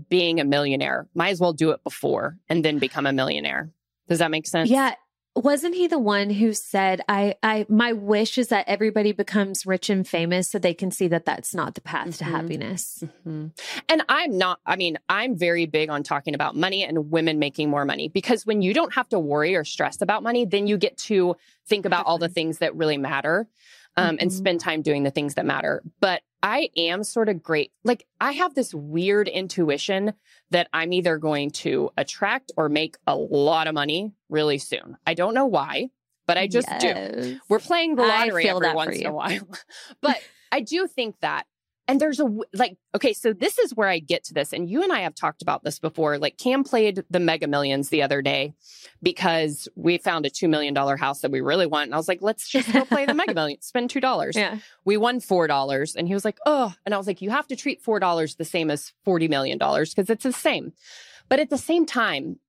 being 0.10 0.40
a 0.40 0.46
millionaire. 0.46 1.08
Might 1.16 1.30
as 1.30 1.40
well 1.40 1.54
do 1.54 1.72
it 1.72 1.84
before 1.84 2.38
and 2.50 2.64
then 2.64 2.80
become 2.80 3.06
a 3.06 3.14
millionaire. 3.14 3.72
Does 4.08 4.20
that 4.20 4.32
make 4.32 4.48
sense? 4.48 4.70
Yeah. 4.70 4.94
Wasn't 5.36 5.76
he 5.76 5.88
the 5.88 6.00
one 6.00 6.30
who 6.30 6.54
said, 6.54 7.02
I, 7.10 7.36
I, 7.44 7.66
my 7.68 7.92
wish 7.92 8.38
is 8.38 8.48
that 8.48 8.70
everybody 8.70 9.12
becomes 9.12 9.66
rich 9.66 9.90
and 9.90 10.08
famous 10.08 10.48
so 10.48 10.60
they 10.60 10.74
can 10.74 10.92
see 10.92 11.10
that 11.10 11.26
that's 11.26 11.54
not 11.54 11.76
the 11.76 11.82
path 11.82 12.18
to 12.20 12.24
Mhm. 12.24 12.28
happiness? 12.32 13.04
Mhm. 13.28 13.52
And 13.90 14.02
I'm 14.08 14.38
not, 14.38 14.60
I 14.66 14.78
mean, 14.78 14.98
I'm 15.10 15.38
very 15.38 15.66
big 15.66 15.90
on 15.90 16.04
talking 16.04 16.36
about 16.36 16.56
money 16.56 16.86
and 16.86 17.12
women 17.12 17.38
making 17.38 17.70
more 17.70 17.84
money 17.84 18.08
because 18.08 18.46
when 18.46 18.62
you 18.62 18.74
don't 18.74 18.94
have 18.94 19.10
to 19.10 19.20
worry 19.20 19.56
or 19.58 19.66
stress 19.66 20.02
about 20.02 20.24
money, 20.24 20.46
then 20.46 20.68
you 20.68 20.78
get 20.78 20.96
to 21.00 21.36
think 21.68 21.86
about 21.86 22.06
all 22.06 22.18
the 22.18 22.30
things 22.30 22.60
that 22.60 22.74
really 22.76 22.98
matter 22.98 23.48
um, 23.98 24.18
and 24.22 24.30
Mhm. 24.32 24.34
spend 24.38 24.60
time 24.62 24.82
doing 24.82 25.04
the 25.04 25.12
things 25.12 25.34
that 25.34 25.46
matter. 25.46 25.84
But 26.00 26.22
I 26.46 26.70
am 26.78 27.04
sort 27.04 27.28
of 27.28 27.42
great. 27.42 27.72
Like, 27.84 28.06
I 28.22 28.34
have 28.34 28.54
this 28.54 28.72
weird 28.72 29.28
intuition 29.28 30.14
that 30.52 30.68
I'm 30.72 30.94
either 30.94 31.18
going 31.18 31.50
to 31.52 31.90
attract 31.98 32.52
or 32.56 32.70
make 32.70 32.98
a 33.08 33.16
lot 33.16 33.66
of 33.66 33.74
money 33.74 34.14
really 34.30 34.60
soon. 34.60 34.96
I 35.08 35.16
don't 35.16 35.34
know 35.34 35.48
why, 35.48 35.90
but 36.28 36.38
I 36.38 36.46
just 36.46 36.70
do. 36.80 37.40
We're 37.50 37.58
playing 37.58 37.96
the 37.96 38.04
lottery 38.04 38.48
every 38.48 38.72
once 38.76 38.96
in 38.96 39.08
a 39.08 39.12
while. 39.12 39.48
but 40.02 40.22
I 40.52 40.60
do 40.60 40.86
think 40.86 41.16
that. 41.22 41.48
And 41.88 42.00
there's 42.00 42.20
a 42.20 42.26
like, 42.54 42.78
okay, 42.96 43.14
so 43.14 43.32
this 43.32 43.60
is 43.60 43.76
where 43.76 43.88
I 43.88 44.00
get 44.00 44.24
to 44.26 44.34
this. 44.34 44.54
And 44.54 44.68
you 44.70 44.82
and 44.82 44.92
I 44.92 45.02
have 45.02 45.14
talked 45.14 45.42
about 45.42 45.64
this 45.64 45.78
before. 45.78 46.18
Like, 46.18 46.38
Cam 46.38 46.64
played 46.64 47.04
the 47.10 47.20
mega 47.20 47.48
millions 47.48 47.90
the 47.90 48.02
other 48.02 48.22
day 48.24 48.54
because 49.04 49.68
we 49.76 50.00
found 50.00 50.26
a 50.26 50.32
$2 50.32 50.50
million 50.50 50.76
house 50.76 51.22
that 51.22 51.32
we 51.32 51.42
really 51.42 51.68
want. 51.68 51.86
And 51.86 51.94
I 51.94 51.98
was 51.98 52.08
like, 52.08 52.22
let's 52.22 52.50
just 52.50 52.72
go 52.74 52.86
play 52.86 53.06
the 53.06 53.14
mega 53.14 53.34
millions, 53.36 53.66
spend 53.66 53.92
$2. 53.92 54.36
Yeah. 54.36 54.58
We 54.84 54.98
won 54.98 55.20
$4. 55.20 55.96
And 55.96 56.08
he 56.08 56.14
was 56.14 56.26
like, 56.26 56.40
oh, 56.46 56.74
and 56.86 56.96
I 56.96 56.98
was 56.98 57.06
like, 57.06 57.22
you 57.22 57.30
have 57.30 57.48
to 57.48 57.56
treat 57.56 57.84
$4 57.84 58.38
the 58.38 58.46
same 58.46 58.72
as 58.72 58.94
$40 59.06 59.30
million 59.30 59.60
because 59.60 60.10
it's 60.10 60.24
the 60.24 60.34
same. 60.34 60.74
But 61.30 61.40
at 61.40 61.50
the 61.50 61.58
same 61.58 61.86
time, 61.86 62.40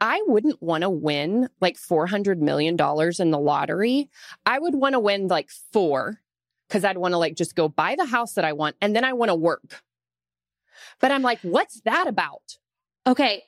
I 0.00 0.22
wouldn't 0.26 0.62
want 0.62 0.82
to 0.82 0.90
win 0.90 1.48
like 1.60 1.76
$400 1.76 2.38
million 2.38 2.74
in 2.74 3.30
the 3.30 3.38
lottery. 3.38 4.10
I 4.44 4.58
would 4.58 4.74
want 4.74 4.92
to 4.92 5.00
win 5.00 5.28
like 5.28 5.50
four 5.72 6.20
because 6.68 6.84
I'd 6.84 6.98
want 6.98 7.12
to 7.12 7.18
like 7.18 7.36
just 7.36 7.54
go 7.54 7.68
buy 7.68 7.94
the 7.96 8.06
house 8.06 8.34
that 8.34 8.44
I 8.44 8.52
want 8.52 8.76
and 8.80 8.94
then 8.94 9.04
I 9.04 9.12
want 9.12 9.30
to 9.30 9.34
work. 9.34 9.82
But 11.00 11.10
I'm 11.10 11.22
like, 11.22 11.40
what's 11.42 11.80
that 11.82 12.06
about? 12.06 12.58
Okay. 13.06 13.44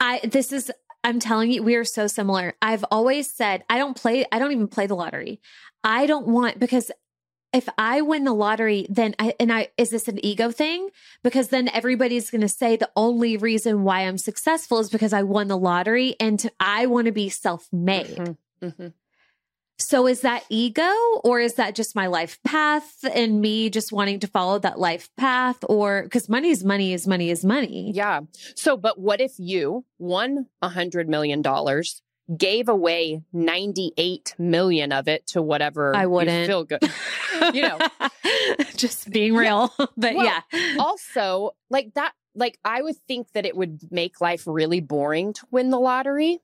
I 0.00 0.20
this 0.24 0.52
is 0.52 0.70
I'm 1.04 1.18
telling 1.18 1.50
you, 1.50 1.62
we 1.62 1.74
are 1.74 1.84
so 1.84 2.06
similar. 2.06 2.54
I've 2.62 2.84
always 2.90 3.32
said 3.32 3.64
I 3.68 3.78
don't 3.78 3.96
play, 3.96 4.24
I 4.30 4.38
don't 4.38 4.52
even 4.52 4.68
play 4.68 4.86
the 4.86 4.94
lottery. 4.94 5.40
I 5.82 6.06
don't 6.06 6.28
want 6.28 6.58
because 6.58 6.90
if 7.52 7.68
I 7.76 8.00
win 8.00 8.24
the 8.24 8.32
lottery, 8.32 8.86
then 8.88 9.14
I 9.18 9.34
and 9.38 9.52
I 9.52 9.68
is 9.76 9.90
this 9.90 10.08
an 10.08 10.24
ego 10.24 10.50
thing? 10.50 10.88
Because 11.22 11.48
then 11.48 11.68
everybody's 11.68 12.30
gonna 12.30 12.48
say 12.48 12.76
the 12.76 12.90
only 12.96 13.36
reason 13.36 13.84
why 13.84 14.02
I'm 14.02 14.18
successful 14.18 14.78
is 14.78 14.90
because 14.90 15.12
I 15.12 15.22
won 15.22 15.48
the 15.48 15.58
lottery 15.58 16.16
and 16.18 16.38
to, 16.40 16.52
I 16.58 16.86
want 16.86 17.06
to 17.06 17.12
be 17.12 17.28
self-made. 17.28 18.16
Mhm, 18.16 18.36
mhm. 18.62 18.92
So 19.82 20.06
is 20.06 20.20
that 20.22 20.44
ego 20.48 20.90
or 21.24 21.40
is 21.40 21.54
that 21.54 21.74
just 21.74 21.94
my 21.96 22.06
life 22.06 22.38
path 22.44 23.04
and 23.14 23.40
me 23.40 23.68
just 23.70 23.92
wanting 23.92 24.20
to 24.20 24.26
follow 24.26 24.58
that 24.60 24.78
life 24.78 25.10
path? 25.16 25.58
Or 25.68 26.02
because 26.04 26.28
money 26.28 26.50
is 26.50 26.64
money 26.64 26.92
is 26.92 27.06
money 27.06 27.30
is 27.30 27.44
money. 27.44 27.92
Yeah. 27.94 28.20
So, 28.54 28.76
but 28.76 28.98
what 28.98 29.20
if 29.20 29.32
you 29.38 29.84
won 29.98 30.46
a 30.60 30.68
hundred 30.68 31.08
million 31.08 31.42
dollars, 31.42 32.02
gave 32.36 32.68
away 32.68 33.22
98 33.32 34.34
million 34.38 34.92
of 34.92 35.08
it 35.08 35.26
to 35.28 35.42
whatever 35.42 35.94
I 35.94 36.06
wouldn't. 36.06 36.46
feel 36.46 36.64
good. 36.64 36.80
you 37.52 37.62
know, 37.62 37.78
just 38.76 39.10
being 39.10 39.34
real. 39.34 39.72
But 39.96 40.14
Well, 40.14 40.24
yeah. 40.24 40.40
also 40.78 41.50
like 41.70 41.92
that 41.94 42.12
like 42.34 42.58
i 42.64 42.80
would 42.80 42.96
think 43.06 43.30
that 43.32 43.44
it 43.44 43.54
would 43.54 43.80
make 43.90 44.18
life 44.22 44.44
really 44.46 44.80
boring 44.80 45.34
to 45.34 45.44
win 45.50 45.68
the 45.68 45.78
lottery 45.78 46.38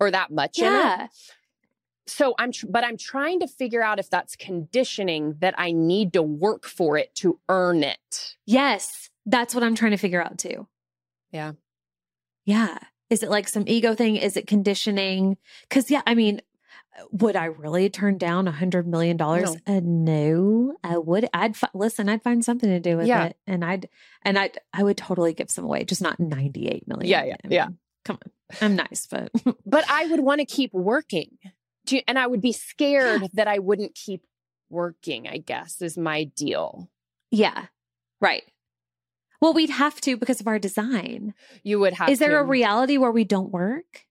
or 0.00 0.10
that 0.10 0.30
much 0.30 0.58
in 0.58 0.64
it 0.64 0.70
Yeah. 0.70 1.06
So 2.06 2.34
i'm 2.38 2.52
tr- 2.52 2.66
but 2.68 2.84
i'm 2.84 2.96
trying 2.96 3.40
to 3.40 3.46
figure 3.46 3.82
out 3.82 3.98
if 3.98 4.10
that's 4.10 4.36
conditioning 4.36 5.34
that 5.40 5.54
i 5.58 5.72
need 5.72 6.12
to 6.12 6.22
work 6.22 6.64
for 6.66 6.96
it 6.98 7.14
to 7.14 7.38
earn 7.48 7.82
it 7.84 8.34
Yes. 8.46 9.08
That's 9.26 9.54
what 9.54 9.64
I'm 9.64 9.74
trying 9.74 9.92
to 9.92 9.96
figure 9.96 10.22
out 10.22 10.36
too. 10.36 10.66
Yeah. 11.32 11.52
Yeah. 12.44 12.76
Is 13.08 13.22
it 13.22 13.30
like 13.30 13.48
some 13.48 13.64
ego 13.66 13.94
thing? 13.94 14.16
Is 14.16 14.36
it 14.36 14.46
conditioning? 14.46 15.38
Cause 15.70 15.90
yeah, 15.90 16.02
I 16.06 16.14
mean, 16.14 16.42
would 17.10 17.34
I 17.34 17.46
really 17.46 17.88
turn 17.88 18.18
down 18.18 18.46
a 18.46 18.52
hundred 18.52 18.86
million 18.86 19.16
dollars? 19.16 19.56
No. 19.66 19.76
Uh, 19.76 19.80
no, 19.82 20.76
I 20.84 20.98
would. 20.98 21.26
I'd 21.32 21.56
fi- 21.56 21.70
listen. 21.72 22.10
I'd 22.10 22.22
find 22.22 22.44
something 22.44 22.68
to 22.68 22.80
do 22.80 22.98
with 22.98 23.06
Yeah. 23.06 23.24
it, 23.28 23.36
and 23.46 23.64
I'd 23.64 23.88
and 24.22 24.38
I 24.38 24.42
would 24.42 24.58
I 24.74 24.82
would 24.82 24.96
totally 24.98 25.32
give 25.32 25.50
some 25.50 25.64
away, 25.64 25.84
just 25.84 26.02
not 26.02 26.20
ninety 26.20 26.68
eight 26.68 26.86
million. 26.86 27.08
Yeah, 27.10 27.24
yeah, 27.24 27.36
I 27.44 27.48
yeah. 27.48 27.68
Come 28.04 28.18
on, 28.22 28.30
I'm 28.60 28.76
nice, 28.76 29.06
but 29.10 29.32
but 29.64 29.84
i 29.88 30.06
would 30.06 30.20
want 30.20 30.40
to 30.40 30.44
keep 30.44 30.72
working 30.74 31.38
you- 31.88 32.02
and 32.08 32.18
i 32.18 32.26
would 32.26 32.40
be 32.40 32.52
scared 32.52 33.28
that 33.32 33.48
i 33.48 33.58
wouldn't 33.58 33.94
keep 33.94 34.24
working 34.70 35.28
i 35.28 35.36
guess 35.38 35.80
is 35.82 35.96
my 35.98 36.24
deal 36.24 36.88
yeah, 37.30 37.66
right. 38.20 38.44
Well, 39.40 39.52
we'd 39.54 39.70
have 39.70 40.00
to 40.02 40.16
because 40.16 40.40
of 40.40 40.46
our 40.46 40.60
design. 40.60 41.34
you 41.64 41.80
would 41.80 41.92
have 41.94 42.08
Is 42.08 42.20
there 42.20 42.30
to. 42.30 42.36
a 42.38 42.42
reality 42.44 42.96
where 42.96 43.10
we 43.10 43.24
don't 43.24 43.50
work? 43.50 44.06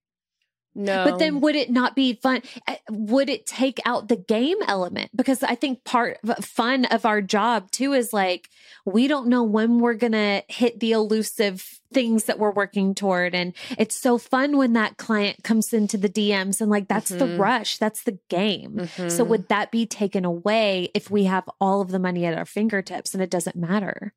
No 0.75 1.03
But 1.05 1.19
then 1.19 1.39
would 1.41 1.55
it 1.55 1.69
not 1.69 1.95
be 1.95 2.13
fun? 2.13 2.41
Uh, 2.67 2.75
Would 2.89 3.29
it 3.29 3.45
take 3.45 3.79
out 3.85 4.07
the 4.07 4.15
game 4.15 4.57
element? 4.67 5.11
Because 5.15 5.43
I 5.43 5.55
think 5.55 5.83
part 5.83 6.17
of 6.23 6.43
fun 6.45 6.85
of 6.85 7.05
our 7.05 7.21
job 7.21 7.71
too 7.71 7.93
is 7.93 8.11
like, 8.13 8.49
we 8.85 9.07
don't 9.07 9.27
know 9.27 9.43
when 9.43 9.79
we're 9.79 9.93
going 9.93 10.13
to 10.13 10.43
hit 10.47 10.79
the 10.79 10.91
elusive 10.91 11.79
things 11.93 12.23
that 12.25 12.39
we're 12.39 12.51
working 12.51 12.95
toward. 12.95 13.35
And 13.35 13.53
it's 13.77 13.95
so 13.95 14.17
fun 14.17 14.57
when 14.57 14.73
that 14.73 14.97
client 14.97 15.43
comes 15.43 15.73
into 15.73 15.95
the 15.97 16.09
DMs 16.09 16.59
and 16.59 16.71
like, 16.71 16.87
that's 16.87 17.11
the 17.11 17.27
Mhm. 17.27 17.37
rush. 17.37 17.77
That's 17.77 18.03
the 18.03 18.17
game. 18.29 18.87
So 19.07 19.23
Mhm. 19.23 19.27
would 19.27 19.47
that 19.49 19.69
be 19.71 19.85
taken 19.85 20.25
away 20.25 20.89
if 20.95 21.11
we 21.11 21.25
have 21.25 21.47
all 21.61 21.81
of 21.81 21.91
the 21.91 21.99
money 21.99 22.25
at 22.25 22.35
our 22.37 22.45
fingertips 22.45 23.13
and 23.13 23.21
it 23.21 23.29
doesn't 23.29 23.55
matter? 23.55 24.13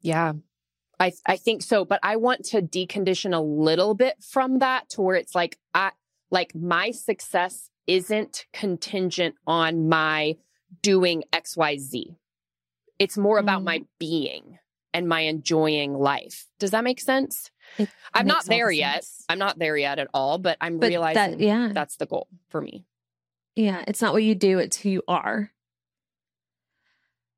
Yeah. 0.00 0.34
I 0.98 1.12
I 1.26 1.36
think 1.36 1.62
so, 1.62 1.84
but 1.84 2.00
I 2.02 2.16
want 2.16 2.44
to 2.46 2.62
decondition 2.62 3.34
a 3.36 3.40
little 3.40 3.94
bit 3.94 4.16
from 4.22 4.60
that 4.60 4.88
to 4.90 5.02
where 5.02 5.16
it's 5.16 5.34
like 5.34 5.58
I 5.74 5.90
like 6.30 6.54
my 6.54 6.90
success 6.90 7.70
isn't 7.86 8.46
contingent 8.52 9.34
on 9.46 9.88
my 9.88 10.36
doing 10.82 11.22
XYZ. 11.32 12.16
It's 12.98 13.16
more 13.18 13.38
about 13.38 13.60
Mm. 13.60 13.64
my 13.64 13.84
being 13.98 14.58
and 14.94 15.06
my 15.08 15.20
enjoying 15.20 15.92
life. 15.94 16.46
Does 16.58 16.70
that 16.72 16.82
make 16.82 17.00
sense? 17.00 17.50
It 17.78 17.88
I'm 18.14 18.26
not 18.26 18.46
there 18.46 18.68
the 18.68 18.76
yet. 18.76 19.04
sense. 19.04 19.24
I'm 19.28 19.38
not 19.38 19.58
there 19.58 19.76
yet 19.76 19.98
at 19.98 20.08
all, 20.14 20.38
but 20.38 20.56
I'm 20.60 20.78
But 20.78 20.88
realizing 20.88 21.32
that, 21.32 21.40
yeah. 21.40 21.70
that's 21.72 21.96
the 21.96 22.06
goal 22.06 22.28
for 22.48 22.60
me. 22.60 22.84
Yeah, 23.54 23.84
it's 23.86 24.00
not 24.02 24.12
what 24.14 24.22
you 24.24 24.34
do, 24.34 24.58
it's 24.58 24.78
who 24.78 24.88
you 24.88 25.02
are. 25.06 25.52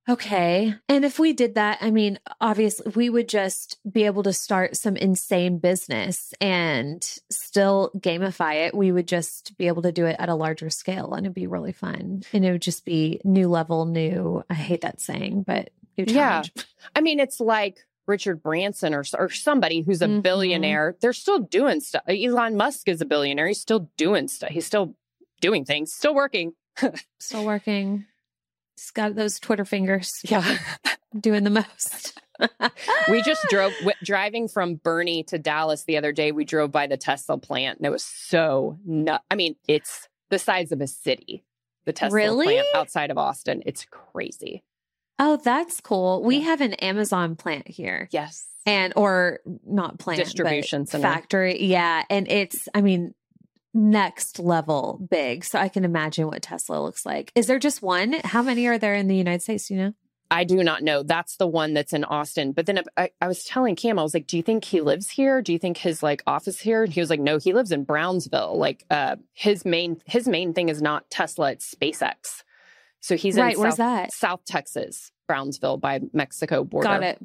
Okay. 0.08 0.74
And 0.88 1.04
if 1.04 1.18
we 1.18 1.32
did 1.32 1.56
that, 1.56 1.78
I 1.82 1.90
mean, 1.90 2.18
obviously, 2.40 2.92
we 2.94 3.10
would 3.10 3.28
just 3.28 3.78
be 3.90 4.04
able 4.04 4.22
to 4.22 4.32
start 4.32 4.76
some 4.76 4.96
insane 4.96 5.58
business 5.58 6.32
and 6.40 7.02
still 7.30 7.90
gamify 7.98 8.66
it. 8.66 8.74
We 8.74 8.90
would 8.90 9.06
just 9.06 9.56
be 9.58 9.66
able 9.66 9.82
to 9.82 9.92
do 9.92 10.06
it 10.06 10.16
at 10.18 10.28
a 10.30 10.34
larger 10.34 10.70
scale 10.70 11.12
and 11.12 11.26
it'd 11.26 11.34
be 11.34 11.46
really 11.46 11.72
fun. 11.72 12.22
And 12.32 12.44
it 12.44 12.52
would 12.52 12.62
just 12.62 12.84
be 12.86 13.20
new 13.24 13.48
level, 13.48 13.84
new. 13.84 14.42
I 14.48 14.54
hate 14.54 14.80
that 14.80 15.00
saying, 15.00 15.42
but 15.46 15.70
new 15.98 16.06
challenge. 16.06 16.52
Yeah. 16.56 16.62
I 16.96 17.00
mean, 17.02 17.20
it's 17.20 17.38
like 17.38 17.84
Richard 18.06 18.42
Branson 18.42 18.94
or, 18.94 19.04
or 19.18 19.28
somebody 19.28 19.82
who's 19.82 20.00
a 20.00 20.06
Mhm. 20.06 20.22
billionaire. 20.22 20.96
They're 21.02 21.12
still 21.12 21.40
doing 21.40 21.80
stuff. 21.80 22.02
Elon 22.08 22.56
Musk 22.56 22.88
is 22.88 23.02
a 23.02 23.04
billionaire. 23.04 23.48
He's 23.48 23.60
still 23.60 23.90
doing 23.98 24.28
stuff. 24.28 24.48
He's 24.50 24.64
still 24.64 24.94
doing 25.42 25.66
things, 25.66 25.92
still 25.92 26.14
working. 26.14 26.54
Still 27.18 27.44
working. 27.44 28.06
Got 28.94 29.14
those 29.14 29.38
Twitter 29.40 29.64
fingers 29.64 30.20
Yeah. 30.24 30.58
doing 31.20 31.44
the 31.44 31.50
most. 31.50 32.20
we 33.10 33.22
just 33.22 33.44
drove 33.48 33.72
w- 33.78 33.96
driving 34.04 34.46
from 34.48 34.76
Boerne 34.76 35.26
to 35.26 35.38
Dallas 35.38 35.84
the 35.84 35.96
other 35.96 36.12
day. 36.12 36.30
We 36.32 36.44
drove 36.44 36.70
by 36.70 36.86
the 36.86 36.96
Tesla 36.96 37.38
plant 37.38 37.78
and 37.78 37.86
it 37.86 37.90
was 37.90 38.04
so 38.04 38.78
nut. 38.86 39.22
I 39.30 39.34
mean, 39.34 39.56
it's 39.66 40.08
the 40.30 40.38
size 40.38 40.70
of 40.72 40.80
a 40.80 40.86
city. 40.86 41.44
The 41.84 41.92
Tesla 41.92 42.14
Really? 42.16 42.46
plant 42.46 42.66
outside 42.74 43.10
of 43.10 43.18
Austin. 43.18 43.62
It's 43.66 43.84
crazy. 43.86 44.62
Oh, 45.18 45.36
that's 45.42 45.80
cool. 45.80 46.22
We 46.22 46.36
Yeah. 46.38 46.44
have 46.44 46.60
an 46.60 46.74
Amazon 46.74 47.34
plant 47.36 47.66
here. 47.68 48.08
Yes. 48.12 48.46
and 48.66 48.92
or 48.96 49.40
not 49.66 49.98
plant 49.98 50.18
but 50.18 50.24
Distribution 50.24 50.84
factory 50.84 51.64
yeah 51.64 52.02
and 52.10 52.28
it's 52.30 52.68
i 52.74 52.82
mean 52.82 53.14
next 53.78 54.38
level 54.38 55.00
big 55.10 55.44
so 55.44 55.58
i 55.58 55.68
can 55.68 55.84
imagine 55.84 56.26
what 56.26 56.42
tesla 56.42 56.82
looks 56.82 57.06
like 57.06 57.32
is 57.34 57.46
there 57.46 57.58
just 57.58 57.82
one 57.82 58.14
how 58.24 58.42
many 58.42 58.66
are 58.66 58.78
there 58.78 58.94
in 58.94 59.06
the 59.06 59.16
united 59.16 59.42
states 59.42 59.70
you 59.70 59.76
know 59.76 59.94
I 60.30 60.44
do 60.44 60.62
not 60.62 60.82
know. 60.82 61.02
That's 61.02 61.36
the 61.36 61.46
one 61.46 61.72
that's 61.72 61.92
in 61.92 62.04
Austin. 62.04 62.52
But 62.52 62.66
then 62.66 62.82
I, 62.96 63.10
I 63.20 63.28
was 63.28 63.44
telling 63.44 63.76
Cam, 63.76 63.98
I 63.98 64.02
was 64.02 64.12
like, 64.12 64.26
"Do 64.26 64.36
you 64.36 64.42
think 64.42 64.64
he 64.64 64.80
lives 64.80 65.10
here? 65.10 65.40
Do 65.40 65.52
you 65.52 65.58
think 65.58 65.78
his 65.78 66.02
like 66.02 66.22
office 66.26 66.60
here?" 66.60 66.84
And 66.84 66.92
he 66.92 67.00
was 67.00 67.08
like, 67.08 67.20
"No, 67.20 67.38
he 67.38 67.54
lives 67.54 67.72
in 67.72 67.84
Brownsville. 67.84 68.58
Like, 68.58 68.84
uh, 68.90 69.16
his 69.32 69.64
main 69.64 70.02
his 70.04 70.28
main 70.28 70.52
thing 70.52 70.68
is 70.68 70.82
not 70.82 71.08
Tesla; 71.10 71.52
it's 71.52 71.74
SpaceX. 71.74 72.42
So 73.00 73.16
he's 73.16 73.36
right 73.36 73.54
in 73.54 73.60
where's 73.60 73.76
South, 73.76 73.78
that 73.78 74.12
South 74.12 74.44
Texas, 74.44 75.12
Brownsville 75.26 75.78
by 75.78 76.00
Mexico 76.12 76.62
border. 76.62 76.88
got 76.88 77.02
it 77.02 77.18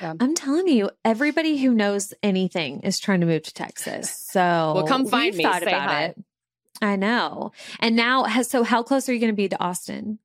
Yeah. 0.00 0.14
i'm 0.20 0.34
telling 0.34 0.68
you 0.68 0.90
everybody 1.04 1.58
who 1.58 1.74
knows 1.74 2.12
anything 2.22 2.80
is 2.80 2.98
trying 2.98 3.20
to 3.20 3.26
move 3.26 3.42
to 3.44 3.54
texas 3.54 4.10
so 4.30 4.72
Well, 4.74 4.86
come 4.86 5.06
find 5.06 5.26
we've 5.26 5.36
me. 5.38 5.44
thought 5.44 5.62
Say 5.62 5.68
about 5.68 5.88
hi. 5.90 6.02
it 6.04 6.18
i 6.82 6.96
know 6.96 7.52
and 7.80 7.96
now 7.96 8.24
has 8.24 8.48
so 8.50 8.62
how 8.62 8.82
close 8.82 9.08
are 9.08 9.12
you 9.14 9.20
going 9.20 9.32
to 9.32 9.36
be 9.36 9.48
to 9.48 9.60
austin 9.60 10.18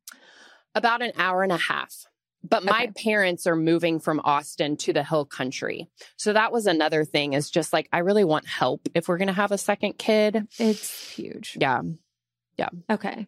About 0.75 1.01
an 1.01 1.11
hour 1.17 1.43
and 1.43 1.51
a 1.51 1.57
half. 1.57 2.05
But 2.43 2.65
my 2.65 2.83
Okay. 2.89 3.03
parents 3.05 3.47
are 3.47 3.55
moving 3.55 4.01
from 4.01 4.19
Austin 4.25 4.75
to 4.77 4.91
the 4.91 5.01
hill 5.03 5.23
country. 5.23 5.87
So 6.17 6.33
that 6.33 6.51
was 6.51 6.65
another 6.67 7.05
thing 7.05 7.31
is 7.33 7.49
just 7.49 7.71
like, 7.71 7.87
I 7.93 7.99
really 7.99 8.25
want 8.25 8.47
help 8.49 8.89
if 8.93 9.07
we're 9.07 9.17
going 9.17 9.29
to 9.29 9.33
have 9.33 9.53
a 9.53 9.57
second 9.57 9.97
kid. 9.97 10.45
it's 10.59 11.09
huge 11.15 11.57
Yeah. 11.61 11.81
Yeah. 12.57 12.69
Okay 12.89 13.27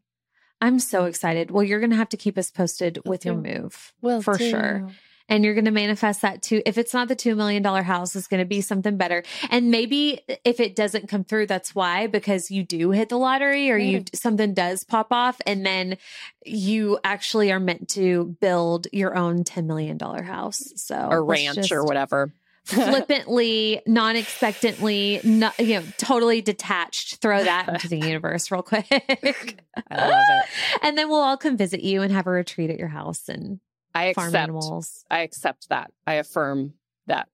i'm 0.62 0.80
so 0.80 1.04
excited 1.06 1.52
well 1.52 1.64
you're 1.64 1.80
going 1.80 1.92
to 1.92 1.96
have 1.98 2.10
to 2.10 2.18
keep 2.18 2.38
us 2.38 2.50
posted 2.52 3.00
with 3.06 3.26
your 3.26 3.36
move 3.36 3.94
Well, 4.02 4.22
For 4.22 4.38
sure. 4.40 4.88
And 5.28 5.44
you're 5.44 5.54
going 5.54 5.66
to 5.66 5.72
manifest 5.72 6.22
that 6.22 6.42
too. 6.42 6.62
If 6.66 6.78
it's 6.78 6.94
not 6.94 7.08
the 7.08 7.16
$2 7.16 7.36
million 7.36 7.64
house, 7.64 8.16
it's 8.16 8.28
going 8.28 8.42
to 8.42 8.46
be 8.46 8.62
something 8.62 8.98
better. 8.98 9.24
And 9.50 9.72
maybe 9.72 10.22
if 10.44 10.60
it 10.60 10.76
doesn't 10.76 11.08
come 11.08 11.24
through, 11.24 11.48
that's 11.48 11.74
why, 11.74 12.08
because 12.08 12.52
you 12.52 12.64
do 12.64 12.92
hit 12.92 13.10
the 13.10 13.18
lottery 13.18 13.72
or 13.72 13.78
you, 13.78 14.04
something 14.14 14.54
does 14.54 14.84
pop 14.84 15.08
off 15.12 15.40
and 15.46 15.66
then 15.66 15.98
you 16.46 17.00
actually 17.04 17.52
are 17.52 17.60
meant 17.60 17.90
to 17.90 18.36
build 18.40 18.88
your 18.92 19.16
own 19.16 19.44
$10 19.44 19.66
million 19.66 20.00
house. 20.00 20.72
So 20.76 20.96
Or 20.96 21.24
ranch 21.26 21.72
or 21.72 21.84
whatever. 21.84 22.32
Flippantly, 22.66 23.82
non-expectantly, 23.86 25.20
you 25.24 25.40
know, 25.80 25.84
totally 26.00 26.42
detached. 26.42 27.18
Throw 27.18 27.44
that 27.44 27.70
into 27.70 27.88
the 27.88 28.00
universe 28.00 28.50
real 28.50 28.64
quick. 28.64 28.88
I 28.92 30.10
love 30.10 30.24
it. 30.28 30.46
And 30.82 30.98
then 30.98 31.08
we'll 31.10 31.22
all 31.22 31.38
come 31.38 31.58
visit 31.58 31.84
you 31.84 32.02
and 32.02 32.12
have 32.12 32.26
a 32.26 32.32
retreat 32.32 32.72
at 32.72 32.80
your 32.80 32.88
house 32.88 33.30
and 33.30 33.60
I 33.96 34.14
farm 34.14 34.28
accept. 34.28 34.44
animals. 34.44 35.06
I 35.10 35.20
accept 35.22 35.70
that. 35.70 35.92
I 36.06 36.16
affirm 36.16 36.74
that 37.08 37.30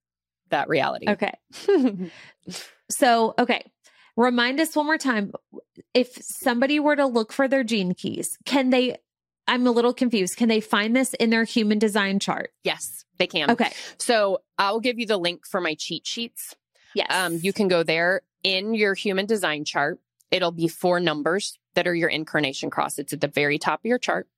that 0.50 0.68
reality. 0.68 1.10
Okay. 1.10 1.32
So, 2.92 3.34
okay. 3.38 3.64
Remind 4.16 4.60
us 4.60 4.76
one 4.76 4.86
more 4.86 4.98
time 4.98 5.32
if 5.94 6.12
somebody 6.20 6.78
were 6.78 6.96
to 6.96 7.06
look 7.06 7.32
for 7.32 7.48
their 7.48 7.64
gene 7.64 7.94
keys, 7.94 8.36
can 8.44 8.70
they? 8.70 8.96
I'm 9.48 9.66
a 9.66 9.70
little 9.70 9.94
confused. 9.94 10.36
Can 10.36 10.48
they 10.48 10.60
find 10.60 10.94
this 10.94 11.14
in 11.14 11.30
their 11.30 11.44
human 11.44 11.78
design 11.78 12.18
chart? 12.18 12.50
yes, 12.62 13.04
they 13.18 13.26
can. 13.26 13.50
Okay. 13.50 13.72
So 13.98 14.42
I'll 14.58 14.80
give 14.80 14.98
you 14.98 15.06
the 15.06 15.16
link 15.16 15.46
for 15.46 15.60
my 15.60 15.74
cheat 15.74 16.06
sheets. 16.06 16.54
Yes. 16.94 17.06
Um, 17.10 17.38
you 17.42 17.52
can 17.52 17.68
go 17.68 17.82
there 17.82 18.20
in 18.42 18.74
your 18.74 18.94
human 18.94 19.24
design 19.26 19.64
chart. 19.64 19.98
It'll 20.30 20.52
be 20.52 20.68
four 20.68 21.00
numbers 21.00 21.58
that 21.74 21.86
are 21.86 21.94
your 21.94 22.08
incarnation 22.08 22.70
cross. 22.70 22.98
It's 22.98 23.12
at 23.12 23.20
the 23.20 23.28
very 23.28 23.58
top 23.58 23.80
of 23.80 23.84
your 23.88 23.98
chart. 23.98 24.28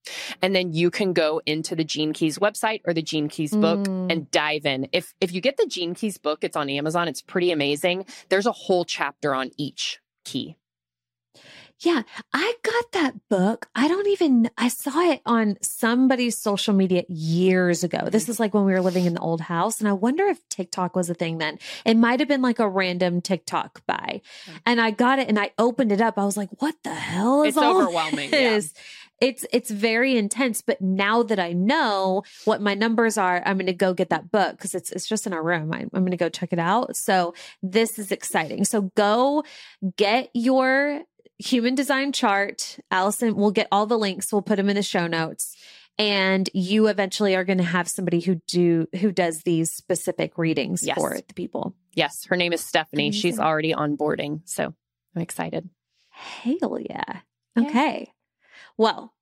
And 0.43 0.55
then 0.55 0.73
you 0.73 0.91
can 0.91 1.13
go 1.13 1.41
into 1.47 1.75
the 1.75 1.85
Gene 1.85 2.13
Keys 2.13 2.39
website 2.39 2.81
or 2.85 2.95
the 2.95 3.03
Gene 3.03 3.29
Keys 3.29 3.53
book 3.53 3.81
Mm. 3.81 4.13
and 4.13 4.31
dive 4.31 4.67
in. 4.67 4.89
If 4.93 5.15
if 5.21 5.33
you 5.33 5.41
get 5.41 5.57
the 5.57 5.67
Gene 5.67 5.95
Keys 5.95 6.19
book, 6.19 6.45
it's 6.45 6.57
on 6.57 6.69
Amazon. 6.71 7.09
It's 7.09 7.23
pretty 7.23 7.51
amazing. 7.51 8.07
There's 8.29 8.47
a 8.47 8.53
whole 8.53 8.85
chapter 8.85 9.35
on 9.35 9.51
each 9.57 10.01
key. 10.25 10.57
Yeah, 11.85 12.03
I 12.33 12.55
got 12.63 12.93
that 12.93 13.15
book. 13.29 13.69
I 13.75 13.89
don't 13.89 14.07
even, 14.09 14.51
I 14.57 14.69
saw 14.69 15.01
it 15.11 15.21
on 15.27 15.57
somebody's 15.61 16.39
social 16.39 16.73
media 16.73 17.05
years 17.09 17.85
ago. 17.85 18.09
This 18.11 18.25
mm-hmm. 18.25 18.33
is 18.33 18.41
like 18.41 18.55
when 18.55 18.65
we 18.65 18.73
were 18.73 18.81
living 18.81 19.05
in 19.05 19.15
the 19.15 19.21
old 19.21 19.43
house. 19.43 19.81
And 19.81 19.89
I 19.89 19.93
wonder 19.93 20.25
if 20.25 20.39
TikTok 20.49 20.97
was 20.97 21.11
a 21.11 21.15
thing 21.15 21.39
then. 21.39 21.59
It 21.85 21.97
might 21.97 22.21
have 22.21 22.29
been 22.29 22.43
like 22.43 22.59
a 22.59 22.69
random 22.69 23.21
TikTok 23.21 23.83
buy. 23.87 24.23
And 24.65 24.81
I 24.81 24.93
got 24.93 25.19
it 25.19 25.29
and 25.29 25.39
I 25.39 25.51
opened 25.59 25.93
it 25.93 26.01
up. 26.01 26.19
I 26.19 26.25
was 26.25 26.37
like, 26.37 26.49
what 26.61 26.75
the 26.85 26.95
hell 26.95 27.43
is 27.43 27.49
It's 27.49 27.59
all 27.59 27.83
overwhelming, 27.83 28.31
yeah. 28.33 28.55
this? 28.55 28.73
It's 29.21 29.47
it's 29.53 29.71
very 29.71 30.17
intense, 30.19 30.61
but 30.61 30.81
now 30.81 31.23
that 31.23 31.39
I 31.39 31.53
know 31.53 32.25
what 32.45 32.61
my 32.61 32.75
numbers 32.75 33.17
are, 33.17 33.43
I'm 33.47 33.57
going 33.57 33.67
to 33.67 33.73
go 33.73 33.95
get 33.95 34.11
that 34.11 34.31
book 34.31 34.57
because 34.57 34.75
it's 34.75 34.91
it's 34.91 35.07
just 35.07 35.27
in 35.27 35.33
our 35.33 35.43
room. 35.43 35.73
I, 35.73 35.83
I'm 35.83 35.89
going 36.03 36.11
to 36.11 36.17
go 36.17 36.29
check 36.29 36.53
it 36.53 36.59
out. 36.59 36.97
So 36.97 37.33
this 37.63 37.99
is 37.99 38.11
exciting. 38.11 38.65
So 38.65 38.91
go 38.97 39.45
get 39.97 40.31
your 40.35 41.05
human 41.39 41.75
design 41.75 42.13
chart. 42.13 42.79
Allison, 42.91 43.35
we'll 43.37 43.51
get 43.51 43.69
all 43.73 43.87
the 43.87 43.99
links. 43.99 44.33
We'll 44.33 44.43
put 44.43 44.57
them 44.57 44.69
in 44.69 44.77
the 44.77 44.83
show 44.83 45.07
notes. 45.07 45.57
And 45.97 46.51
you 46.53 46.89
eventually 46.89 47.37
are 47.37 47.45
going 47.45 47.59
to 47.59 47.65
have 47.65 47.89
somebody 47.89 48.19
who 48.21 48.41
do 48.49 48.89
who 49.01 49.13
does 49.13 49.43
these 49.43 49.71
specific 49.73 50.37
readings 50.37 50.85
Yes. 50.85 50.97
for 50.97 51.17
the 51.27 51.35
people. 51.35 51.75
Yes, 51.95 52.25
her 52.27 52.37
name 52.37 52.53
is 52.53 52.65
Stephanie. 52.65 53.13
She's 53.13 53.39
already 53.39 53.73
onboarding. 53.73 54.41
So 54.45 54.75
I'm 55.15 55.23
excited. 55.23 55.71
Hell 56.11 56.79
yeah. 56.81 57.21
Yeah. 57.57 57.69
Okay. 57.69 58.13
Well, 58.77 59.13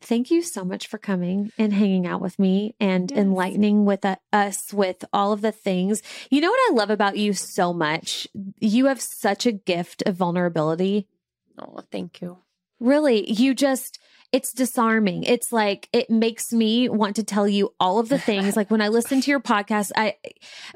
thank 0.00 0.30
you 0.30 0.40
so 0.40 0.64
much 0.64 0.86
for 0.86 0.96
coming 0.96 1.52
and 1.58 1.74
hanging 1.74 2.06
out 2.06 2.22
with 2.22 2.38
me 2.38 2.74
and 2.80 3.10
Yes. 3.10 3.20
enlightening 3.20 3.84
with 3.84 4.04
uh, 4.06 4.16
us 4.32 4.72
with 4.72 5.04
all 5.12 5.32
of 5.32 5.42
the 5.42 5.52
things. 5.52 6.02
You 6.30 6.40
know 6.40 6.50
what 6.50 6.70
I 6.70 6.74
love 6.74 6.88
about 6.88 7.18
you 7.18 7.34
so 7.34 7.74
much? 7.74 8.26
You 8.58 8.86
have 8.86 9.02
such 9.02 9.44
a 9.44 9.52
gift 9.52 10.02
of 10.06 10.16
vulnerability. 10.16 11.06
Oh, 11.58 11.80
thank 11.90 12.20
you. 12.20 12.38
Really, 12.80 13.30
you 13.30 13.54
just 13.54 13.98
it's 14.32 14.54
disarming. 14.54 15.24
It's 15.24 15.52
like 15.52 15.90
it 15.92 16.08
makes 16.08 16.54
me 16.54 16.88
want 16.88 17.16
to 17.16 17.22
tell 17.22 17.46
you 17.46 17.74
all 17.78 17.98
of 17.98 18.08
the 18.08 18.18
things. 18.18 18.56
like 18.56 18.70
when 18.70 18.80
I 18.80 18.88
listen 18.88 19.20
to 19.20 19.30
your 19.30 19.40
podcast, 19.40 19.92
I 19.94 20.16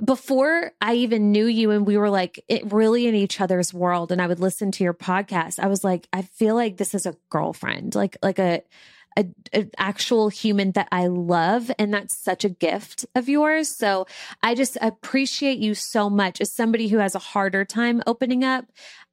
before 0.05 0.73
I 0.81 0.95
even 0.97 1.33
knew 1.33 1.47
you 1.47 1.71
and 1.71 1.87
we 1.87 1.97
were 1.97 2.11
like 2.11 2.45
it 2.49 2.71
really 2.71 3.07
in 3.07 3.15
each 3.15 3.41
other's 3.41 3.73
world 3.73 4.13
and 4.13 4.21
I 4.21 4.27
would 4.27 4.41
listen 4.41 4.71
to 4.73 4.85
your 4.85 4.95
podcast. 4.95 5.59
I 5.59 5.69
was 5.69 5.83
like 5.83 6.07
I 6.13 6.23
feel 6.23 6.55
like 6.55 6.77
this 6.77 6.95
is 6.95 7.07
a 7.07 7.17
girlfriend, 7.31 7.95
like 7.95 8.19
like 8.23 8.39
a 8.39 8.63
a, 9.17 9.27
an 9.53 9.71
actual 9.79 10.29
human 10.29 10.73
that 10.73 10.89
I 10.93 11.07
love. 11.07 11.71
And 11.79 11.93
that's 11.93 12.17
such 12.17 12.45
a 12.45 12.49
gift 12.49 13.07
of 13.15 13.29
yours. 13.29 13.69
So 13.69 14.07
I 14.43 14.55
just 14.55 14.77
appreciate 14.81 15.59
you 15.59 15.75
so 15.75 16.11
much 16.11 16.41
as 16.41 16.53
somebody 16.53 16.89
who 16.89 16.99
has 16.99 17.15
a 17.15 17.21
harder 17.21 17.65
time 17.65 18.03
opening 18.07 18.45
up. 18.45 18.67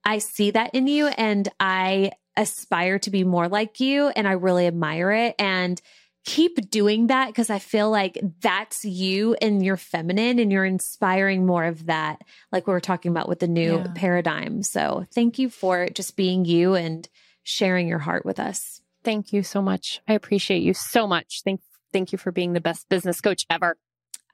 I 0.04 0.18
see 0.18 0.52
that 0.52 0.76
in 0.76 0.88
you 0.88 1.08
and 1.08 1.48
I 1.60 2.12
aspire 2.36 3.00
to 3.00 3.10
be 3.10 3.24
more 3.24 3.48
like 3.48 3.80
you 3.80 4.08
and 4.10 4.28
I 4.28 4.34
really 4.34 4.68
admire 4.68 5.12
it. 5.12 5.36
And 5.40 5.82
keep 6.26 6.70
doing 6.70 7.08
that 7.08 7.28
because 7.28 7.50
I 7.50 7.60
feel 7.60 7.90
like 7.90 8.18
that's 8.42 8.86
you 8.86 9.36
and 9.42 9.64
you're 9.64 9.76
feminine 9.78 10.40
and 10.40 10.52
you're 10.52 10.66
inspiring 10.66 11.46
more 11.46 11.66
of 11.66 11.88
that, 11.88 12.22
like 12.52 12.66
we 12.66 12.72
were 12.72 12.80
talking 12.80 13.12
about 13.12 13.28
with 13.28 13.40
the 13.40 13.48
new 13.48 13.80
Yeah. 13.80 13.88
paradigm. 13.94 14.64
So 14.64 15.06
thank 15.14 15.38
you 15.38 15.50
for 15.50 15.88
just 15.90 16.16
being 16.16 16.46
you 16.46 16.76
and 16.76 17.08
sharing 17.44 17.90
your 17.90 18.00
heart 18.00 18.26
with 18.26 18.40
us. 18.40 18.82
Thank 19.04 19.34
you 19.34 19.44
so 19.44 19.62
much. 19.62 20.02
I 20.08 20.14
appreciate 20.14 20.64
you 20.64 20.74
so 20.74 21.08
much. 21.08 21.42
Thank 21.44 21.62
thank 21.92 22.12
you 22.12 22.18
for 22.18 22.32
being 22.32 22.54
the 22.54 22.62
best 22.62 22.90
business 22.90 23.22
coach 23.22 23.46
ever. 23.50 23.78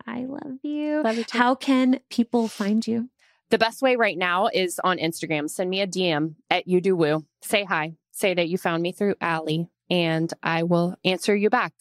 I 0.07 0.25
love 0.25 0.59
you. 0.63 1.03
Love 1.03 1.17
you. 1.17 1.25
How 1.31 1.55
can 1.55 1.99
people 2.09 2.47
find 2.47 2.85
you? 2.85 3.09
The 3.49 3.57
best 3.57 3.81
way 3.81 3.95
right 3.95 4.17
now 4.17 4.47
is 4.47 4.79
on 4.83 4.97
Instagram. 4.97 5.49
Send 5.49 5.69
me 5.69 5.81
a 5.81 5.87
DM 5.87 6.35
at 6.49 6.67
you 6.67 6.81
do 6.81 6.95
woo. 6.95 7.25
Say 7.41 7.63
hi. 7.63 7.95
Say 8.11 8.33
that 8.33 8.47
you 8.47 8.57
found 8.57 8.83
me 8.83 8.91
through 8.91 9.15
Allie 9.19 9.69
and 9.89 10.31
I 10.43 10.63
will 10.63 10.95
answer 11.03 11.35
you 11.35 11.49
back. 11.49 11.73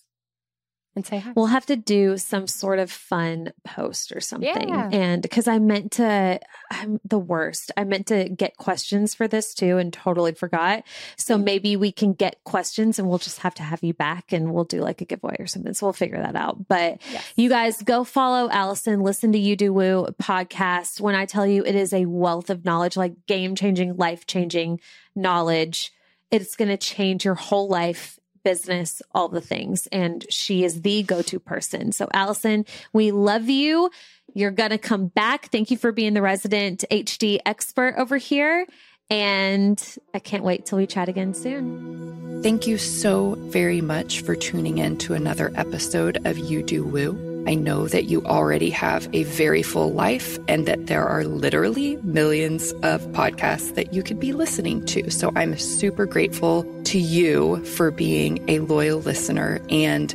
And 0.99 1.07
say 1.07 1.19
hi. 1.19 1.33
We'll 1.35 1.47
have 1.47 1.67
to 1.67 1.77
do 1.77 2.17
some 2.17 2.47
sort 2.47 2.79
of 2.79 2.91
fun 2.91 3.53
post 3.65 4.13
or 4.15 4.21
something. 4.21 4.69
Yeah. 4.69 4.91
And 4.93 5.23
because 5.23 5.49
I 5.49 5.59
meant 5.59 5.93
to, 5.93 6.41
I'm 6.71 7.01
the 7.05 7.19
worst. 7.19 7.71
I 7.77 7.85
meant 7.85 8.09
to 8.09 8.29
get 8.29 8.57
questions 8.57 9.15
for 9.15 9.29
this 9.29 9.55
too 9.55 9.79
and 9.79 9.93
totally 9.93 10.33
forgot. 10.33 10.83
So 11.17 11.39
mm. 11.39 11.45
maybe 11.45 11.77
we 11.77 11.93
can 11.93 12.13
get 12.13 12.43
questions 12.45 12.99
and 12.99 13.09
we'll 13.09 13.19
just 13.19 13.39
have 13.41 13.55
to 13.55 13.63
have 13.63 13.83
you 13.83 13.95
back 13.95 14.33
and 14.33 14.53
we'll 14.53 14.65
do 14.65 14.81
like 14.81 15.01
a 15.01 15.05
giveaway 15.05 15.37
or 15.39 15.47
something. 15.47 15.73
So 15.73 15.87
we'll 15.87 15.93
figure 15.93 16.21
that 16.21 16.37
out. 16.37 16.69
But 16.69 16.99
Yes. 17.11 17.33
you 17.37 17.49
guys 17.49 17.81
go 17.83 18.05
follow 18.05 18.51
Allison, 18.51 19.01
listen 19.01 19.33
to 19.33 19.39
You 19.39 19.57
Do 19.57 19.73
Woo 19.73 20.07
podcast. 20.21 21.01
When 21.01 21.15
I 21.15 21.25
tell 21.25 21.47
you 21.47 21.65
it 21.65 21.75
is 21.75 21.93
a 21.93 22.07
wealth 22.07 22.51
of 22.51 22.65
knowledge, 22.65 22.97
like 22.97 23.27
game 23.27 23.55
changing, 23.55 23.97
life 23.97 24.27
changing 24.27 24.81
knowledge, 25.15 25.93
it's 26.31 26.57
going 26.57 26.69
to 26.69 26.77
change 26.77 27.25
your 27.25 27.35
whole 27.35 27.69
life, 27.69 28.19
business, 28.49 29.03
all 29.15 29.29
the 29.29 29.43
things. 29.43 29.87
And 29.93 30.25
she 30.31 30.65
is 30.65 30.81
the 30.81 31.03
go 31.03 31.21
to 31.21 31.39
person. 31.39 31.93
So, 31.93 32.09
Allison, 32.15 32.65
we 32.95 33.11
love 33.11 33.51
you. 33.51 33.91
You're 34.33 34.53
going 34.53 34.71
to 34.71 34.79
come 34.79 35.09
back. 35.09 35.51
Thank 35.51 35.71
you 35.71 35.77
for 35.77 35.93
being 35.93 36.15
the 36.15 36.23
resident 36.23 36.83
HD 36.91 37.41
expert 37.45 37.97
over 37.99 38.17
here. 38.17 38.65
And 39.11 39.79
I 40.15 40.19
can't 40.19 40.45
wait 40.45 40.65
till 40.65 40.79
we 40.79 40.87
chat 40.87 41.11
again 41.11 41.35
soon. 41.35 42.41
Thank 42.43 42.67
you 42.67 42.79
so 42.79 43.35
very 43.37 43.83
much 43.83 44.23
for 44.23 44.35
tuning 44.35 44.79
in 44.79 44.97
to 44.99 45.13
another 45.13 45.53
episode 45.55 46.27
of 46.27 46.39
You 46.39 46.63
Do 46.63 46.85
Woo. 46.85 47.38
I 47.49 47.55
know 47.55 47.89
that 47.89 48.11
you 48.11 48.23
already 48.27 48.69
have 48.69 49.09
a 49.15 49.23
very 49.23 49.63
full 49.63 49.91
life 49.91 50.39
and 50.49 50.67
that 50.67 50.87
there 50.87 51.07
are 51.07 51.25
literally 51.25 51.97
millions 52.03 52.73
of 52.83 53.01
podcasts 53.13 53.75
that 53.75 53.95
you 53.95 54.03
could 54.03 54.21
be 54.21 54.35
listening 54.35 54.85
to. 54.85 55.11
So 55.11 55.33
I'm 55.35 55.57
super 55.57 56.05
grateful 56.05 56.65
to 56.85 56.99
you 56.99 57.65
for 57.65 57.91
being 57.91 58.45
a 58.51 58.59
loyal 58.59 59.01
listener. 59.01 59.63
And 59.71 60.15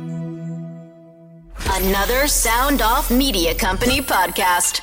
Another 1.69 2.27
Sound 2.27 2.81
Off 2.81 3.09
Media 3.09 3.55
Company 3.55 4.01
podcast. 4.01 4.81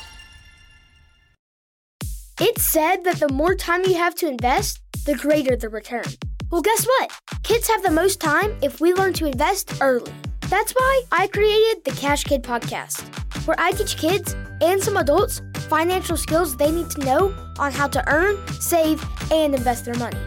It's 2.41 2.62
said 2.62 3.05
that 3.05 3.20
the 3.20 3.31
more 3.33 3.55
time 3.55 3.83
you 3.85 3.95
have 3.95 4.14
to 4.16 4.29
invest, 4.29 4.81
the 5.05 5.14
greater 5.14 5.55
the 5.57 5.68
return. 5.68 6.05
Well, 6.51 6.62
guess 6.62 6.87
what? 6.87 7.12
Kids 7.43 7.68
have 7.68 7.83
the 7.83 7.91
most 7.91 8.20
time 8.20 8.57
if 8.62 8.81
we 8.81 8.95
learn 8.95 9.12
to 9.14 9.26
invest 9.26 9.74
early. 9.81 10.12
That's 10.49 10.72
why 10.72 11.03
I 11.12 11.26
created 11.26 11.85
the 11.85 11.91
Cash 11.91 12.24
Kid 12.24 12.43
podcast, 12.43 13.03
where 13.47 13.61
I 13.61 13.72
teach 13.72 13.97
kids 13.97 14.35
and 14.61 14.83
some 14.83 14.97
adults 14.97 15.43
financial 15.68 16.16
skills 16.16 16.57
they 16.57 16.70
need 16.70 16.91
to 16.91 17.05
know 17.05 17.35
on 17.59 17.72
how 17.72 17.89
to 17.89 18.03
earn, 18.11 18.37
save, 18.61 19.05
and 19.31 19.55
invest 19.55 19.85
their 19.85 19.97
money. 19.97 20.18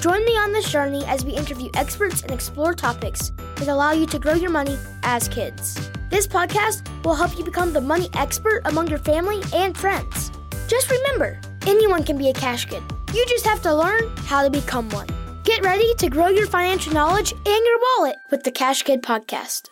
Join 0.00 0.24
me 0.24 0.32
on 0.32 0.52
this 0.52 0.70
journey 0.70 1.04
as 1.06 1.24
we 1.24 1.32
interview 1.32 1.70
experts 1.74 2.22
and 2.22 2.32
explore 2.32 2.74
topics 2.74 3.30
that 3.62 3.72
allow 3.72 3.92
you 3.92 4.06
to 4.06 4.18
grow 4.18 4.34
your 4.34 4.50
money 4.50 4.76
as 5.04 5.28
kids. 5.28 5.78
This 6.10 6.26
podcast 6.26 6.82
will 7.04 7.14
help 7.14 7.38
you 7.38 7.44
become 7.44 7.72
the 7.72 7.80
money 7.80 8.10
expert 8.14 8.62
among 8.64 8.88
your 8.88 8.98
family 8.98 9.40
and 9.54 9.76
friends. 9.76 10.32
Just 10.66 10.90
remember, 10.90 11.40
anyone 11.66 12.02
can 12.02 12.18
be 12.18 12.28
a 12.28 12.34
cash 12.34 12.64
kid. 12.64 12.82
You 13.14 13.24
just 13.26 13.46
have 13.46 13.62
to 13.62 13.74
learn 13.74 14.16
how 14.16 14.42
to 14.42 14.50
become 14.50 14.88
one. 14.90 15.06
Get 15.44 15.62
ready 15.62 15.94
to 15.94 16.08
grow 16.08 16.28
your 16.28 16.46
financial 16.46 16.92
knowledge 16.92 17.32
and 17.32 17.44
your 17.46 17.78
wallet 17.78 18.16
with 18.30 18.42
the 18.42 18.50
Cash 18.50 18.82
Kid 18.82 19.02
podcast. 19.02 19.71